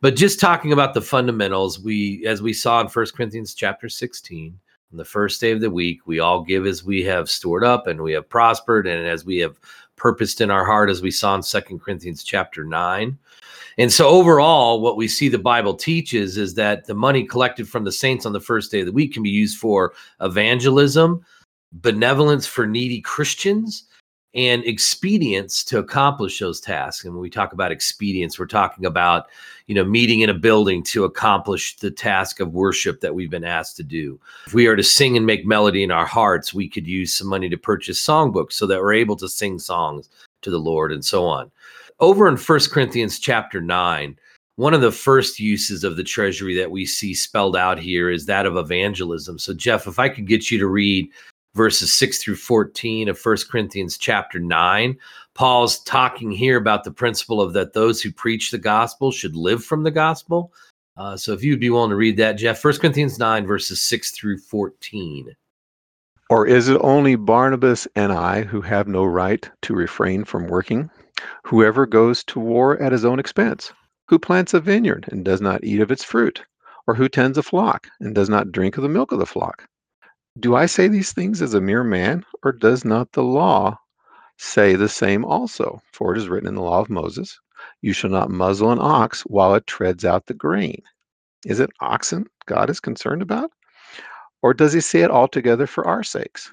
but 0.00 0.16
just 0.16 0.40
talking 0.40 0.72
about 0.72 0.94
the 0.94 1.00
fundamentals 1.00 1.80
we 1.80 2.24
as 2.26 2.42
we 2.42 2.52
saw 2.52 2.80
in 2.80 2.88
First 2.88 3.14
corinthians 3.14 3.54
chapter 3.54 3.88
16 3.88 4.58
on 4.92 4.96
the 4.96 5.04
first 5.04 5.40
day 5.40 5.52
of 5.52 5.60
the 5.60 5.70
week 5.70 6.06
we 6.06 6.20
all 6.20 6.42
give 6.42 6.66
as 6.66 6.84
we 6.84 7.02
have 7.04 7.30
stored 7.30 7.64
up 7.64 7.86
and 7.86 8.00
we 8.00 8.12
have 8.12 8.28
prospered 8.28 8.86
and 8.86 9.06
as 9.06 9.24
we 9.24 9.38
have 9.38 9.58
purposed 9.96 10.40
in 10.40 10.50
our 10.50 10.64
heart 10.64 10.90
as 10.90 11.02
we 11.02 11.10
saw 11.10 11.34
in 11.34 11.42
Second 11.42 11.80
corinthians 11.80 12.24
chapter 12.24 12.64
9 12.64 13.18
and 13.78 13.90
so, 13.90 14.08
overall, 14.08 14.82
what 14.82 14.98
we 14.98 15.08
see 15.08 15.28
the 15.28 15.38
Bible 15.38 15.74
teaches 15.74 16.36
is 16.36 16.54
that 16.54 16.84
the 16.84 16.94
money 16.94 17.24
collected 17.24 17.66
from 17.66 17.84
the 17.84 17.92
saints 17.92 18.26
on 18.26 18.32
the 18.34 18.40
first 18.40 18.70
day 18.70 18.80
of 18.80 18.86
the 18.86 18.92
week 18.92 19.14
can 19.14 19.22
be 19.22 19.30
used 19.30 19.58
for 19.58 19.94
evangelism, 20.20 21.24
benevolence 21.72 22.46
for 22.46 22.66
needy 22.66 23.00
Christians, 23.00 23.84
and 24.34 24.64
expedience 24.64 25.64
to 25.64 25.78
accomplish 25.78 26.38
those 26.38 26.60
tasks. 26.60 27.04
And 27.04 27.14
when 27.14 27.22
we 27.22 27.30
talk 27.30 27.52
about 27.52 27.72
expedience, 27.72 28.38
we're 28.38 28.46
talking 28.46 28.86
about, 28.86 29.26
you 29.66 29.74
know, 29.74 29.84
meeting 29.84 30.20
in 30.20 30.30
a 30.30 30.34
building 30.34 30.82
to 30.84 31.04
accomplish 31.04 31.76
the 31.76 31.90
task 31.90 32.38
of 32.40 32.52
worship 32.52 33.00
that 33.00 33.14
we've 33.14 33.30
been 33.30 33.44
asked 33.44 33.76
to 33.78 33.82
do. 33.82 34.20
If 34.46 34.54
we 34.54 34.66
are 34.66 34.76
to 34.76 34.84
sing 34.84 35.16
and 35.16 35.26
make 35.26 35.44
melody 35.44 35.82
in 35.82 35.90
our 35.90 36.06
hearts, 36.06 36.54
we 36.54 36.68
could 36.68 36.86
use 36.86 37.12
some 37.12 37.26
money 37.26 37.48
to 37.48 37.56
purchase 37.56 38.04
songbooks 38.04 38.52
so 38.52 38.66
that 38.66 38.80
we're 38.80 38.92
able 38.92 39.16
to 39.16 39.28
sing 39.28 39.58
songs 39.58 40.08
to 40.42 40.50
the 40.50 40.58
Lord 40.58 40.92
and 40.92 41.04
so 41.04 41.26
on 41.26 41.50
over 42.00 42.26
in 42.26 42.36
First 42.36 42.70
Corinthians 42.70 43.18
chapter 43.18 43.60
9, 43.60 44.18
one 44.56 44.74
of 44.74 44.80
the 44.80 44.92
first 44.92 45.38
uses 45.38 45.84
of 45.84 45.96
the 45.96 46.04
treasury 46.04 46.56
that 46.56 46.70
we 46.70 46.84
see 46.84 47.14
spelled 47.14 47.56
out 47.56 47.78
here 47.78 48.10
is 48.10 48.26
that 48.26 48.46
of 48.46 48.56
evangelism. 48.56 49.38
So, 49.38 49.54
Jeff, 49.54 49.86
if 49.86 49.98
I 49.98 50.08
could 50.08 50.26
get 50.26 50.50
you 50.50 50.58
to 50.58 50.66
read 50.66 51.10
verses 51.54 51.92
6 51.94 52.18
through 52.22 52.36
14 52.36 53.08
of 53.08 53.18
First 53.18 53.50
Corinthians 53.50 53.98
chapter 53.98 54.38
9, 54.38 54.96
Paul's 55.34 55.80
talking 55.80 56.30
here 56.30 56.56
about 56.56 56.84
the 56.84 56.90
principle 56.90 57.40
of 57.40 57.52
that 57.54 57.72
those 57.72 58.02
who 58.02 58.12
preach 58.12 58.50
the 58.50 58.58
gospel 58.58 59.10
should 59.10 59.36
live 59.36 59.64
from 59.64 59.82
the 59.82 59.90
gospel. 59.90 60.52
Uh, 60.96 61.16
so, 61.16 61.32
if 61.32 61.42
you'd 61.42 61.60
be 61.60 61.70
willing 61.70 61.90
to 61.90 61.96
read 61.96 62.16
that, 62.16 62.34
Jeff, 62.34 62.58
First 62.58 62.80
Corinthians 62.80 63.18
9, 63.18 63.46
verses 63.46 63.80
6 63.80 64.10
through 64.10 64.38
14. 64.38 65.34
Or 66.28 66.46
is 66.46 66.68
it 66.68 66.78
only 66.82 67.16
Barnabas 67.16 67.88
and 67.96 68.12
I 68.12 68.42
who 68.42 68.60
have 68.60 68.86
no 68.86 69.04
right 69.04 69.50
to 69.62 69.74
refrain 69.74 70.24
from 70.24 70.46
working? 70.46 70.90
Whoever 71.44 71.86
goes 71.86 72.22
to 72.24 72.38
war 72.38 72.80
at 72.80 72.92
his 72.92 73.04
own 73.04 73.18
expense, 73.18 73.72
who 74.08 74.18
plants 74.18 74.54
a 74.54 74.60
vineyard 74.60 75.06
and 75.10 75.24
does 75.24 75.40
not 75.40 75.64
eat 75.64 75.80
of 75.80 75.90
its 75.90 76.04
fruit, 76.04 76.44
or 76.86 76.94
who 76.94 77.08
tends 77.08 77.36
a 77.36 77.42
flock 77.42 77.88
and 78.00 78.14
does 78.14 78.28
not 78.28 78.52
drink 78.52 78.76
of 78.76 78.82
the 78.82 78.88
milk 78.88 79.10
of 79.10 79.18
the 79.18 79.26
flock. 79.26 79.66
Do 80.40 80.56
I 80.56 80.64
say 80.64 80.88
these 80.88 81.12
things 81.12 81.42
as 81.42 81.52
a 81.52 81.60
mere 81.60 81.84
man, 81.84 82.24
or 82.42 82.52
does 82.52 82.82
not 82.82 83.12
the 83.12 83.22
law 83.22 83.78
say 84.38 84.74
the 84.74 84.88
same 84.88 85.22
also? 85.22 85.82
For 85.92 86.14
it 86.14 86.18
is 86.18 86.30
written 86.30 86.48
in 86.48 86.54
the 86.54 86.62
law 86.62 86.80
of 86.80 86.88
Moses, 86.88 87.38
You 87.82 87.92
shall 87.92 88.08
not 88.08 88.30
muzzle 88.30 88.72
an 88.72 88.78
ox 88.80 89.20
while 89.22 89.54
it 89.54 89.66
treads 89.66 90.02
out 90.02 90.24
the 90.24 90.34
grain. 90.34 90.80
Is 91.44 91.60
it 91.60 91.68
oxen 91.80 92.26
God 92.46 92.70
is 92.70 92.80
concerned 92.80 93.20
about? 93.20 93.52
Or 94.40 94.54
does 94.54 94.72
he 94.72 94.80
say 94.80 95.02
it 95.02 95.10
altogether 95.10 95.66
for 95.66 95.86
our 95.86 96.02
sakes? 96.02 96.50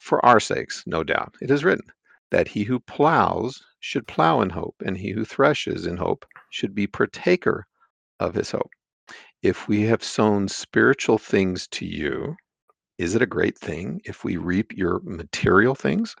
For 0.00 0.24
our 0.26 0.40
sakes, 0.40 0.82
no 0.84 1.04
doubt. 1.04 1.36
It 1.40 1.52
is 1.52 1.62
written, 1.62 1.92
that 2.32 2.48
he 2.48 2.64
who 2.64 2.80
plows 2.80 3.62
should 3.78 4.08
plow 4.08 4.40
in 4.40 4.50
hope, 4.50 4.74
and 4.84 4.96
he 4.96 5.12
who 5.12 5.24
threshes 5.24 5.86
in 5.86 5.96
hope 5.98 6.26
should 6.50 6.74
be 6.74 6.88
partaker 6.88 7.64
of 8.18 8.34
his 8.34 8.50
hope. 8.50 8.72
If 9.40 9.68
we 9.68 9.82
have 9.82 10.02
sown 10.02 10.48
spiritual 10.48 11.18
things 11.18 11.68
to 11.68 11.86
you, 11.86 12.34
is 12.98 13.14
it 13.14 13.22
a 13.22 13.26
great 13.26 13.58
thing 13.58 14.00
if 14.04 14.24
we 14.24 14.36
reap 14.36 14.72
your 14.72 15.00
material 15.04 15.74
things? 15.74 16.14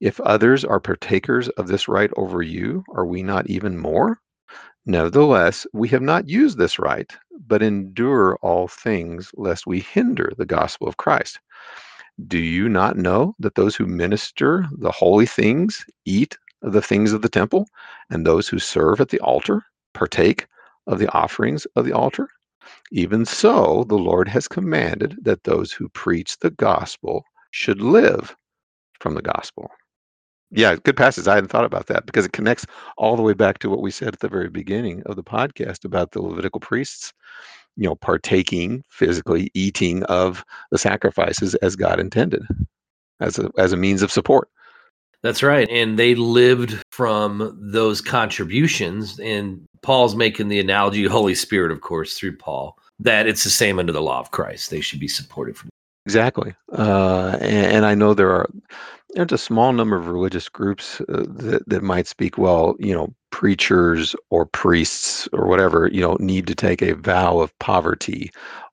If 0.00 0.20
others 0.20 0.64
are 0.64 0.80
partakers 0.80 1.48
of 1.50 1.66
this 1.66 1.88
right 1.88 2.10
over 2.16 2.40
you, 2.42 2.84
are 2.94 3.06
we 3.06 3.22
not 3.22 3.48
even 3.48 3.78
more? 3.78 4.20
Nevertheless, 4.86 5.66
we 5.72 5.88
have 5.88 6.02
not 6.02 6.28
used 6.28 6.56
this 6.56 6.78
right, 6.78 7.12
but 7.46 7.62
endure 7.62 8.36
all 8.42 8.68
things, 8.68 9.30
lest 9.36 9.66
we 9.66 9.80
hinder 9.80 10.32
the 10.38 10.46
gospel 10.46 10.88
of 10.88 10.96
Christ. 10.96 11.40
Do 12.26 12.38
you 12.38 12.68
not 12.68 12.96
know 12.96 13.34
that 13.38 13.54
those 13.54 13.76
who 13.76 13.86
minister 13.86 14.66
the 14.78 14.90
holy 14.90 15.26
things 15.26 15.84
eat 16.04 16.38
the 16.62 16.82
things 16.82 17.12
of 17.12 17.22
the 17.22 17.28
temple, 17.28 17.68
and 18.10 18.26
those 18.26 18.48
who 18.48 18.58
serve 18.58 19.00
at 19.00 19.10
the 19.10 19.20
altar 19.20 19.64
partake 19.94 20.46
of 20.86 20.98
the 20.98 21.12
offerings 21.12 21.66
of 21.76 21.84
the 21.84 21.92
altar? 21.92 22.28
Even 22.90 23.24
so, 23.24 23.84
the 23.88 23.98
Lord 23.98 24.28
has 24.28 24.48
commanded 24.48 25.16
that 25.22 25.44
those 25.44 25.72
who 25.72 25.88
preach 25.90 26.38
the 26.38 26.50
gospel 26.50 27.24
should 27.50 27.80
live 27.80 28.36
from 29.00 29.14
the 29.14 29.22
gospel. 29.22 29.70
Yeah, 30.50 30.76
good 30.76 30.96
passage. 30.96 31.28
I 31.28 31.34
hadn't 31.34 31.50
thought 31.50 31.64
about 31.64 31.86
that 31.88 32.06
because 32.06 32.24
it 32.24 32.32
connects 32.32 32.64
all 32.96 33.16
the 33.16 33.22
way 33.22 33.34
back 33.34 33.58
to 33.58 33.70
what 33.70 33.82
we 33.82 33.90
said 33.90 34.14
at 34.14 34.20
the 34.20 34.28
very 34.28 34.48
beginning 34.48 35.02
of 35.04 35.16
the 35.16 35.22
podcast 35.22 35.84
about 35.84 36.12
the 36.12 36.22
Levitical 36.22 36.60
priests 36.60 37.12
you 37.78 37.84
know, 37.84 37.94
partaking 37.94 38.82
physically, 38.90 39.50
eating 39.54 40.02
of 40.04 40.44
the 40.72 40.78
sacrifices 40.78 41.54
as 41.56 41.76
God 41.76 42.00
intended, 42.00 42.42
as 43.20 43.38
a 43.38 43.50
as 43.56 43.72
a 43.72 43.76
means 43.76 44.02
of 44.02 44.10
support. 44.10 44.50
That's 45.22 45.42
right, 45.42 45.68
and 45.68 45.98
they 45.98 46.14
lived 46.14 46.80
from 46.90 47.56
those 47.60 48.00
contributions. 48.00 49.18
And 49.18 49.66
Paul's 49.82 50.14
making 50.14 50.48
the 50.48 50.60
analogy, 50.60 51.04
Holy 51.06 51.34
Spirit, 51.34 51.72
of 51.72 51.80
course, 51.80 52.16
through 52.16 52.36
Paul, 52.36 52.76
that 53.00 53.26
it's 53.26 53.44
the 53.44 53.50
same 53.50 53.78
under 53.78 53.92
the 53.92 54.02
law 54.02 54.20
of 54.20 54.30
Christ. 54.30 54.70
They 54.70 54.80
should 54.80 55.00
be 55.00 55.08
supported 55.08 55.56
from. 55.56 55.70
Exactly, 56.06 56.54
uh, 56.72 57.36
and, 57.40 57.72
and 57.72 57.86
I 57.86 57.94
know 57.94 58.14
there 58.14 58.30
are 58.30 58.48
there's 59.14 59.32
a 59.32 59.38
small 59.38 59.72
number 59.72 59.96
of 59.96 60.08
religious 60.08 60.48
groups 60.48 61.00
uh, 61.00 61.24
that, 61.28 61.62
that 61.66 61.82
might 61.82 62.06
speak 62.06 62.38
well 62.38 62.76
you 62.78 62.94
know 62.94 63.12
preachers 63.30 64.14
or 64.30 64.46
priests 64.46 65.28
or 65.32 65.46
whatever 65.46 65.88
you 65.92 66.00
know 66.00 66.16
need 66.20 66.46
to 66.46 66.54
take 66.54 66.82
a 66.82 66.94
vow 66.94 67.40
of 67.40 67.56
poverty 67.58 68.30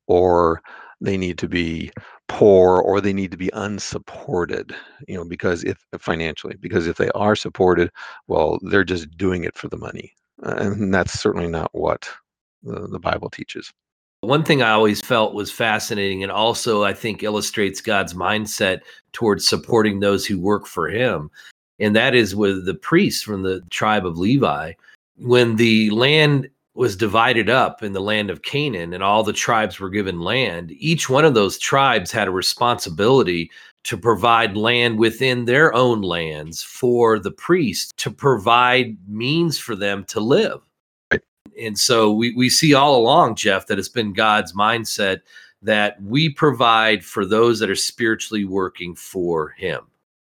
or 0.08 0.62
they 1.02 1.18
need 1.18 1.38
to 1.38 1.48
be 1.48 1.92
poor 2.28 2.80
or 2.80 3.00
they 3.00 3.14
need 3.14 3.32
to 3.32 3.38
be 3.38 3.52
unsupported 3.54 4.76
you 5.08 5.16
know 5.16 5.24
because 5.24 5.64
if 5.64 5.86
uh, 5.94 5.98
financially 5.98 6.56
because 6.60 6.88
if 6.88 6.98
they 6.98 7.10
are 7.10 7.36
supported 7.36 7.92
well 8.28 8.58
they're 8.64 8.84
just 8.84 9.16
doing 9.16 9.44
it 9.44 9.56
for 9.56 9.68
the 9.68 9.78
money 9.78 10.12
uh, 10.44 10.56
and 10.58 10.94
that's 10.94 11.20
certainly 11.20 11.48
not 11.48 11.70
what 11.74 12.10
the, 12.64 12.88
the 12.88 13.00
bible 13.00 13.30
teaches 13.30 13.72
one 14.26 14.44
thing 14.44 14.62
I 14.62 14.72
always 14.72 15.02
felt 15.02 15.34
was 15.34 15.52
fascinating 15.52 16.24
and 16.24 16.32
also 16.32 16.84
I 16.84 16.94
think 16.94 17.24
illustrates 17.24 17.80
God's 17.82 18.14
mindset 18.14 18.80
towards 19.14 19.48
supporting 19.48 20.00
those 20.00 20.26
who 20.26 20.40
work 20.40 20.66
for 20.66 20.90
him. 20.90 21.30
And 21.80 21.96
that 21.96 22.16
is 22.16 22.36
with 22.36 22.66
the 22.66 22.74
priests 22.74 23.22
from 23.22 23.44
the 23.44 23.62
tribe 23.70 24.06
of 24.06 24.18
Levi. 24.18 24.74
When 25.18 25.56
the 25.58 25.90
land 25.92 26.50
was 26.76 26.96
divided 26.96 27.50
up 27.50 27.82
in 27.82 27.94
the 27.94 28.02
land 28.02 28.30
of 28.30 28.42
Canaan 28.44 28.94
and 28.94 29.02
all 29.02 29.24
the 29.24 29.34
tribes 29.34 29.80
were 29.80 29.90
given 29.90 30.20
land, 30.20 30.72
each 30.74 31.10
one 31.10 31.26
of 31.26 31.34
those 31.34 31.58
tribes 31.58 32.12
had 32.12 32.28
a 32.28 32.32
responsibility 32.32 33.50
to 33.86 33.98
provide 33.98 34.58
land 34.58 35.00
within 35.00 35.46
their 35.46 35.74
own 35.74 36.02
lands 36.02 36.62
for 36.62 37.18
the 37.18 37.32
priest 37.32 37.96
to 37.98 38.12
provide 38.12 38.98
means 39.08 39.58
for 39.58 39.76
them 39.76 40.04
to 40.06 40.20
live. 40.20 40.62
And 41.60 41.80
so 41.80 42.12
we, 42.12 42.34
we 42.36 42.50
see 42.50 42.74
all 42.74 42.98
along, 42.98 43.36
Jeff, 43.36 43.68
that 43.68 43.80
it's 43.80 43.88
been 43.88 44.12
God's 44.12 44.54
mindset 44.54 45.22
that 45.62 46.02
we 46.02 46.30
provide 46.30 47.06
for 47.06 47.26
those 47.26 47.60
that 47.60 47.70
are 47.70 47.76
spiritually 47.76 48.44
working 48.44 48.96
for 48.96 49.50
Him. 49.58 49.82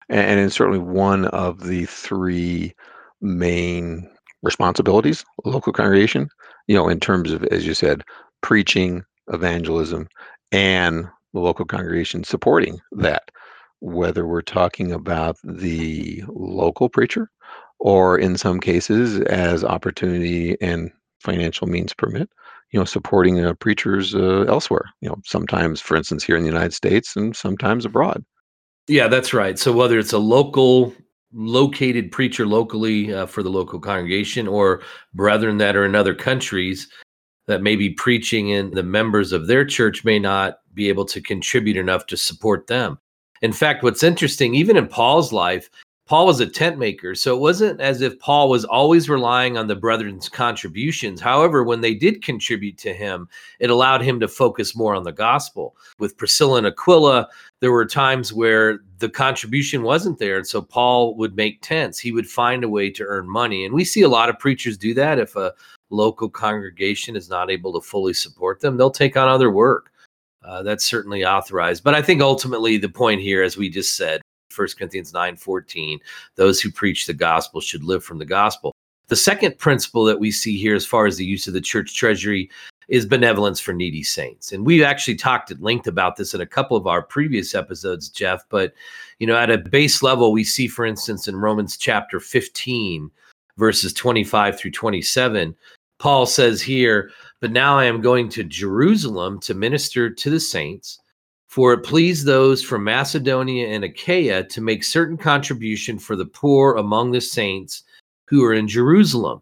And 0.08 0.38
it's 0.38 0.54
certainly 0.54 0.78
one 0.78 1.24
of 1.26 1.66
the 1.66 1.86
three 1.86 2.74
main 3.20 4.08
responsibilities 4.42 5.24
local 5.44 5.72
congregation, 5.72 6.28
you 6.66 6.76
know, 6.76 6.88
in 6.88 7.00
terms 7.00 7.32
of, 7.32 7.44
as 7.44 7.66
you 7.66 7.74
said, 7.74 8.02
preaching, 8.42 9.04
evangelism, 9.32 10.08
and 10.52 11.06
the 11.32 11.40
local 11.40 11.64
congregation 11.64 12.24
supporting 12.24 12.80
that, 12.92 13.30
whether 13.80 14.26
we're 14.26 14.42
talking 14.42 14.92
about 14.92 15.36
the 15.44 16.22
local 16.28 16.88
preacher 16.88 17.30
or 17.78 18.18
in 18.18 18.36
some 18.36 18.60
cases, 18.60 19.20
as 19.22 19.62
opportunity 19.62 20.56
and 20.60 20.90
financial 21.20 21.66
means 21.66 21.92
permit, 21.92 22.28
you 22.72 22.78
know, 22.78 22.84
supporting 22.84 23.44
uh, 23.44 23.52
preachers 23.54 24.14
uh, 24.14 24.44
elsewhere. 24.48 24.84
You 25.00 25.10
know, 25.10 25.16
sometimes, 25.24 25.80
for 25.80 25.96
instance, 25.96 26.24
here 26.24 26.36
in 26.36 26.42
the 26.42 26.48
United 26.48 26.72
States, 26.72 27.16
and 27.16 27.36
sometimes 27.36 27.84
abroad. 27.84 28.24
Yeah, 28.88 29.08
that's 29.08 29.34
right. 29.34 29.58
So 29.58 29.72
whether 29.72 29.98
it's 29.98 30.12
a 30.12 30.18
local 30.18 30.94
located 31.32 32.12
preacher 32.12 32.46
locally 32.46 33.12
uh, 33.12 33.26
for 33.26 33.42
the 33.42 33.50
local 33.50 33.78
congregation 33.78 34.46
or 34.46 34.82
brethren 35.14 35.58
that 35.58 35.76
are 35.76 35.84
in 35.84 35.94
other 35.94 36.14
countries 36.14 36.88
that 37.46 37.62
may 37.62 37.76
be 37.76 37.90
preaching 37.90 38.52
and 38.52 38.72
the 38.72 38.82
members 38.82 39.32
of 39.32 39.46
their 39.46 39.64
church 39.64 40.04
may 40.04 40.18
not 40.18 40.60
be 40.74 40.88
able 40.88 41.04
to 41.04 41.20
contribute 41.20 41.76
enough 41.76 42.06
to 42.06 42.16
support 42.16 42.66
them. 42.66 42.98
In 43.42 43.52
fact, 43.52 43.82
what's 43.82 44.02
interesting, 44.02 44.54
even 44.54 44.76
in 44.76 44.88
Paul's 44.88 45.32
life, 45.32 45.68
Paul 46.06 46.26
was 46.26 46.38
a 46.38 46.46
tent 46.46 46.78
maker, 46.78 47.16
so 47.16 47.34
it 47.34 47.40
wasn't 47.40 47.80
as 47.80 48.00
if 48.00 48.18
Paul 48.20 48.48
was 48.48 48.64
always 48.64 49.08
relying 49.08 49.58
on 49.58 49.66
the 49.66 49.74
brethren's 49.74 50.28
contributions. 50.28 51.20
However, 51.20 51.64
when 51.64 51.80
they 51.80 51.94
did 51.94 52.22
contribute 52.22 52.78
to 52.78 52.94
him, 52.94 53.28
it 53.58 53.70
allowed 53.70 54.02
him 54.02 54.20
to 54.20 54.28
focus 54.28 54.76
more 54.76 54.94
on 54.94 55.02
the 55.02 55.10
gospel. 55.10 55.76
With 55.98 56.16
Priscilla 56.16 56.58
and 56.58 56.66
Aquila, 56.68 57.28
there 57.60 57.72
were 57.72 57.84
times 57.84 58.32
where 58.32 58.78
the 58.98 59.08
contribution 59.08 59.82
wasn't 59.82 60.20
there. 60.20 60.36
And 60.36 60.46
so 60.46 60.62
Paul 60.62 61.16
would 61.16 61.34
make 61.34 61.60
tents. 61.60 61.98
He 61.98 62.12
would 62.12 62.28
find 62.28 62.62
a 62.62 62.68
way 62.68 62.88
to 62.90 63.04
earn 63.04 63.28
money. 63.28 63.64
And 63.64 63.74
we 63.74 63.84
see 63.84 64.02
a 64.02 64.08
lot 64.08 64.28
of 64.28 64.38
preachers 64.38 64.78
do 64.78 64.94
that. 64.94 65.18
If 65.18 65.34
a 65.34 65.54
local 65.90 66.28
congregation 66.28 67.16
is 67.16 67.28
not 67.28 67.50
able 67.50 67.72
to 67.72 67.80
fully 67.80 68.14
support 68.14 68.60
them, 68.60 68.76
they'll 68.76 68.90
take 68.92 69.16
on 69.16 69.28
other 69.28 69.50
work. 69.50 69.90
Uh, 70.44 70.62
that's 70.62 70.84
certainly 70.84 71.24
authorized. 71.24 71.82
But 71.82 71.96
I 71.96 72.02
think 72.02 72.22
ultimately 72.22 72.76
the 72.76 72.88
point 72.88 73.20
here, 73.20 73.42
as 73.42 73.56
we 73.56 73.68
just 73.68 73.96
said, 73.96 74.22
1 74.54 74.68
Corinthians 74.78 75.12
9 75.12 75.36
14, 75.36 75.98
those 76.36 76.60
who 76.60 76.70
preach 76.70 77.06
the 77.06 77.14
gospel 77.14 77.60
should 77.60 77.84
live 77.84 78.04
from 78.04 78.18
the 78.18 78.24
gospel. 78.24 78.72
The 79.08 79.16
second 79.16 79.58
principle 79.58 80.04
that 80.04 80.18
we 80.18 80.30
see 80.30 80.56
here, 80.56 80.74
as 80.74 80.86
far 80.86 81.06
as 81.06 81.16
the 81.16 81.24
use 81.24 81.46
of 81.46 81.54
the 81.54 81.60
church 81.60 81.94
treasury, 81.94 82.50
is 82.88 83.06
benevolence 83.06 83.60
for 83.60 83.72
needy 83.72 84.02
saints. 84.02 84.52
And 84.52 84.64
we've 84.64 84.82
actually 84.82 85.16
talked 85.16 85.50
at 85.50 85.62
length 85.62 85.86
about 85.86 86.16
this 86.16 86.34
in 86.34 86.40
a 86.40 86.46
couple 86.46 86.76
of 86.76 86.86
our 86.86 87.02
previous 87.02 87.54
episodes, 87.54 88.08
Jeff. 88.08 88.44
But, 88.48 88.74
you 89.18 89.26
know, 89.26 89.36
at 89.36 89.50
a 89.50 89.58
base 89.58 90.02
level, 90.02 90.32
we 90.32 90.44
see, 90.44 90.68
for 90.68 90.84
instance, 90.84 91.28
in 91.28 91.36
Romans 91.36 91.76
chapter 91.76 92.20
15, 92.20 93.10
verses 93.56 93.92
25 93.92 94.58
through 94.58 94.70
27, 94.72 95.54
Paul 95.98 96.26
says 96.26 96.60
here, 96.60 97.10
But 97.40 97.52
now 97.52 97.78
I 97.78 97.84
am 97.84 98.00
going 98.00 98.28
to 98.30 98.44
Jerusalem 98.44 99.40
to 99.40 99.54
minister 99.54 100.10
to 100.10 100.30
the 100.30 100.40
saints 100.40 101.00
for 101.56 101.72
it 101.72 101.78
pleased 101.78 102.26
those 102.26 102.62
from 102.62 102.84
Macedonia 102.84 103.68
and 103.68 103.82
Achaia 103.82 104.44
to 104.44 104.60
make 104.60 104.84
certain 104.84 105.16
contribution 105.16 105.98
for 105.98 106.14
the 106.14 106.26
poor 106.26 106.74
among 106.74 107.12
the 107.12 107.20
saints 107.22 107.84
who 108.26 108.44
are 108.44 108.52
in 108.52 108.68
Jerusalem. 108.68 109.40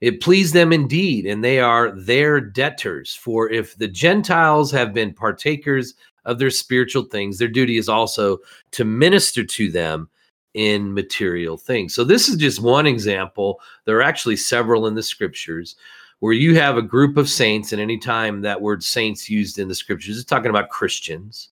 It 0.00 0.20
pleased 0.20 0.54
them 0.54 0.72
indeed, 0.72 1.24
and 1.24 1.44
they 1.44 1.60
are 1.60 1.92
their 1.92 2.40
debtors. 2.40 3.14
For 3.14 3.48
if 3.48 3.76
the 3.76 3.86
Gentiles 3.86 4.72
have 4.72 4.92
been 4.92 5.14
partakers 5.14 5.94
of 6.24 6.40
their 6.40 6.50
spiritual 6.50 7.04
things, 7.04 7.38
their 7.38 7.46
duty 7.46 7.76
is 7.76 7.88
also 7.88 8.38
to 8.72 8.84
minister 8.84 9.44
to 9.44 9.70
them 9.70 10.10
in 10.54 10.92
material 10.92 11.56
things. 11.56 11.94
So, 11.94 12.02
this 12.02 12.28
is 12.28 12.38
just 12.38 12.60
one 12.60 12.88
example. 12.88 13.60
There 13.84 13.98
are 13.98 14.02
actually 14.02 14.38
several 14.38 14.88
in 14.88 14.96
the 14.96 15.02
scriptures 15.04 15.76
where 16.18 16.32
you 16.32 16.56
have 16.56 16.76
a 16.76 16.82
group 16.82 17.16
of 17.16 17.28
saints, 17.28 17.70
and 17.70 17.80
anytime 17.80 18.40
that 18.40 18.60
word 18.60 18.82
saints 18.82 19.30
used 19.30 19.60
in 19.60 19.68
the 19.68 19.76
scriptures 19.76 20.16
is 20.16 20.24
talking 20.24 20.50
about 20.50 20.68
Christians. 20.68 21.50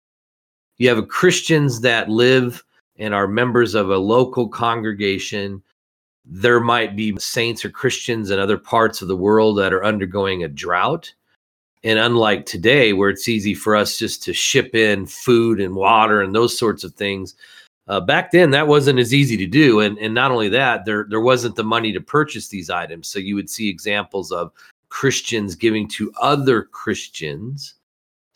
You 0.81 0.89
have 0.89 1.09
Christians 1.09 1.83
that 1.83 2.09
live 2.09 2.65
and 2.97 3.13
are 3.13 3.29
members 3.29 3.75
of 3.75 3.91
a 3.91 3.99
local 3.99 4.49
congregation. 4.49 5.63
There 6.25 6.59
might 6.59 6.97
be 6.97 7.15
saints 7.19 7.67
or 7.67 7.69
Christians 7.69 8.31
in 8.31 8.39
other 8.39 8.57
parts 8.57 9.03
of 9.03 9.09
the 9.09 9.17
world 9.17 9.59
that 9.59 9.75
are 9.75 9.85
undergoing 9.85 10.43
a 10.43 10.49
drought. 10.49 11.13
And 11.85 11.99
unlike 11.99 12.47
today, 12.47 12.95
where 12.95 13.11
it's 13.11 13.29
easy 13.29 13.53
for 13.53 13.77
us 13.77 13.99
just 13.99 14.23
to 14.23 14.33
ship 14.33 14.75
in 14.75 15.05
food 15.05 15.61
and 15.61 15.75
water 15.75 16.23
and 16.23 16.35
those 16.35 16.59
sorts 16.59 16.83
of 16.83 16.95
things, 16.95 17.35
uh, 17.87 18.01
back 18.01 18.31
then, 18.31 18.51
that 18.53 18.67
wasn't 18.67 19.01
as 19.01 19.13
easy 19.13 19.37
to 19.37 19.47
do, 19.47 19.81
and 19.81 19.99
and 19.99 20.15
not 20.15 20.31
only 20.31 20.49
that, 20.49 20.85
there 20.85 21.07
there 21.11 21.21
wasn't 21.21 21.57
the 21.57 21.65
money 21.65 21.93
to 21.93 22.01
purchase 22.01 22.49
these 22.49 22.71
items. 22.71 23.09
So 23.09 23.19
you 23.19 23.35
would 23.35 23.51
see 23.51 23.69
examples 23.69 24.31
of 24.33 24.53
Christians 24.89 25.57
giving 25.57 25.89
to 25.89 26.13
other 26.23 26.63
Christians 26.63 27.75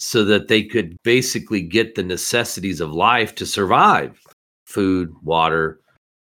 so 0.05 0.25
that 0.25 0.49
they 0.49 0.63
could 0.63 0.97
basically 1.03 1.63
get 1.63 1.95
the 1.95 2.03
necessities 2.03 2.81
of 2.81 2.93
life 2.93 3.35
to 3.35 3.47
survive 3.47 4.21
food, 4.67 5.11
water, 5.23 5.81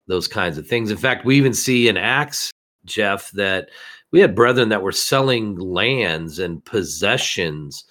those 0.06 0.28
kinds 0.28 0.56
of 0.56 0.66
things. 0.66 0.90
In 0.90 0.96
fact, 0.96 1.24
we 1.24 1.36
even 1.36 1.52
see 1.52 1.88
in 1.88 1.96
Acts, 1.96 2.50
Jeff, 2.84 3.30
that 3.32 3.68
we 4.12 4.20
had 4.20 4.34
brethren 4.34 4.68
that 4.70 4.82
were 4.82 4.92
selling 4.92 5.56
lands 5.58 6.38
and 6.38 6.64
possessions 6.64 7.84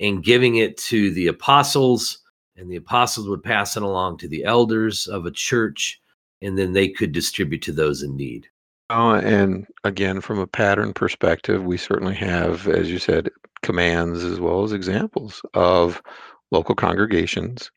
and 0.00 0.24
giving 0.24 0.56
it 0.56 0.76
to 0.78 1.10
the 1.12 1.26
apostles 1.26 2.18
and 2.58 2.68
the 2.68 2.76
apostles 2.76 3.28
would 3.28 3.42
pass 3.42 3.76
it 3.76 3.82
along 3.82 4.18
to 4.18 4.28
the 4.28 4.44
elders 4.44 5.06
of 5.06 5.24
a 5.24 5.30
church, 5.30 6.00
and 6.42 6.58
then 6.58 6.72
they 6.72 6.88
could 6.88 7.12
distribute 7.12 7.62
to 7.62 7.72
those 7.72 8.02
in 8.02 8.16
need. 8.16 8.48
Oh, 8.90 9.12
and 9.14 9.66
again, 9.84 10.20
from 10.20 10.38
a 10.38 10.46
pattern 10.46 10.92
perspective, 10.94 11.62
we 11.64 11.76
certainly 11.76 12.14
have, 12.14 12.66
as 12.68 12.90
you 12.90 12.98
said, 12.98 13.28
commands 13.62 14.24
as 14.24 14.40
well 14.40 14.62
as 14.64 14.72
examples 14.72 15.42
of 15.54 16.02
local 16.50 16.74
congregations, 16.74 17.70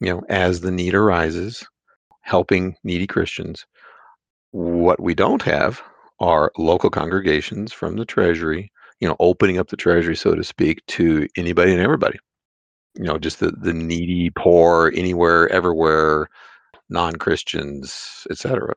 you 0.00 0.08
know, 0.12 0.22
as 0.28 0.60
the 0.62 0.70
need 0.72 0.94
arises, 0.94 1.66
helping 2.22 2.76
needy 2.84 3.06
Christians. 3.06 3.66
What 4.52 5.00
we 5.00 5.14
don't 5.14 5.42
have 5.42 5.82
are 6.20 6.52
local 6.58 6.90
congregations 6.90 7.72
from 7.72 7.96
the 7.96 8.06
treasury, 8.06 8.72
you 9.00 9.08
know, 9.08 9.16
opening 9.20 9.58
up 9.58 9.68
the 9.68 9.76
treasury, 9.76 10.16
so 10.16 10.34
to 10.34 10.44
speak, 10.44 10.84
to 10.88 11.28
anybody 11.36 11.72
and 11.72 11.80
everybody 11.82 12.18
you 12.96 13.04
know, 13.04 13.18
just 13.18 13.40
the 13.40 13.52
the 13.52 13.72
needy, 13.72 14.30
poor, 14.30 14.92
anywhere, 14.94 15.48
everywhere, 15.50 16.28
non-Christians, 16.90 18.26
etc. 18.30 18.74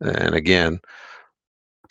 And 0.00 0.34
again, 0.34 0.80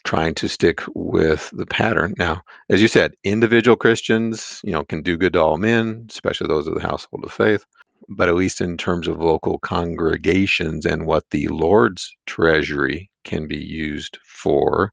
trying 0.03 0.35
to 0.35 0.49
stick 0.49 0.81
with 0.95 1.49
the 1.53 1.65
pattern. 1.65 2.13
Now, 2.17 2.41
as 2.69 2.81
you 2.81 2.87
said, 2.87 3.13
individual 3.23 3.77
Christians, 3.77 4.59
you 4.63 4.71
know, 4.71 4.83
can 4.83 5.01
do 5.01 5.17
good 5.17 5.33
to 5.33 5.41
all 5.41 5.57
men, 5.57 6.07
especially 6.09 6.47
those 6.47 6.67
of 6.67 6.75
the 6.75 6.81
household 6.81 7.23
of 7.23 7.31
faith. 7.31 7.65
But 8.09 8.27
at 8.27 8.35
least 8.35 8.59
in 8.59 8.75
terms 8.75 9.07
of 9.07 9.21
local 9.21 9.59
congregations 9.59 10.85
and 10.85 11.05
what 11.05 11.23
the 11.31 11.47
Lord's 11.47 12.11
treasury 12.25 13.09
can 13.23 13.47
be 13.47 13.57
used 13.57 14.17
for, 14.25 14.91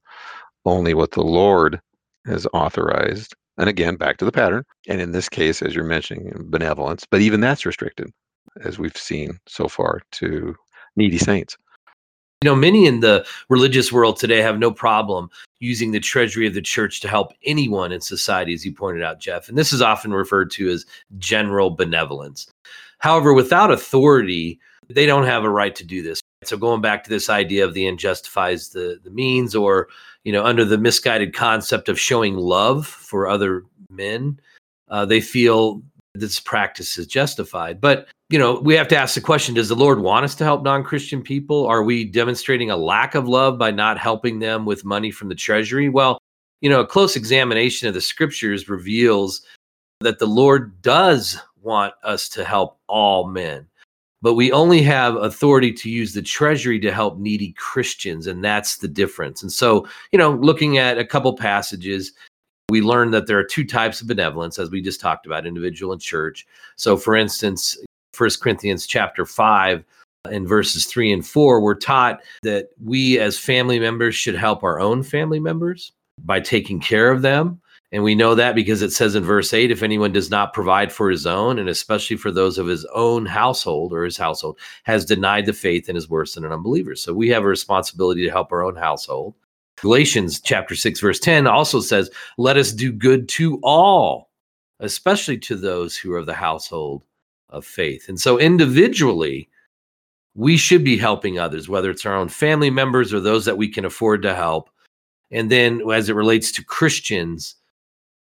only 0.64 0.94
what 0.94 1.10
the 1.10 1.24
Lord 1.24 1.80
has 2.26 2.46
authorized 2.52 3.34
and 3.60 3.68
again, 3.68 3.96
back 3.96 4.16
to 4.16 4.24
the 4.24 4.32
pattern. 4.32 4.64
And 4.88 5.02
in 5.02 5.12
this 5.12 5.28
case, 5.28 5.60
as 5.60 5.74
you're 5.74 5.84
mentioning, 5.84 6.32
benevolence, 6.46 7.04
but 7.08 7.20
even 7.20 7.40
that's 7.40 7.66
restricted, 7.66 8.10
as 8.64 8.78
we've 8.78 8.96
seen 8.96 9.38
so 9.46 9.68
far, 9.68 10.00
to 10.12 10.56
needy 10.96 11.18
saints. 11.18 11.58
You 12.42 12.48
know, 12.48 12.56
many 12.56 12.86
in 12.86 13.00
the 13.00 13.26
religious 13.50 13.92
world 13.92 14.16
today 14.16 14.40
have 14.40 14.58
no 14.58 14.70
problem 14.70 15.28
using 15.58 15.90
the 15.90 16.00
treasury 16.00 16.46
of 16.46 16.54
the 16.54 16.62
church 16.62 17.00
to 17.00 17.08
help 17.08 17.34
anyone 17.44 17.92
in 17.92 18.00
society, 18.00 18.54
as 18.54 18.64
you 18.64 18.72
pointed 18.72 19.02
out, 19.02 19.20
Jeff. 19.20 19.50
And 19.50 19.58
this 19.58 19.74
is 19.74 19.82
often 19.82 20.10
referred 20.10 20.50
to 20.52 20.70
as 20.70 20.86
general 21.18 21.68
benevolence. 21.68 22.50
However, 22.96 23.34
without 23.34 23.70
authority, 23.70 24.58
they 24.88 25.04
don't 25.04 25.26
have 25.26 25.44
a 25.44 25.50
right 25.50 25.74
to 25.74 25.84
do 25.84 26.00
this. 26.02 26.22
So 26.42 26.56
going 26.56 26.80
back 26.80 27.04
to 27.04 27.10
this 27.10 27.28
idea 27.28 27.62
of 27.62 27.74
the 27.74 27.86
end 27.86 27.98
justifies 27.98 28.70
the, 28.70 28.98
the 29.04 29.10
means, 29.10 29.54
or 29.54 29.88
you 30.24 30.32
know, 30.32 30.42
under 30.42 30.64
the 30.64 30.78
misguided 30.78 31.34
concept 31.34 31.90
of 31.90 32.00
showing 32.00 32.36
love 32.36 32.86
for 32.86 33.28
other 33.28 33.64
men, 33.90 34.40
uh, 34.88 35.04
they 35.04 35.20
feel 35.20 35.82
this 36.14 36.40
practice 36.40 36.98
is 36.98 37.06
justified. 37.06 37.80
But 37.80 38.08
you 38.28 38.38
know, 38.38 38.60
we 38.60 38.74
have 38.74 38.88
to 38.88 38.96
ask 38.96 39.14
the 39.14 39.20
question: 39.20 39.54
Does 39.54 39.68
the 39.68 39.76
Lord 39.76 40.00
want 40.00 40.24
us 40.24 40.34
to 40.36 40.44
help 40.44 40.62
non-Christian 40.62 41.22
people? 41.22 41.66
Are 41.66 41.82
we 41.82 42.04
demonstrating 42.04 42.70
a 42.70 42.76
lack 42.76 43.14
of 43.14 43.28
love 43.28 43.58
by 43.58 43.70
not 43.70 43.98
helping 43.98 44.38
them 44.38 44.64
with 44.64 44.84
money 44.84 45.10
from 45.10 45.28
the 45.28 45.34
treasury? 45.34 45.88
Well, 45.88 46.18
you 46.60 46.70
know, 46.70 46.80
a 46.80 46.86
close 46.86 47.16
examination 47.16 47.88
of 47.88 47.94
the 47.94 48.00
scriptures 48.00 48.68
reveals 48.68 49.42
that 50.00 50.18
the 50.18 50.26
Lord 50.26 50.80
does 50.82 51.38
want 51.62 51.94
us 52.04 52.28
to 52.30 52.44
help 52.44 52.78
all 52.86 53.28
men 53.28 53.66
but 54.22 54.34
we 54.34 54.52
only 54.52 54.82
have 54.82 55.16
authority 55.16 55.72
to 55.72 55.90
use 55.90 56.12
the 56.12 56.22
treasury 56.22 56.78
to 56.80 56.92
help 56.92 57.18
needy 57.18 57.52
Christians, 57.52 58.26
and 58.26 58.44
that's 58.44 58.76
the 58.78 58.88
difference. 58.88 59.42
And 59.42 59.50
so, 59.50 59.88
you 60.12 60.18
know, 60.18 60.32
looking 60.32 60.78
at 60.78 60.98
a 60.98 61.06
couple 61.06 61.34
passages, 61.34 62.12
we 62.70 62.80
learn 62.80 63.10
that 63.10 63.26
there 63.26 63.38
are 63.38 63.44
two 63.44 63.64
types 63.66 64.00
of 64.00 64.06
benevolence, 64.08 64.58
as 64.58 64.70
we 64.70 64.80
just 64.80 65.00
talked 65.00 65.26
about, 65.26 65.46
individual 65.46 65.92
and 65.92 66.00
church. 66.00 66.46
So, 66.76 66.96
for 66.96 67.16
instance, 67.16 67.76
First 68.12 68.40
Corinthians 68.40 68.86
chapter 68.86 69.26
five 69.26 69.84
uh, 70.26 70.30
in 70.30 70.46
verses 70.46 70.86
three 70.86 71.12
and 71.12 71.26
four, 71.26 71.60
we're 71.60 71.74
taught 71.74 72.20
that 72.42 72.70
we 72.84 73.18
as 73.18 73.38
family 73.38 73.78
members 73.78 74.14
should 74.14 74.34
help 74.34 74.62
our 74.62 74.80
own 74.80 75.02
family 75.02 75.40
members 75.40 75.92
by 76.24 76.40
taking 76.40 76.80
care 76.80 77.10
of 77.10 77.22
them 77.22 77.60
And 77.92 78.04
we 78.04 78.14
know 78.14 78.34
that 78.36 78.54
because 78.54 78.82
it 78.82 78.92
says 78.92 79.14
in 79.16 79.24
verse 79.24 79.52
8 79.52 79.70
if 79.70 79.82
anyone 79.82 80.12
does 80.12 80.30
not 80.30 80.52
provide 80.52 80.92
for 80.92 81.10
his 81.10 81.26
own, 81.26 81.58
and 81.58 81.68
especially 81.68 82.16
for 82.16 82.30
those 82.30 82.56
of 82.58 82.66
his 82.68 82.84
own 82.94 83.26
household 83.26 83.92
or 83.92 84.04
his 84.04 84.16
household, 84.16 84.58
has 84.84 85.04
denied 85.04 85.46
the 85.46 85.52
faith 85.52 85.88
and 85.88 85.98
is 85.98 86.08
worse 86.08 86.34
than 86.34 86.44
an 86.44 86.52
unbeliever. 86.52 86.94
So 86.94 87.12
we 87.12 87.28
have 87.30 87.42
a 87.42 87.48
responsibility 87.48 88.24
to 88.24 88.30
help 88.30 88.52
our 88.52 88.62
own 88.62 88.76
household. 88.76 89.34
Galatians 89.80 90.40
chapter 90.40 90.74
6, 90.74 91.00
verse 91.00 91.18
10 91.18 91.46
also 91.46 91.80
says, 91.80 92.10
Let 92.38 92.56
us 92.56 92.72
do 92.72 92.92
good 92.92 93.28
to 93.30 93.58
all, 93.62 94.30
especially 94.80 95.38
to 95.38 95.56
those 95.56 95.96
who 95.96 96.12
are 96.12 96.18
of 96.18 96.26
the 96.26 96.34
household 96.34 97.04
of 97.48 97.64
faith. 97.64 98.08
And 98.08 98.20
so 98.20 98.38
individually, 98.38 99.48
we 100.34 100.56
should 100.56 100.84
be 100.84 100.96
helping 100.96 101.38
others, 101.38 101.68
whether 101.68 101.90
it's 101.90 102.06
our 102.06 102.16
own 102.16 102.28
family 102.28 102.70
members 102.70 103.12
or 103.12 103.20
those 103.20 103.44
that 103.44 103.56
we 103.56 103.68
can 103.68 103.84
afford 103.84 104.22
to 104.22 104.34
help. 104.34 104.70
And 105.30 105.50
then 105.50 105.82
as 105.90 106.08
it 106.08 106.16
relates 106.16 106.52
to 106.52 106.64
Christians, 106.64 107.56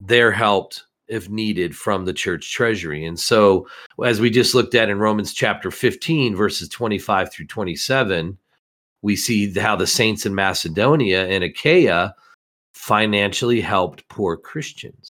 they're 0.00 0.32
helped 0.32 0.84
if 1.08 1.30
needed 1.30 1.76
from 1.76 2.04
the 2.04 2.12
church 2.12 2.52
treasury. 2.52 3.04
And 3.04 3.18
so, 3.18 3.68
as 4.04 4.20
we 4.20 4.28
just 4.28 4.54
looked 4.54 4.74
at 4.74 4.90
in 4.90 4.98
Romans 4.98 5.32
chapter 5.32 5.70
15, 5.70 6.34
verses 6.34 6.68
25 6.68 7.32
through 7.32 7.46
27, 7.46 8.36
we 9.02 9.16
see 9.16 9.52
how 9.52 9.76
the 9.76 9.86
saints 9.86 10.26
in 10.26 10.34
Macedonia 10.34 11.26
and 11.26 11.44
Achaia 11.44 12.14
financially 12.74 13.60
helped 13.60 14.08
poor 14.08 14.36
Christians. 14.36 15.10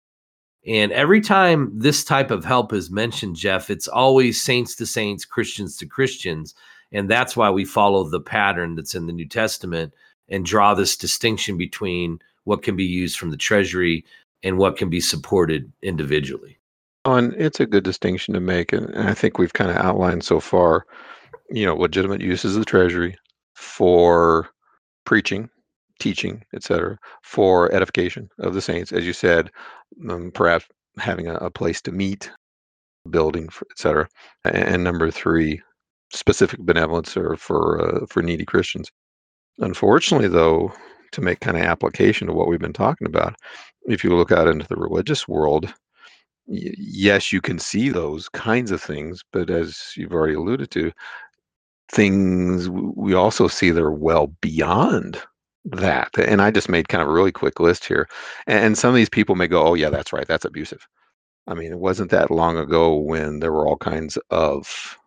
And 0.68 0.92
every 0.92 1.22
time 1.22 1.72
this 1.78 2.04
type 2.04 2.30
of 2.30 2.46
help 2.46 2.72
is 2.72 2.92
mentioned, 2.92 3.36
Jeff, 3.36 3.70
it's 3.70 3.88
always 3.88 4.42
saints 4.42 4.76
to 4.76 4.86
saints, 4.86 5.26
Christians 5.26 5.76
to 5.78 5.86
Christians. 5.86 6.54
And 6.92 7.10
that's 7.10 7.36
why 7.36 7.50
we 7.50 7.66
follow 7.66 8.04
the 8.04 8.20
pattern 8.20 8.76
that's 8.76 8.94
in 8.94 9.08
the 9.08 9.14
New 9.14 9.28
Testament 9.28 9.94
and 10.30 10.46
draw 10.46 10.74
this 10.74 10.96
distinction 10.96 11.58
between 11.58 12.20
what 12.44 12.64
can 12.64 12.76
be 12.76 12.84
used 12.84 13.18
from 13.18 13.32
the 13.32 13.38
treasury 13.38 14.06
and 14.44 14.58
what 14.58 14.78
can 14.78 14.90
be 14.90 15.00
supported 15.00 15.72
individually. 15.82 16.58
Oh, 17.06 17.16
and 17.16 17.34
it's 17.34 17.60
a 17.60 17.66
good 17.66 17.84
distinction 17.84 18.34
to 18.36 18.40
make. 18.40 18.74
And 18.74 18.96
I 18.96 19.14
think 19.14 19.38
we've 19.38 19.54
kind 19.54 19.72
of 19.72 19.78
outlined 19.78 20.24
so 20.24 20.40
far, 20.40 20.86
you 21.50 21.66
know, 21.66 21.76
legitimate 21.76 22.22
uses 22.22 22.56
of 22.56 22.62
the 22.62 22.66
treasury 22.66 23.18
for 23.62 24.50
preaching, 25.06 25.50
teaching, 26.00 26.44
etc., 26.54 26.98
for 27.24 27.72
edification 27.74 28.30
of 28.40 28.54
the 28.54 28.62
saints, 28.62 28.92
as 28.92 29.06
you 29.06 29.14
said, 29.14 29.52
um, 30.10 30.32
perhaps 30.34 30.66
having 30.98 31.28
a, 31.28 31.36
a, 31.36 31.52
place 31.52 31.82
to 31.82 31.92
meet, 31.92 32.32
building, 33.10 33.50
etc. 33.72 34.08
And, 34.44 34.56
and 34.56 34.84
number 34.84 35.12
three, 35.12 35.62
specific 36.12 36.60
benevolence 36.62 37.16
or 37.16 37.38
for 37.38 37.80
uh, 37.80 38.06
for 38.08 38.22
needy 38.24 38.46
Christians. 38.46 38.92
Unfortunately, 39.60 40.28
though, 40.28 40.74
to 41.12 41.22
make 41.22 41.40
kind 41.40 41.58
of 41.58 41.64
application 41.64 42.28
to 42.28 42.34
what 42.34 42.48
we've 42.48 42.60
been 42.60 42.74
talking 42.74 43.08
about, 43.08 43.36
if 43.84 44.04
you 44.04 44.16
look 44.16 44.32
out 44.32 44.48
into 44.48 44.68
the 44.68 44.76
religious 44.76 45.28
world, 45.28 45.72
yes, 46.48 47.32
you 47.32 47.42
can 47.42 47.60
see 47.60 47.90
those 47.90 48.28
kinds 48.30 48.72
of 48.72 48.82
things, 48.82 49.22
but 49.32 49.50
as 49.50 49.94
you've 49.96 50.14
already 50.14 50.34
alluded 50.34 50.72
to, 50.72 50.92
things 51.92 52.70
we 52.70 53.14
also 53.14 53.48
see 53.48 53.70
that 53.72 53.84
are 53.84 53.92
well 53.92 54.28
beyond 54.42 55.22
that. 55.66 56.18
And 56.18 56.42
I 56.42 56.50
just 56.50 56.70
made 56.70 56.88
kind 56.88 57.02
of 57.02 57.10
a 57.10 57.12
really 57.12 57.32
quick 57.32 57.60
list 57.60 57.86
here. 57.86 58.08
And 58.48 58.78
some 58.78 58.90
of 58.90 58.96
these 58.96 59.10
people 59.10 59.36
may 59.36 59.48
go, 59.48 59.62
oh, 59.62 59.74
yeah, 59.74 59.90
that's 59.90 60.14
right, 60.14 60.28
that's 60.28 60.46
abusive. 60.46 60.88
I 61.48 61.54
mean, 61.54 61.72
it 61.72 61.80
wasn't 61.80 62.12
that 62.12 62.32
long 62.32 62.58
ago 62.58 62.96
when 62.96 63.40
there 63.40 63.52
were 63.52 63.68
all 63.68 63.78
kinds 63.78 64.18
of 64.30 64.98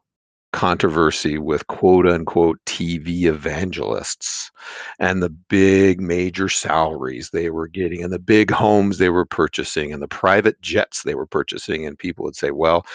controversy 0.52 1.36
with 1.36 1.66
quote 1.66 2.06
unquote 2.06 2.60
TV 2.64 3.24
evangelists 3.24 4.52
and 5.00 5.20
the 5.20 5.28
big 5.28 6.00
major 6.00 6.48
salaries 6.48 7.30
they 7.30 7.50
were 7.50 7.66
getting 7.66 8.04
and 8.04 8.12
the 8.12 8.20
big 8.20 8.52
homes 8.52 8.98
they 8.98 9.08
were 9.08 9.26
purchasing 9.26 9.92
and 9.92 10.00
the 10.00 10.06
private 10.06 10.60
jets 10.60 11.02
they 11.02 11.16
were 11.16 11.26
purchasing. 11.26 11.84
And 11.84 11.98
people 11.98 12.24
would 12.24 12.36
say, 12.36 12.52
well, 12.52 12.86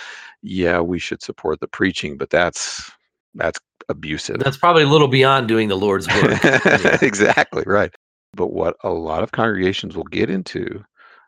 yeah, 0.42 0.80
we 0.80 1.00
should 1.00 1.22
support 1.22 1.60
the 1.60 1.68
preaching, 1.68 2.18
but 2.18 2.30
that's 2.30 2.92
that's 3.36 3.60
abusive. 3.90 4.40
That's 4.40 4.58
probably 4.58 4.84
a 4.84 4.88
little 4.88 5.08
beyond 5.08 5.48
doing 5.48 5.68
the 5.68 5.78
Lord's 5.78 6.08
work. 6.08 6.40
exactly, 7.02 7.64
right. 7.66 7.94
But 8.34 8.54
what 8.54 8.78
a 8.84 8.90
lot 8.90 9.24
of 9.24 9.32
congregations 9.32 9.96
will 9.96 10.04
get 10.06 10.30
into 10.30 10.84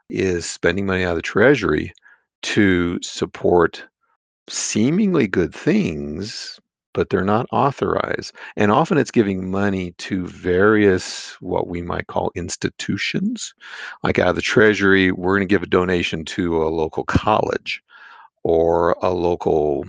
is 0.10 0.46
spending 0.46 0.86
money 0.86 1.04
out 1.04 1.12
of 1.12 1.16
the 1.16 1.22
treasury 1.22 1.94
to 2.44 3.00
support 3.02 3.84
seemingly 4.50 5.28
good 5.28 5.54
things, 5.54 6.60
but 6.94 7.10
they're 7.10 7.24
not 7.24 7.48
authorized. 7.52 8.34
And 8.58 8.72
often 8.72 8.98
it's 8.98 9.12
giving 9.12 9.50
money 9.50 9.94
to 10.00 10.28
various, 10.28 11.36
what 11.40 11.68
we 11.68 11.82
might 11.82 12.08
call 12.08 12.32
institutions. 12.36 13.54
Like 14.04 14.20
out 14.20 14.30
of 14.30 14.36
the 14.36 14.42
Treasury, 14.42 15.12
we're 15.12 15.38
going 15.38 15.48
to 15.48 15.54
give 15.54 15.64
a 15.64 15.68
donation 15.68 16.26
to 16.26 16.64
a 16.64 16.70
local 16.70 17.06
college 17.06 17.82
or 18.44 18.92
a 19.02 19.12
local 19.12 19.86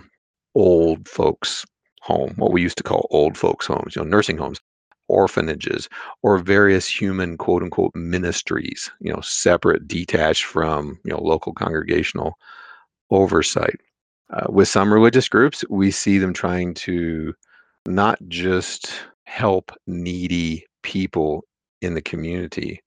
old 0.55 1.09
folks 1.09 1.65
home, 2.03 2.35
what 2.37 2.53
we 2.53 2.61
used 2.61 2.77
to 2.77 2.83
call 2.83 3.07
old 3.11 3.39
folks 3.39 3.67
homes, 3.67 3.95
you 3.95 4.03
know, 4.03 4.09
nursing 4.09 4.37
homes, 4.37 4.61
orphanages, 5.09 5.89
or 6.23 6.39
various 6.39 6.89
human 6.89 7.39
quote 7.39 7.63
unquote 7.63 7.95
ministries, 7.95 8.91
you 9.01 9.13
know, 9.13 9.21
separate, 9.21 9.87
detached 9.87 10.45
from, 10.45 10.99
you 11.05 11.13
know, 11.13 11.23
local 11.23 11.53
congregational 11.53 12.35
oversight. 13.11 13.81
Uh, 14.31 14.47
with 14.49 14.67
some 14.67 14.93
religious 14.93 15.29
groups, 15.29 15.65
we 15.69 15.91
see 15.91 16.19
them 16.19 16.33
trying 16.33 16.75
to 16.75 17.33
not 17.87 18.19
just 18.29 18.93
help 19.25 19.71
needy 19.87 20.67
people 20.83 21.45
in 21.83 21.95
the 21.95 22.03
community, 22.03 22.83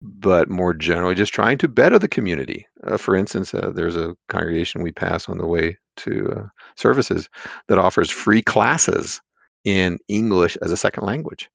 but 0.00 0.48
more 0.48 0.74
generally, 0.74 1.14
just 1.14 1.34
trying 1.34 1.58
to 1.58 1.68
better 1.68 1.98
the 1.98 2.08
community. 2.08 2.66
Uh, 2.84 2.96
for 2.96 3.16
instance, 3.16 3.52
uh, 3.52 3.72
there's 3.74 3.96
a 3.96 4.14
congregation 4.28 4.82
we 4.82 4.92
pass 4.92 5.28
on 5.28 5.38
the 5.38 5.46
way 5.46 5.76
to 6.04 6.32
uh, 6.36 6.46
services 6.76 7.28
that 7.68 7.78
offers 7.78 8.10
free 8.10 8.42
classes 8.42 9.20
in 9.64 9.98
English 10.08 10.56
as 10.62 10.72
a 10.72 10.76
second 10.76 11.04
language. 11.04 11.48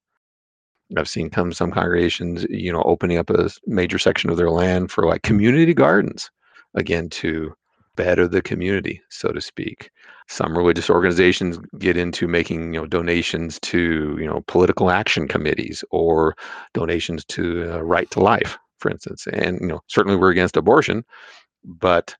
I've 0.96 1.08
seen 1.08 1.30
come 1.30 1.52
some 1.52 1.72
congregations, 1.72 2.46
you 2.48 2.72
know, 2.72 2.82
opening 2.82 3.18
up 3.18 3.30
a 3.30 3.50
major 3.66 3.98
section 3.98 4.30
of 4.30 4.36
their 4.36 4.50
land 4.50 4.90
for 4.90 5.04
like 5.04 5.22
community 5.22 5.74
gardens, 5.74 6.30
again 6.74 7.08
to 7.10 7.54
better 7.96 8.28
the 8.28 8.42
community, 8.42 9.02
so 9.08 9.32
to 9.32 9.40
speak. 9.40 9.90
Some 10.28 10.56
religious 10.56 10.90
organizations 10.90 11.58
get 11.78 11.96
into 11.96 12.28
making, 12.28 12.74
you 12.74 12.80
know, 12.80 12.86
donations 12.86 13.58
to, 13.60 14.16
you 14.20 14.26
know, 14.26 14.44
political 14.46 14.90
action 14.90 15.26
committees 15.26 15.82
or 15.90 16.36
donations 16.74 17.24
to 17.26 17.72
uh, 17.72 17.80
Right 17.80 18.10
to 18.10 18.20
Life, 18.20 18.58
for 18.78 18.90
instance. 18.90 19.26
And 19.32 19.60
you 19.60 19.68
know, 19.68 19.80
certainly 19.88 20.16
we're 20.16 20.30
against 20.30 20.56
abortion, 20.56 21.04
but 21.64 22.14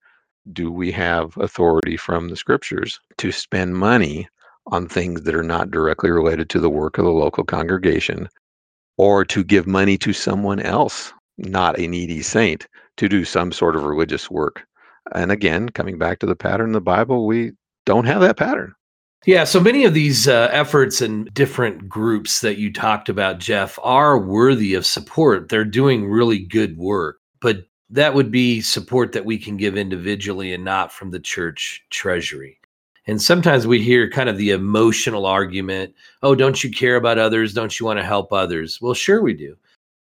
do 0.53 0.71
we 0.71 0.93
have 0.93 1.37
authority 1.39 1.97
from 1.97 2.29
the 2.29 2.37
scriptures 2.37 3.01
to 3.19 3.33
spend 3.33 3.77
money 3.77 4.29
on 4.69 4.89
things 4.89 5.23
that 5.23 5.35
are 5.35 5.43
not 5.43 5.71
directly 5.71 6.11
related 6.11 6.51
to 6.51 6.61
the 6.61 6.71
work 6.71 6.99
of 6.99 7.05
the 7.05 7.11
local 7.11 7.45
congregation 7.45 8.29
or 8.99 9.25
to 9.25 9.45
give 9.45 9.67
money 9.67 9.99
to 9.99 10.13
someone 10.13 10.61
else, 10.61 11.13
not 11.39 11.79
a 11.79 11.87
needy 11.87 12.23
saint, 12.23 12.67
to 12.97 13.09
do 13.09 13.25
some 13.25 13.53
sort 13.53 13.77
of 13.77 13.83
religious 13.83 14.31
work? 14.31 14.67
And 15.15 15.31
again, 15.31 15.69
coming 15.69 15.99
back 15.99 16.19
to 16.21 16.27
the 16.27 16.37
pattern 16.37 16.69
in 16.69 16.73
the 16.73 16.81
Bible, 16.81 17.27
we 17.27 17.53
don't 17.85 18.07
have 18.07 18.21
that 18.23 18.37
pattern. 18.37 18.75
Yeah, 19.25 19.45
so 19.45 19.61
many 19.61 19.85
of 19.85 19.95
these 19.95 20.29
uh, 20.29 20.49
efforts 20.53 21.01
and 21.01 21.33
different 21.35 21.89
groups 21.89 22.41
that 22.43 22.59
you 22.59 22.73
talked 22.73 23.09
about, 23.09 23.39
Jeff, 23.39 23.79
are 23.83 24.19
worthy 24.19 24.75
of 24.75 24.87
support. 24.87 25.49
They're 25.49 25.65
doing 25.65 26.09
really 26.09 26.39
good 26.39 26.77
work, 26.77 27.19
but 27.41 27.65
that 27.91 28.15
would 28.15 28.31
be 28.31 28.61
support 28.61 29.13
that 29.13 29.25
we 29.25 29.39
can 29.39 29.57
give 29.57 29.77
individually 29.77 30.53
and 30.53 30.65
not 30.65 30.93
from 30.93 31.11
the 31.11 31.21
church 31.21 31.85
treasury. 31.91 32.59
And 33.07 33.23
sometimes 33.23 33.67
we 33.67 33.81
hear 33.81 34.11
kind 34.11 34.29
of 34.29 34.37
the 34.37 34.51
emotional 34.51 35.27
argument 35.27 35.95
oh, 36.23 36.35
don't 36.35 36.65
you 36.65 36.71
care 36.71 36.97
about 36.97 37.19
others? 37.19 37.55
Don't 37.55 37.79
you 37.79 37.87
want 37.87 37.99
to 37.99 38.05
help 38.05 38.33
others? 38.33 38.81
Well, 38.81 38.95
sure, 38.95 39.23
we 39.23 39.35
do. 39.35 39.57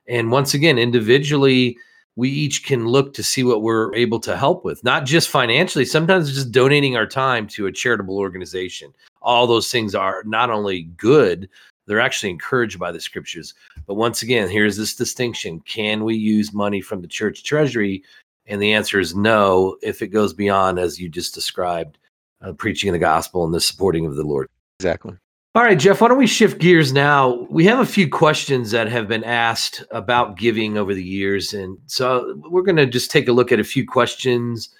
And 0.07 0.31
once 0.31 0.53
again, 0.53 0.77
individually, 0.79 1.77
we 2.15 2.29
each 2.29 2.65
can 2.65 2.87
look 2.87 3.13
to 3.13 3.23
see 3.23 3.43
what 3.43 3.61
we're 3.61 3.93
able 3.93 4.19
to 4.21 4.37
help 4.37 4.63
with, 4.63 4.83
not 4.83 5.05
just 5.05 5.29
financially, 5.29 5.85
sometimes 5.85 6.33
just 6.33 6.51
donating 6.51 6.95
our 6.95 7.05
time 7.05 7.45
to 7.47 7.67
a 7.67 7.71
charitable 7.71 8.17
organization. 8.17 8.93
All 9.21 9.45
those 9.45 9.71
things 9.71 9.93
are 9.93 10.23
not 10.25 10.49
only 10.49 10.83
good, 10.83 11.49
they're 11.87 11.99
actually 11.99 12.29
encouraged 12.29 12.79
by 12.79 12.91
the 12.91 13.01
scriptures. 13.01 13.53
But 13.87 13.95
once 13.95 14.21
again, 14.21 14.49
here's 14.49 14.77
this 14.77 14.95
distinction 14.95 15.61
can 15.61 16.03
we 16.03 16.15
use 16.15 16.53
money 16.53 16.81
from 16.81 17.01
the 17.01 17.07
church 17.07 17.43
treasury? 17.43 18.03
And 18.47 18.61
the 18.61 18.73
answer 18.73 18.99
is 18.99 19.15
no, 19.15 19.77
if 19.81 20.01
it 20.01 20.07
goes 20.07 20.33
beyond, 20.33 20.77
as 20.77 20.99
you 20.99 21.09
just 21.09 21.33
described, 21.33 21.97
uh, 22.41 22.53
preaching 22.53 22.91
the 22.91 22.99
gospel 22.99 23.43
and 23.43 23.53
the 23.53 23.61
supporting 23.61 24.05
of 24.05 24.15
the 24.15 24.23
Lord. 24.23 24.47
Exactly. 24.79 25.15
All 25.55 25.63
right, 25.63 25.79
Jeff, 25.79 26.01
why 26.01 26.09
don't 26.09 26.17
we 26.17 26.27
shift 26.27 26.59
gears 26.59 26.91
now? 26.91 27.47
We 27.49 27.63
have 27.63 27.79
a 27.79 27.85
few 27.85 28.09
questions 28.09 28.71
that 28.71 28.89
have 28.89 29.07
been 29.07 29.23
asked 29.23 29.83
about 29.89 30.37
giving 30.37 30.77
over 30.77 30.93
the 30.93 31.03
years. 31.03 31.53
And 31.53 31.77
so 31.85 32.35
we're 32.49 32.61
going 32.61 32.75
to 32.75 32.85
just 32.85 33.09
take 33.09 33.29
a 33.29 33.31
look 33.31 33.53
at 33.53 33.59
a 33.59 33.63
few 33.63 33.87
questions 33.87 34.74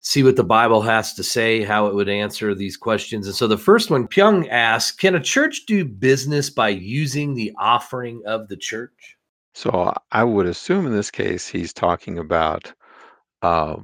see 0.00 0.22
what 0.22 0.36
the 0.36 0.44
Bible 0.44 0.82
has 0.82 1.14
to 1.14 1.22
say, 1.22 1.62
how 1.62 1.86
it 1.86 1.94
would 1.94 2.08
answer 2.08 2.54
these 2.54 2.76
questions. 2.76 3.26
And 3.26 3.36
so 3.36 3.46
the 3.46 3.58
first 3.58 3.90
one, 3.90 4.08
Pyong 4.08 4.48
asks 4.50 4.96
Can 4.96 5.14
a 5.14 5.20
church 5.20 5.66
do 5.66 5.84
business 5.84 6.50
by 6.50 6.68
using 6.70 7.34
the 7.34 7.52
offering 7.58 8.22
of 8.26 8.48
the 8.48 8.56
church? 8.56 9.16
So 9.54 9.92
I 10.12 10.24
would 10.24 10.46
assume 10.46 10.86
in 10.86 10.92
this 10.92 11.10
case 11.10 11.46
he's 11.46 11.72
talking 11.72 12.18
about 12.18 12.72
uh, 13.42 13.76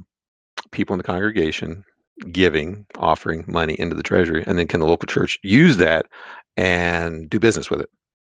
people 0.71 0.95
in 0.95 0.99
the 0.99 1.05
congregation 1.05 1.85
giving, 2.33 2.87
offering 2.97 3.45
money 3.47 3.75
into 3.79 3.95
the 3.95 4.03
treasury, 4.03 4.43
and 4.47 4.59
then 4.59 4.67
can 4.67 4.81
the 4.81 4.87
local 4.87 5.07
church 5.07 5.39
use 5.43 5.77
that 5.77 6.07
and 6.57 7.29
do 7.29 7.39
business 7.39 7.69
with 7.69 7.81
it? 7.81 7.91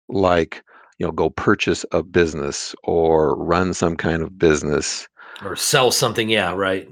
Like, 0.08 0.62
you 0.98 1.06
know, 1.06 1.12
go 1.12 1.30
purchase 1.30 1.86
a 1.92 2.02
business 2.02 2.74
or 2.84 3.36
run 3.36 3.72
some 3.72 3.96
kind 3.96 4.22
of 4.22 4.38
business 4.38 5.08
or 5.42 5.56
sell 5.56 5.90
something. 5.90 6.28
Yeah, 6.28 6.52
right. 6.52 6.90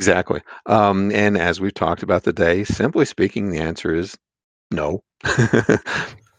Exactly. 0.00 0.42
Um, 0.66 1.10
and 1.12 1.38
as 1.38 1.60
we've 1.60 1.74
talked 1.74 2.02
about 2.02 2.24
today, 2.24 2.64
simply 2.64 3.04
speaking, 3.04 3.50
the 3.50 3.58
answer 3.58 3.94
is 3.94 4.16
no. 4.70 5.02
you 5.38 5.78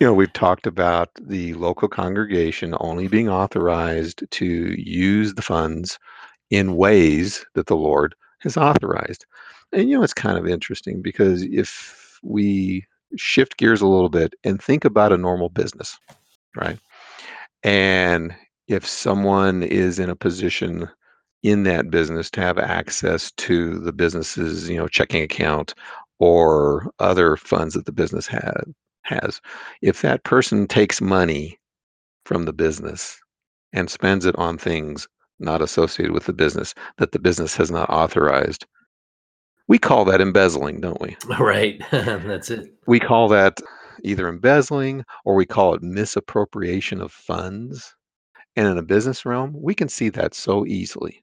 know, 0.02 0.14
we've 0.14 0.34
talked 0.34 0.68
about 0.68 1.10
the 1.22 1.54
local 1.56 1.88
congregation 1.88 2.76
only 2.80 3.08
being 3.08 3.30
authorized 3.30 4.24
to 4.32 4.46
use 4.46 5.34
the 5.36 5.42
funds 5.42 6.00
in 6.52 6.76
ways 6.78 7.46
that 7.56 7.68
the 7.68 7.76
Lord 7.78 8.16
has 8.42 8.58
authorized. 8.58 9.26
And, 9.74 9.90
you 9.90 9.98
know, 9.98 10.04
it's 10.04 10.14
kind 10.14 10.38
of 10.38 10.48
interesting 10.48 11.02
because 11.02 11.44
if 11.44 12.20
we 12.24 12.86
shift 13.18 13.58
gears 13.58 13.82
a 13.82 13.88
little 13.88 14.10
bit 14.10 14.34
and 14.44 14.62
think 14.62 14.86
about 14.86 15.14
a 15.14 15.18
normal 15.18 15.50
business, 15.50 15.98
right? 16.56 16.80
And 17.64 18.36
if 18.68 18.88
someone 18.88 19.64
is 19.64 20.00
in 20.00 20.10
a 20.10 20.16
position 20.16 20.90
in 21.46 21.62
that 21.62 21.92
business 21.92 22.32
to 22.32 22.42
have 22.42 22.58
access 22.58 23.32
to 23.34 23.78
the 23.78 23.94
business's, 23.94 24.68
you 24.68 24.78
know, 24.78 24.88
checking 24.88 25.22
account 25.22 25.76
or 26.18 26.92
other 26.98 27.38
funds 27.38 27.76
that 27.76 27.86
the 27.86 27.92
business 27.92 28.26
had 28.26 28.64
has. 29.04 29.40
If 29.84 30.02
that 30.02 30.24
person 30.24 30.66
takes 30.66 31.02
money 31.02 31.60
from 32.26 32.46
the 32.46 32.54
business 32.54 33.20
and 33.74 33.92
spends 33.92 34.26
it 34.26 34.36
on 34.38 34.58
things 34.58 35.08
not 35.38 35.62
associated 35.62 36.14
with 36.14 36.26
the 36.26 36.34
business 36.34 36.74
that 36.98 37.12
the 37.12 37.20
business 37.20 37.56
has 37.58 37.70
not 37.70 37.92
authorized, 37.92 38.66
we 39.68 39.78
call 39.78 40.04
that 40.06 40.22
embezzling, 40.22 40.82
don't 40.82 41.00
we? 41.00 41.16
Right. 41.40 41.80
That's 41.92 42.50
it. 42.50 42.74
We 42.88 43.00
call 43.00 43.28
that 43.30 43.60
either 44.04 44.28
embezzling 44.28 45.04
or 45.26 45.36
we 45.36 45.46
call 45.46 45.76
it 45.76 45.84
misappropriation 45.84 47.02
of 47.02 47.12
funds. 47.12 47.94
And 48.56 48.68
in 48.68 48.80
a 48.80 48.84
business 48.84 49.26
realm, 49.26 49.54
we 49.56 49.76
can 49.76 49.90
see 49.90 50.10
that 50.10 50.34
so 50.34 50.66
easily. 50.66 51.22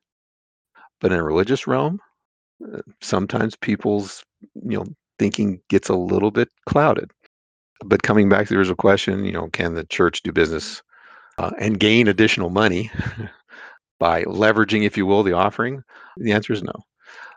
But 1.03 1.12
in 1.12 1.18
a 1.18 1.24
religious 1.24 1.66
realm, 1.66 2.00
uh, 2.72 2.80
sometimes 3.03 3.57
people's 3.57 4.24
you 4.55 4.78
know 4.78 4.86
thinking 5.18 5.61
gets 5.68 5.90
a 5.90 5.94
little 5.94 6.30
bit 6.30 6.48
clouded. 6.66 7.11
But 7.84 8.05
coming 8.05 8.28
back 8.28 8.46
to 8.46 8.55
the 8.55 8.59
original 8.59 8.76
question, 8.76 9.24
you 9.24 9.32
know, 9.32 9.48
can 9.48 9.74
the 9.74 9.84
church 9.84 10.22
do 10.22 10.32
business 10.32 10.82
uh, 11.38 11.50
and 11.59 11.80
gain 11.80 12.09
additional 12.09 12.48
money 12.48 12.90
by 13.98 14.22
leveraging, 14.24 14.84
if 14.84 14.96
you 14.96 15.05
will, 15.05 15.24
the 15.24 15.32
offering? 15.32 15.82
The 16.16 16.32
answer 16.32 16.53
is 16.53 16.62
no. 16.62 16.72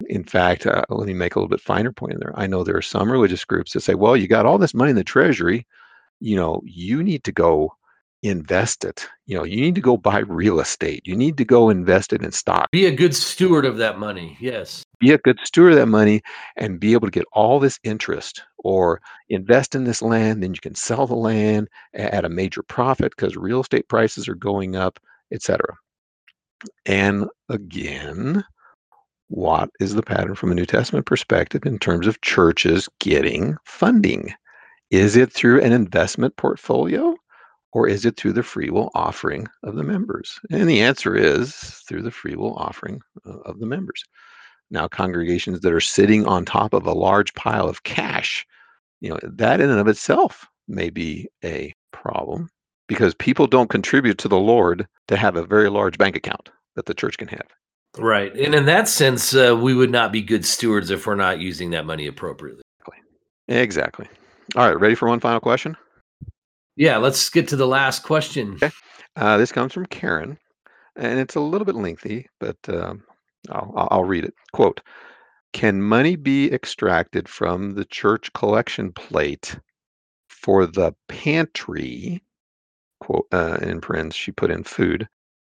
In 0.08 0.24
fact, 0.24 0.68
uh, 0.68 0.84
let 0.90 1.08
me 1.08 1.14
make 1.14 1.36
a 1.36 1.40
little 1.40 1.50
bit 1.50 1.62
finer 1.62 1.92
point 1.92 2.14
in 2.14 2.20
there. 2.20 2.34
I 2.38 2.48
know 2.48 2.64
there 2.64 2.78
are 2.78 2.82
some 2.82 3.12
religious 3.12 3.44
groups 3.46 3.74
that 3.74 3.82
say, 3.82 3.96
well, 3.96 4.16
you 4.16 4.28
got 4.28 4.46
all 4.46 4.60
this 4.60 4.74
money 4.76 4.92
in 4.92 4.96
the 4.96 5.04
treasury, 5.04 5.66
you 6.20 6.36
know, 6.36 6.62
you 6.64 7.02
need 7.02 7.24
to 7.24 7.32
go 7.32 7.74
invest 8.30 8.84
it. 8.84 9.08
You 9.26 9.38
know, 9.38 9.44
you 9.44 9.62
need 9.62 9.76
to 9.76 9.82
go 9.82 9.98
buy 9.98 10.20
real 10.20 10.60
estate. 10.60 11.02
You 11.06 11.16
need 11.16 11.38
to 11.38 11.46
go 11.46 11.70
invest 11.70 12.14
it 12.14 12.24
in 12.24 12.32
stock. 12.32 12.72
Be 12.72 12.86
a 12.86 12.96
good 12.96 13.16
steward 13.16 13.66
of 13.66 13.78
that 13.78 14.00
money. 14.00 14.38
Yes. 14.40 14.84
Be 15.00 15.12
a 15.12 15.18
good 15.18 15.40
steward 15.44 15.74
of 15.74 15.80
that 15.80 15.88
money 15.88 16.22
and 16.56 16.80
be 16.80 16.94
able 16.94 17.08
to 17.08 17.12
get 17.12 17.26
all 17.34 17.60
this 17.60 17.80
interest 17.84 18.44
or 18.60 19.02
invest 19.30 19.76
in 19.76 19.84
this 19.84 20.02
land. 20.02 20.42
Then 20.42 20.54
you 20.54 20.62
can 20.62 20.76
sell 20.76 21.08
the 21.08 21.16
land 21.16 21.68
at 21.94 22.26
a 22.26 22.30
major 22.30 22.64
profit 22.64 23.14
because 23.16 23.36
real 23.36 23.62
estate 23.62 23.88
prices 23.90 24.28
are 24.28 24.36
going 24.36 24.76
up, 24.76 25.00
etc. 25.32 25.76
And 26.86 27.26
again, 27.50 28.44
what 29.28 29.70
is 29.80 29.96
the 29.96 30.04
pattern 30.04 30.36
from 30.36 30.52
a 30.52 30.56
New 30.56 30.66
Testament 30.66 31.06
perspective 31.06 31.66
in 31.66 31.80
terms 31.80 32.08
of 32.08 32.22
churches 32.22 32.88
getting 33.00 33.58
funding? 33.66 34.34
Is 34.92 35.16
it 35.16 35.34
through 35.34 35.62
an 35.62 35.74
investment 35.74 36.38
portfolio? 36.38 37.16
Or 37.76 37.90
is 37.90 38.06
it 38.06 38.16
through 38.16 38.32
the 38.32 38.42
free 38.42 38.70
will 38.70 38.90
offering 38.96 39.48
of 39.64 39.76
the 39.76 39.84
members? 39.84 40.40
And 40.50 40.70
the 40.70 40.82
answer 40.82 41.14
is 41.14 41.54
through 41.54 42.04
the 42.04 42.10
free 42.10 42.36
will 42.36 42.56
offering 42.56 43.02
uh, 43.26 43.40
of 43.40 43.60
the 43.60 43.66
members. 43.66 44.02
Now, 44.72 44.88
congregations 44.88 45.60
that 45.60 45.74
are 45.74 45.82
sitting 45.82 46.26
on 46.26 46.46
top 46.46 46.74
of 46.74 46.86
a 46.86 46.94
large 46.94 47.34
pile 47.34 47.68
of 47.68 47.84
cash, 47.84 48.48
you 49.02 49.10
know, 49.10 49.20
that 49.22 49.60
in 49.60 49.70
and 49.70 49.80
of 49.80 49.90
itself 49.90 50.48
may 50.70 50.90
be 50.90 51.28
a 51.44 51.76
problem 51.92 52.50
because 52.88 53.14
people 53.14 53.46
don't 53.46 53.70
contribute 53.70 54.18
to 54.20 54.30
the 54.30 54.40
Lord 54.40 54.88
to 55.10 55.18
have 55.18 55.36
a 55.36 55.46
very 55.46 55.70
large 55.70 55.98
bank 55.98 56.16
account 56.16 56.50
that 56.76 56.86
the 56.86 56.94
church 56.94 57.18
can 57.18 57.28
have. 57.28 57.48
Right. 57.98 58.34
And 58.38 58.56
in 58.56 58.66
that 58.66 58.88
sense, 58.88 59.36
uh, 59.36 59.54
we 59.62 59.74
would 59.74 59.92
not 59.92 60.14
be 60.14 60.22
good 60.22 60.46
stewards 60.46 60.92
if 60.92 61.06
we're 61.06 61.16
not 61.16 61.40
using 61.40 61.72
that 61.72 61.86
money 61.86 62.08
appropriately. 62.08 62.64
Exactly. 62.80 63.62
Exactly. 63.62 64.08
All 64.56 64.66
right. 64.66 64.80
Ready 64.80 64.96
for 64.96 65.10
one 65.10 65.20
final 65.20 65.42
question? 65.42 65.76
Yeah, 66.76 66.98
let's 66.98 67.30
get 67.30 67.48
to 67.50 67.56
the 67.56 67.68
last 67.68 68.04
question. 68.04 68.56
Okay. 68.56 68.72
Uh, 69.16 69.38
this 69.38 69.52
comes 69.52 69.74
from 69.74 69.86
Karen, 69.86 70.38
and 70.98 71.20
it's 71.20 71.36
a 71.36 71.40
little 71.40 71.66
bit 71.66 71.76
lengthy, 71.76 72.28
but 72.40 72.58
um, 72.68 73.04
I'll, 73.50 73.88
I'll 73.92 74.04
read 74.04 74.26
it. 74.26 74.34
Quote 74.52 74.82
Can 75.54 75.82
money 75.82 76.16
be 76.16 76.52
extracted 76.52 77.30
from 77.30 77.76
the 77.76 77.86
church 77.86 78.34
collection 78.34 78.92
plate 78.92 79.58
for 80.28 80.66
the 80.66 80.94
pantry? 81.08 82.22
Quote, 83.00 83.28
uh, 83.32 83.58
in 83.62 83.82
parentheses, 83.82 84.18
she 84.18 84.32
put 84.32 84.52
in 84.52 84.64
food, 84.64 85.08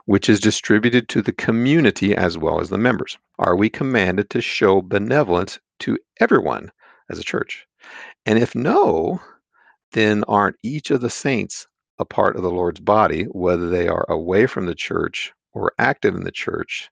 which 0.04 0.28
is 0.28 0.40
distributed 0.40 1.08
to 1.08 1.22
the 1.22 1.32
community 1.32 2.14
as 2.14 2.38
well 2.38 2.60
as 2.60 2.68
the 2.68 2.78
members. 2.78 3.18
Are 3.38 3.56
we 3.56 3.70
commanded 3.70 4.30
to 4.30 4.40
show 4.40 4.82
benevolence 4.82 5.58
to 5.80 5.98
everyone 6.20 6.70
as 7.10 7.18
a 7.18 7.24
church? 7.24 7.66
And 8.26 8.38
if 8.38 8.54
no, 8.54 9.20
then 9.92 10.24
aren't 10.24 10.56
each 10.62 10.90
of 10.90 11.00
the 11.00 11.10
saints 11.10 11.66
a 11.98 12.04
part 12.04 12.36
of 12.36 12.42
the 12.42 12.50
Lord's 12.50 12.80
body, 12.80 13.24
whether 13.24 13.68
they 13.68 13.88
are 13.88 14.06
away 14.08 14.46
from 14.46 14.66
the 14.66 14.74
church 14.74 15.32
or 15.52 15.72
active 15.78 16.14
in 16.14 16.24
the 16.24 16.30
church, 16.30 16.90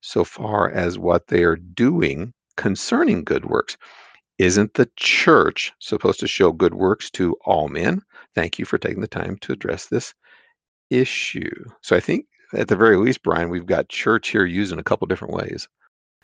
so 0.00 0.24
far 0.24 0.70
as 0.70 0.98
what 0.98 1.26
they 1.28 1.42
are 1.42 1.56
doing 1.56 2.32
concerning 2.56 3.24
good 3.24 3.46
works? 3.46 3.76
Isn't 4.38 4.74
the 4.74 4.90
church 4.96 5.72
supposed 5.78 6.20
to 6.20 6.28
show 6.28 6.52
good 6.52 6.74
works 6.74 7.10
to 7.12 7.36
all 7.44 7.68
men? 7.68 8.02
Thank 8.34 8.58
you 8.58 8.64
for 8.64 8.78
taking 8.78 9.00
the 9.00 9.08
time 9.08 9.38
to 9.42 9.52
address 9.52 9.86
this 9.86 10.12
issue. 10.90 11.64
So 11.82 11.96
I 11.96 12.00
think 12.00 12.26
at 12.52 12.68
the 12.68 12.76
very 12.76 12.96
least, 12.96 13.22
Brian, 13.22 13.48
we've 13.48 13.66
got 13.66 13.88
church 13.88 14.28
here 14.28 14.44
used 14.44 14.72
in 14.72 14.78
a 14.78 14.84
couple 14.84 15.06
different 15.06 15.34
ways. 15.34 15.68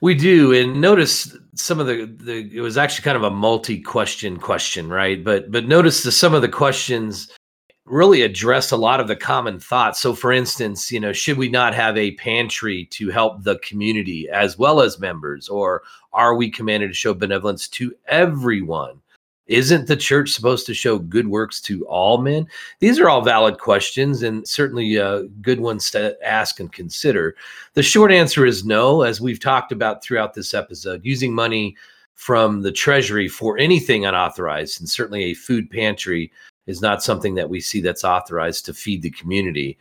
We 0.02 0.14
do, 0.14 0.52
and 0.52 0.80
notice 0.80 1.36
some 1.54 1.78
of 1.78 1.86
the, 1.86 2.06
the 2.06 2.56
it 2.56 2.60
was 2.60 2.78
actually 2.78 3.04
kind 3.04 3.18
of 3.18 3.22
a 3.22 3.30
multi-question 3.30 4.38
question, 4.38 4.88
right? 4.88 5.22
But 5.22 5.50
but 5.50 5.66
notice 5.66 6.02
the, 6.02 6.12
some 6.12 6.32
of 6.32 6.40
the 6.40 6.48
questions 6.48 7.28
really 7.84 8.22
addressed 8.22 8.72
a 8.72 8.76
lot 8.76 9.00
of 9.00 9.08
the 9.08 9.16
common 9.16 9.58
thoughts. 9.60 10.00
So, 10.00 10.14
for 10.14 10.32
instance, 10.32 10.90
you 10.90 11.00
know, 11.00 11.12
should 11.12 11.36
we 11.36 11.50
not 11.50 11.74
have 11.74 11.98
a 11.98 12.12
pantry 12.12 12.86
to 12.92 13.10
help 13.10 13.42
the 13.42 13.58
community 13.58 14.28
as 14.30 14.56
well 14.56 14.80
as 14.80 14.98
members, 14.98 15.48
or 15.48 15.82
are 16.12 16.34
we 16.34 16.50
commanded 16.50 16.88
to 16.88 16.94
show 16.94 17.12
benevolence 17.12 17.68
to 17.68 17.94
everyone? 18.06 19.00
Isn't 19.50 19.88
the 19.88 19.96
church 19.96 20.30
supposed 20.30 20.64
to 20.66 20.74
show 20.74 21.00
good 21.00 21.26
works 21.26 21.60
to 21.62 21.84
all 21.86 22.18
men? 22.18 22.46
These 22.78 23.00
are 23.00 23.10
all 23.10 23.20
valid 23.20 23.58
questions 23.58 24.22
and 24.22 24.46
certainly 24.46 24.96
uh, 24.96 25.22
good 25.42 25.58
ones 25.58 25.90
to 25.90 26.16
ask 26.24 26.60
and 26.60 26.72
consider. 26.72 27.34
The 27.74 27.82
short 27.82 28.12
answer 28.12 28.46
is 28.46 28.64
no, 28.64 29.02
as 29.02 29.20
we've 29.20 29.40
talked 29.40 29.72
about 29.72 30.04
throughout 30.04 30.34
this 30.34 30.54
episode. 30.54 31.04
Using 31.04 31.34
money 31.34 31.76
from 32.14 32.62
the 32.62 32.70
treasury 32.70 33.26
for 33.26 33.58
anything 33.58 34.06
unauthorized, 34.06 34.78
and 34.80 34.88
certainly 34.88 35.24
a 35.24 35.34
food 35.34 35.68
pantry 35.68 36.30
is 36.68 36.80
not 36.80 37.02
something 37.02 37.34
that 37.34 37.50
we 37.50 37.60
see 37.60 37.80
that's 37.80 38.04
authorized 38.04 38.66
to 38.66 38.72
feed 38.72 39.02
the 39.02 39.10
community. 39.10 39.76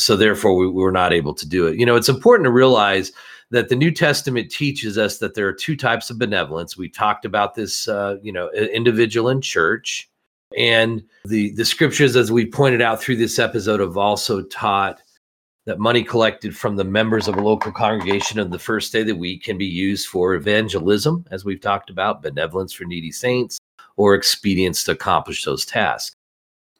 So 0.00 0.16
therefore, 0.16 0.56
we, 0.56 0.68
we're 0.68 0.90
not 0.90 1.12
able 1.12 1.34
to 1.34 1.48
do 1.48 1.66
it. 1.66 1.78
You 1.78 1.86
know, 1.86 1.96
it's 1.96 2.08
important 2.08 2.46
to 2.46 2.50
realize 2.50 3.12
that 3.50 3.68
the 3.68 3.76
New 3.76 3.90
Testament 3.90 4.50
teaches 4.50 4.98
us 4.98 5.18
that 5.18 5.34
there 5.34 5.46
are 5.46 5.52
two 5.52 5.76
types 5.76 6.10
of 6.10 6.18
benevolence. 6.18 6.76
We 6.76 6.88
talked 6.88 7.24
about 7.24 7.54
this, 7.54 7.88
uh, 7.88 8.16
you 8.22 8.32
know, 8.32 8.50
individual 8.50 9.28
and 9.28 9.42
church, 9.42 10.08
and 10.56 11.02
the 11.24 11.52
the 11.52 11.64
scriptures, 11.64 12.16
as 12.16 12.32
we 12.32 12.46
pointed 12.46 12.82
out 12.82 13.00
through 13.00 13.16
this 13.16 13.38
episode, 13.38 13.80
have 13.80 13.96
also 13.96 14.42
taught 14.42 15.00
that 15.66 15.78
money 15.78 16.02
collected 16.02 16.56
from 16.56 16.76
the 16.76 16.84
members 16.84 17.26
of 17.26 17.36
a 17.36 17.40
local 17.40 17.72
congregation 17.72 18.38
on 18.38 18.50
the 18.50 18.58
first 18.58 18.92
day 18.92 19.00
of 19.00 19.06
the 19.06 19.14
week 19.14 19.44
can 19.44 19.56
be 19.56 19.64
used 19.64 20.08
for 20.08 20.34
evangelism, 20.34 21.24
as 21.30 21.44
we've 21.44 21.60
talked 21.60 21.88
about, 21.88 22.22
benevolence 22.22 22.72
for 22.72 22.84
needy 22.84 23.10
saints, 23.10 23.58
or 23.96 24.14
expedience 24.14 24.84
to 24.84 24.92
accomplish 24.92 25.44
those 25.44 25.64
tasks 25.64 26.16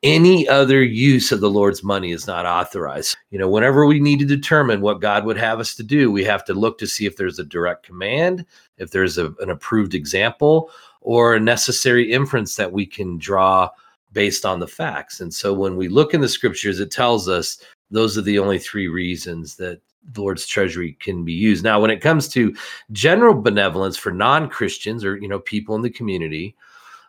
any 0.05 0.47
other 0.47 0.83
use 0.83 1.33
of 1.33 1.41
the 1.41 1.51
Lord's 1.51 1.83
money 1.83 2.13
is 2.13 2.27
not 2.27 2.45
authorized. 2.45 3.17
You 3.31 3.39
know, 3.39 3.49
whenever 3.49 3.87
we 3.87 3.99
need 3.99 4.19
to 4.19 4.27
determine 4.27 4.83
what 4.83 5.01
God 5.01 5.25
would 5.25 5.39
have 5.39 5.59
us 5.61 5.75
to 5.77 5.83
do, 5.83 6.13
we 6.13 6.23
have 6.25 6.45
to 6.45 6.55
look 6.55 6.77
to 6.79 6.87
see 6.87 7.07
if 7.07 7.17
there's 7.17 7.39
a 7.39 7.45
direct 7.45 7.87
command, 7.87 8.45
if 8.77 8.91
there's 8.91 9.17
a, 9.17 9.33
an 9.41 9.49
approved 9.49 9.95
example, 9.95 10.71
or 11.01 11.35
a 11.35 11.41
necessary 11.41 12.13
inference 12.13 12.55
that 12.57 12.71
we 12.71 12.85
can 12.85 13.17
draw 13.17 13.71
based 14.13 14.45
on 14.45 14.61
the 14.61 14.69
facts. 14.69 15.21
And 15.21 15.33
so 15.33 15.55
when 15.55 15.75
we 15.77 15.89
look 15.89 16.13
in 16.13 16.21
the 16.21 16.29
scriptures, 16.29 16.81
it 16.81 16.91
tells 16.91 17.27
us 17.27 17.59
those 17.91 18.19
are 18.19 18.23
the 18.23 18.39
only 18.39 18.59
three 18.59 18.89
reasons 18.89 19.57
that 19.57 19.81
the 20.13 20.21
Lord's 20.21 20.47
treasury 20.47 20.99
can 21.01 21.25
be 21.25 21.33
used. 21.33 21.65
Now, 21.65 21.81
when 21.81 21.91
it 21.91 22.03
comes 22.03 22.29
to 22.29 22.55
general 22.93 23.35
benevolence 23.35 23.97
for 23.97 24.13
non-Christians 24.13 25.03
or 25.03 25.17
you 25.17 25.29
know 25.29 25.39
people 25.39 25.75
in 25.77 25.83
the 25.83 25.89
community, 25.89 26.55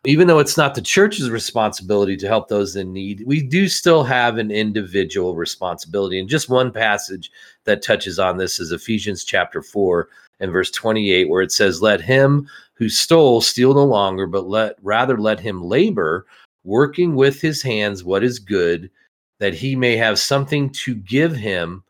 even 0.06 0.28
though 0.28 0.40
it's 0.40 0.58
not 0.58 0.76
the 0.76 0.82
church's 0.82 1.30
responsibility 1.30 2.16
to 2.18 2.28
help 2.28 2.48
those 2.48 2.76
in 2.76 2.94
need, 2.94 3.24
we 3.26 3.42
do 3.42 3.68
still 3.68 4.04
have 4.04 4.38
an 4.38 4.52
individual 4.52 5.36
responsibility. 5.36 6.20
And 6.20 6.30
just 6.30 6.50
one 6.50 6.72
passage 6.72 7.32
that 7.64 7.82
touches 7.82 8.20
on 8.20 8.38
this 8.38 8.60
is 8.60 8.72
Ephesians 8.72 9.24
chapter 9.24 9.62
4 9.62 10.08
and 10.40 10.52
verse 10.52 10.70
28, 10.72 11.30
where 11.30 11.42
it 11.42 11.52
says, 11.52 11.82
Let 11.82 12.02
him 12.02 12.48
who 12.74 12.90
stole 12.90 13.42
steal 13.42 13.74
no 13.74 13.86
longer, 13.86 14.28
but 14.28 14.48
let 14.48 14.76
rather 14.82 15.18
let 15.18 15.40
him 15.40 15.64
labor, 15.64 16.26
working 16.64 17.16
with 17.16 17.42
his 17.42 17.62
hands 17.62 18.04
what 18.04 18.24
is 18.24 18.38
good, 18.38 18.92
that 19.40 19.54
he 19.54 19.76
may 19.76 19.96
have 19.96 20.20
something 20.20 20.70
to 20.70 20.96
give 20.96 21.36
him 21.36 21.84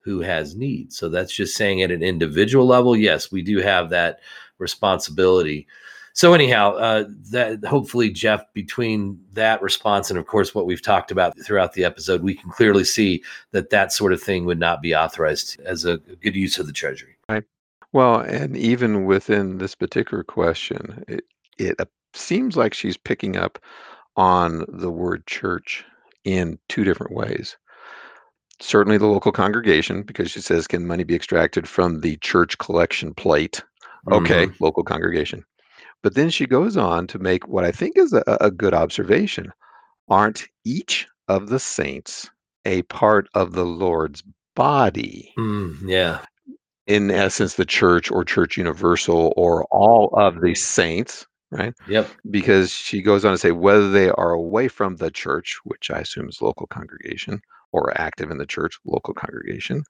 who 0.00 0.20
has 0.20 0.56
need. 0.56 0.92
So 0.92 1.08
that's 1.08 1.34
just 1.34 1.56
saying 1.56 1.82
at 1.82 1.92
an 1.92 2.02
individual 2.02 2.66
level, 2.66 2.96
yes, 2.96 3.30
we 3.30 3.40
do 3.40 3.58
have 3.58 3.88
that 3.90 4.20
responsibility. 4.58 5.66
So 6.14 6.34
anyhow, 6.34 6.74
uh, 6.74 7.04
that 7.30 7.64
hopefully 7.64 8.10
Jeff, 8.10 8.42
between 8.52 9.18
that 9.32 9.62
response 9.62 10.10
and 10.10 10.18
of 10.18 10.26
course 10.26 10.54
what 10.54 10.66
we've 10.66 10.82
talked 10.82 11.10
about 11.10 11.38
throughout 11.44 11.72
the 11.72 11.84
episode, 11.84 12.22
we 12.22 12.34
can 12.34 12.50
clearly 12.50 12.84
see 12.84 13.22
that 13.52 13.70
that 13.70 13.92
sort 13.92 14.12
of 14.12 14.22
thing 14.22 14.44
would 14.44 14.58
not 14.58 14.82
be 14.82 14.94
authorized 14.94 15.58
as 15.60 15.84
a 15.84 15.98
good 15.98 16.36
use 16.36 16.58
of 16.58 16.66
the 16.66 16.72
treasury. 16.72 17.16
Right. 17.28 17.44
Well, 17.92 18.20
and 18.20 18.56
even 18.56 19.04
within 19.04 19.58
this 19.58 19.74
particular 19.74 20.22
question, 20.24 21.04
it 21.08 21.24
it 21.58 21.78
seems 22.14 22.56
like 22.56 22.74
she's 22.74 22.96
picking 22.96 23.36
up 23.36 23.58
on 24.16 24.64
the 24.68 24.90
word 24.90 25.26
church 25.26 25.84
in 26.24 26.58
two 26.68 26.84
different 26.84 27.14
ways. 27.14 27.56
Certainly 28.60 28.98
the 28.98 29.06
local 29.06 29.32
congregation, 29.32 30.02
because 30.02 30.30
she 30.30 30.40
says, 30.40 30.66
can 30.66 30.86
money 30.86 31.04
be 31.04 31.14
extracted 31.14 31.68
from 31.68 32.00
the 32.00 32.16
church 32.18 32.58
collection 32.58 33.12
plate? 33.14 33.62
Okay, 34.10 34.46
Mhm. 34.46 34.60
local 34.60 34.84
congregation. 34.84 35.44
But 36.02 36.14
then 36.14 36.30
she 36.30 36.46
goes 36.46 36.76
on 36.76 37.06
to 37.08 37.18
make 37.18 37.46
what 37.48 37.64
I 37.64 37.70
think 37.72 37.96
is 37.96 38.12
a, 38.12 38.22
a 38.40 38.50
good 38.50 38.74
observation. 38.74 39.52
Aren't 40.08 40.48
each 40.64 41.06
of 41.28 41.48
the 41.48 41.60
saints 41.60 42.28
a 42.64 42.82
part 42.82 43.28
of 43.34 43.52
the 43.52 43.64
Lord's 43.64 44.22
body? 44.54 45.32
Mm, 45.38 45.78
yeah. 45.88 46.20
In 46.86 47.10
essence, 47.10 47.54
the 47.54 47.64
church 47.64 48.10
or 48.10 48.24
church 48.24 48.56
universal 48.56 49.32
or 49.36 49.64
all 49.70 50.08
of 50.14 50.40
the 50.40 50.54
saints, 50.54 51.26
right? 51.52 51.72
Yep. 51.86 52.08
Because 52.30 52.72
she 52.72 53.00
goes 53.00 53.24
on 53.24 53.32
to 53.32 53.38
say 53.38 53.52
whether 53.52 53.88
they 53.90 54.10
are 54.10 54.32
away 54.32 54.66
from 54.68 54.96
the 54.96 55.10
church, 55.10 55.58
which 55.64 55.90
I 55.90 56.00
assume 56.00 56.28
is 56.28 56.42
local 56.42 56.66
congregation, 56.66 57.40
or 57.70 57.98
active 58.00 58.30
in 58.30 58.38
the 58.38 58.46
church, 58.46 58.78
local 58.84 59.14
congregation, 59.14 59.84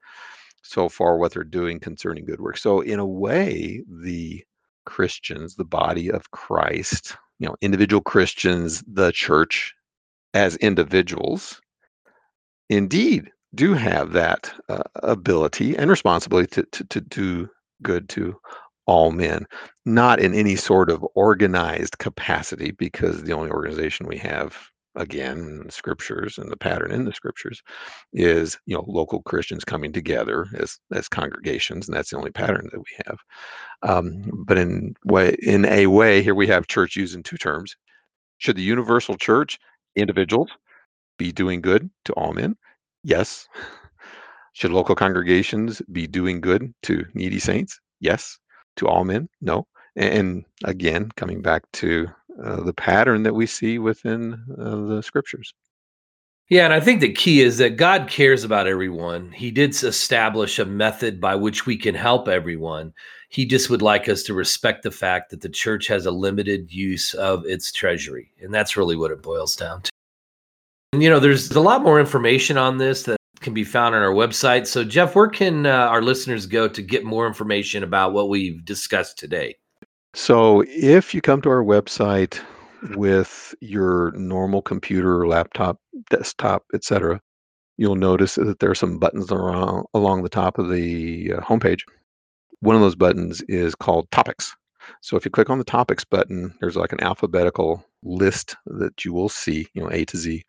so 0.63 0.89
far 0.89 1.17
what 1.17 1.33
they're 1.33 1.45
doing 1.45 1.81
concerning 1.81 2.27
good 2.27 2.41
work. 2.41 2.59
So 2.59 2.81
in 2.81 2.99
a 2.99 3.07
way, 3.07 3.83
the 3.89 4.45
Christians, 4.85 5.55
the 5.57 5.65
body 5.65 6.11
of 6.11 6.31
Christ, 6.31 7.17
you 7.39 7.49
know, 7.49 7.57
individual 7.61 8.03
Christians, 8.03 8.83
the 8.87 9.13
church 9.13 9.75
as 10.35 10.57
individuals, 10.57 11.61
indeed 12.69 13.31
do 13.55 13.75
have 13.75 14.13
that 14.13 14.53
uh, 14.69 14.83
ability 14.97 15.77
and 15.77 15.91
responsibility 15.91 16.49
to, 16.49 16.63
to, 16.73 16.85
to 16.85 17.01
do 17.01 17.49
good 17.83 18.09
to 18.11 18.35
all 18.87 19.13
men, 19.13 19.47
not 19.85 20.21
in 20.21 20.35
any 20.35 20.57
sort 20.57 20.91
of 20.91 21.05
organized 21.15 21.99
capacity, 21.99 22.71
because 22.73 23.23
the 23.23 23.33
only 23.33 23.51
organization 23.51 24.07
we 24.07 24.17
have, 24.19 24.57
again, 24.95 25.65
scriptures 25.71 26.39
and 26.39 26.51
the 26.51 26.57
pattern 26.57 26.91
in 26.93 27.05
the 27.05 27.13
scriptures 27.13 27.63
is, 28.13 28.59
you 28.67 28.75
know, 28.75 28.85
local 28.87 29.23
Christians 29.23 29.65
coming 29.65 29.93
together 29.93 30.47
as 30.59 30.79
as 30.93 31.09
congregations, 31.09 31.89
and 31.89 31.97
that's 31.97 32.11
the 32.11 32.17
only 32.17 32.31
pattern 32.31 32.69
that 32.73 32.79
we 32.79 32.97
have. 33.07 33.19
Um, 33.83 34.45
but 34.47 34.59
in 34.59 34.95
way, 35.05 35.37
in 35.43 35.65
a 35.67 35.87
way, 35.87 36.23
here 36.23 36.35
we 36.35 36.47
have 36.49 36.67
church 36.67 36.97
using 36.97 37.23
two 37.23 37.37
terms. 37.37 37.77
Should 38.39 38.57
the 38.57 38.63
universal 38.63 39.17
church, 39.17 39.59
individuals, 39.97 40.51
be 41.19 41.33
doing 41.33 41.61
good 41.61 41.89
to 42.07 42.13
all 42.15 42.33
men? 42.33 42.57
Yes. 43.05 43.49
Should 44.55 44.73
local 44.73 44.95
congregations 44.95 45.81
be 45.93 46.07
doing 46.07 46.41
good 46.41 46.75
to 46.83 47.07
needy 47.15 47.39
saints? 47.39 47.81
Yes. 48.01 48.39
To 48.77 48.89
all 48.89 49.05
men? 49.05 49.29
No. 49.41 49.67
And 49.97 50.45
again, 50.65 51.11
coming 51.17 51.43
back 51.43 51.63
to 51.75 52.09
uh, 52.43 52.61
the 52.63 52.73
pattern 52.73 53.23
that 53.25 53.35
we 53.35 53.47
see 53.47 53.79
within 53.79 54.35
uh, 54.59 54.95
the 54.95 55.03
scriptures. 55.03 55.53
Yeah, 56.49 56.67
and 56.67 56.75
I 56.75 56.81
think 56.81 57.01
the 57.01 57.13
key 57.13 57.41
is 57.41 57.57
that 57.59 57.77
God 57.77 58.09
cares 58.09 58.45
about 58.45 58.67
everyone. 58.67 59.33
He 59.33 59.51
did 59.51 59.71
establish 59.71 60.59
a 60.59 60.67
method 60.67 61.21
by 61.21 61.35
which 61.35 61.65
we 61.65 61.79
can 61.79 61.95
help 61.95 62.29
everyone. 62.29 62.93
He 63.31 63.47
just 63.47 63.71
would 63.71 63.81
like 63.81 64.09
us 64.09 64.23
to 64.25 64.35
respect 64.35 64.83
the 64.83 64.91
fact 64.91 65.31
that 65.31 65.41
the 65.41 65.49
church 65.49 65.87
has 65.87 66.05
a 66.05 66.11
limited 66.11 66.71
use 66.71 67.15
of 67.15 67.47
its 67.47 67.73
treasury. 67.73 68.33
And 68.43 68.53
that's 68.53 68.77
really 68.77 68.97
what 68.97 69.11
it 69.11 69.23
boils 69.23 69.57
down 69.57 69.81
to. 69.83 69.91
And, 70.93 71.03
you 71.03 71.09
know, 71.09 71.21
there's 71.21 71.51
a 71.53 71.61
lot 71.61 71.83
more 71.83 71.99
information 71.99 72.59
on 72.59 72.77
this 72.77 73.05
that 73.05 73.17
can 73.41 73.55
be 73.55 73.65
found 73.65 73.95
on 73.95 74.03
our 74.03 74.13
website. 74.13 74.67
So, 74.67 74.85
Jeff, 74.85 75.15
where 75.15 75.29
can 75.29 75.65
uh, 75.65 75.71
our 75.71 76.03
listeners 76.03 76.45
go 76.45 76.69
to 76.69 76.83
get 76.83 77.03
more 77.03 77.27
information 77.27 77.83
about 77.83 78.13
what 78.13 78.29
we've 78.29 78.63
discussed 78.65 79.19
today? 79.19 79.57
So, 80.15 80.63
if 80.69 81.15
you 81.15 81.21
come 81.23 81.41
to 81.43 81.49
our 81.51 81.63
website 81.65 82.41
with 82.97 83.55
your 83.61 84.13
normal 84.13 84.61
computer, 84.63 85.27
laptop, 85.27 85.79
desktop, 86.11 86.65
etc., 86.75 87.21
you'll 87.79 87.97
notice 87.97 88.35
that 88.37 88.59
there 88.61 88.71
are 88.71 88.75
some 88.75 88.99
buttons 88.99 89.33
around, 89.33 89.87
along 89.95 90.23
the 90.23 90.29
top 90.29 90.59
of 90.59 90.71
the 90.71 91.33
uh, 91.35 91.41
homepage. 91.41 91.81
One 92.61 92.77
of 92.77 92.83
those 92.83 92.97
buttons 92.97 93.43
is 93.43 93.75
called 93.75 94.11
Topics. 94.13 94.55
So, 95.03 95.17
if 95.17 95.25
you 95.25 95.31
click 95.31 95.51
on 95.51 95.59
the 95.59 95.65
Topics 95.65 96.05
button, 96.05 96.55
there's 96.61 96.77
like 96.77 96.93
an 96.93 97.03
alphabetical 97.03 97.85
list 98.03 98.57
that 98.67 99.05
you 99.05 99.13
will 99.15 99.31
see, 99.31 99.69
you 99.75 99.83
know, 99.83 99.91
A 99.91 100.05
to 100.07 100.17
Z. 100.19 100.45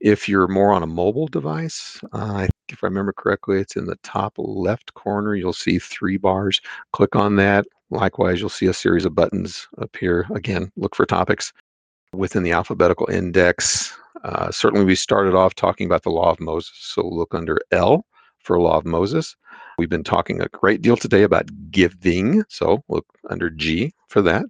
If 0.00 0.28
you're 0.28 0.48
more 0.48 0.72
on 0.72 0.82
a 0.82 0.86
mobile 0.88 1.28
device, 1.28 2.00
uh, 2.12 2.48
if 2.68 2.84
I 2.84 2.86
remember 2.88 3.12
correctly, 3.12 3.60
it's 3.60 3.76
in 3.76 3.86
the 3.86 3.98
top 4.02 4.34
left 4.38 4.94
corner. 4.94 5.34
You'll 5.34 5.52
see 5.52 5.78
three 5.78 6.16
bars. 6.18 6.60
Click 6.92 7.16
on 7.16 7.36
that. 7.36 7.66
Likewise, 7.90 8.40
you'll 8.40 8.48
see 8.48 8.66
a 8.66 8.72
series 8.72 9.04
of 9.04 9.14
buttons 9.14 9.68
appear. 9.78 10.26
Again, 10.34 10.72
look 10.76 10.94
for 10.94 11.06
topics 11.06 11.52
within 12.12 12.42
the 12.42 12.52
alphabetical 12.52 13.08
index. 13.10 13.94
Uh, 14.24 14.50
certainly, 14.50 14.84
we 14.84 14.94
started 14.94 15.34
off 15.34 15.54
talking 15.54 15.86
about 15.86 16.02
the 16.02 16.10
law 16.10 16.30
of 16.30 16.40
Moses. 16.40 16.72
So 16.76 17.06
look 17.06 17.34
under 17.34 17.58
L 17.70 18.06
for 18.38 18.58
law 18.60 18.78
of 18.78 18.84
Moses. 18.84 19.36
We've 19.78 19.88
been 19.88 20.04
talking 20.04 20.40
a 20.40 20.48
great 20.48 20.82
deal 20.82 20.96
today 20.96 21.22
about 21.22 21.50
giving. 21.70 22.44
So 22.48 22.82
look 22.88 23.06
under 23.28 23.50
G 23.50 23.92
for 24.08 24.22
that. 24.22 24.44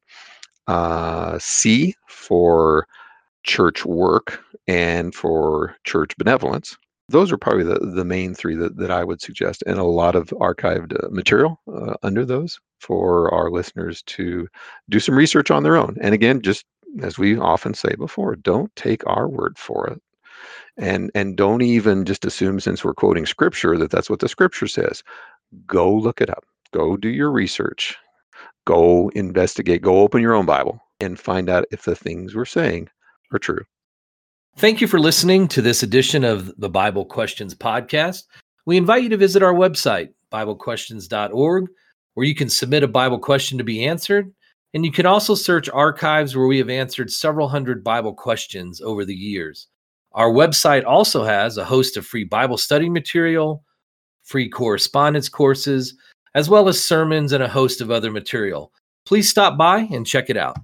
Uh, 0.67 1.39
C 1.39 1.95
for 2.09 2.87
church 3.43 3.85
work 3.85 4.43
and 4.67 5.15
for 5.15 5.77
church 5.85 6.17
benevolence. 6.17 6.77
Those 7.09 7.31
are 7.31 7.37
probably 7.37 7.65
the, 7.65 7.79
the 7.79 8.05
main 8.05 8.35
three 8.35 8.57
that, 8.57 8.77
that 8.79 8.91
I 8.91 9.05
would 9.05 9.21
suggest, 9.21 9.63
and 9.67 9.79
a 9.79 9.85
lot 9.85 10.15
of 10.15 10.29
archived 10.31 10.95
uh, 10.95 11.09
material 11.11 11.61
uh, 11.73 11.95
under 12.03 12.25
those 12.25 12.59
for 12.81 13.33
our 13.33 13.51
listeners 13.51 14.03
to 14.05 14.49
do 14.89 15.01
some 15.01 15.15
research 15.15 15.51
on 15.51 15.63
their 15.63 15.77
own. 15.77 15.97
And 16.01 16.15
again, 16.15 16.41
just 16.41 16.65
as 17.03 17.19
we 17.19 17.39
often 17.39 17.75
say 17.75 17.95
before, 17.97 18.37
don't 18.37 18.75
take 18.77 19.07
our 19.07 19.29
word 19.29 19.59
for 19.59 19.87
it. 19.89 20.01
And, 20.77 21.11
and 21.15 21.37
don't 21.37 21.63
even 21.63 22.05
just 22.05 22.25
assume 22.25 22.59
since 22.59 22.85
we're 22.85 22.95
quoting 22.95 23.27
scripture 23.27 23.77
that 23.79 23.91
that's 23.91 24.11
what 24.11 24.21
the 24.21 24.29
scripture 24.29 24.67
says. 24.67 25.03
Go 25.67 25.93
look 25.93 26.21
it 26.21 26.31
up. 26.31 26.45
Go 26.73 26.97
do 26.97 27.09
your 27.09 27.31
research. 27.31 27.97
Go 28.67 29.11
investigate. 29.11 29.83
Go 29.83 30.01
open 30.01 30.23
your 30.23 30.35
own 30.35 30.47
Bible 30.47 30.81
and 31.01 31.19
find 31.19 31.49
out 31.51 31.67
if 31.71 31.83
the 31.83 31.95
things 31.95 32.35
we're 32.35 32.45
saying 32.45 32.89
are 33.33 33.39
true. 33.39 33.65
Thank 34.57 34.81
you 34.81 34.87
for 34.87 35.01
listening 35.01 35.49
to 35.49 35.61
this 35.61 35.83
edition 35.83 36.23
of 36.23 36.55
the 36.59 36.71
Bible 36.71 37.05
Questions 37.05 37.57
podcast. 37.57 38.23
We 38.67 38.77
invite 38.77 39.03
you 39.03 39.09
to 39.09 39.17
visit 39.17 39.43
our 39.43 39.53
website, 39.53 40.11
BibleQuestions.org, 40.33 41.67
where 42.15 42.27
you 42.27 42.37
can 42.37 42.49
submit 42.49 42.85
a 42.85 42.89
Bible 42.89 43.19
question 43.19 43.59
to 43.59 43.65
be 43.65 43.85
answered. 43.85 44.33
And 44.73 44.85
you 44.85 44.93
can 44.93 45.07
also 45.07 45.35
search 45.35 45.69
archives 45.71 46.37
where 46.37 46.47
we 46.47 46.59
have 46.59 46.71
answered 46.71 47.11
several 47.11 47.49
hundred 47.49 47.83
Bible 47.83 48.15
questions 48.15 48.81
over 48.81 49.05
the 49.05 49.15
years. 49.15 49.67
Our 50.13 50.31
website 50.31 50.85
also 50.85 51.25
has 51.25 51.59
a 51.59 51.65
host 51.65 51.97
of 51.97 52.07
free 52.07 52.25
Bible 52.25 52.57
study 52.57 52.89
material, 52.89 53.65
free 54.23 54.49
correspondence 54.49 55.29
courses, 55.29 55.97
as 56.37 56.49
well 56.49 56.69
as 56.69 56.83
sermons 56.83 57.33
and 57.33 57.43
a 57.43 57.49
host 57.49 57.81
of 57.81 57.91
other 57.91 58.13
material. 58.13 58.73
Please 59.05 59.29
stop 59.29 59.59
by 59.59 59.81
and 59.91 60.07
check 60.07 60.31
it 60.31 60.37
out. 60.37 60.57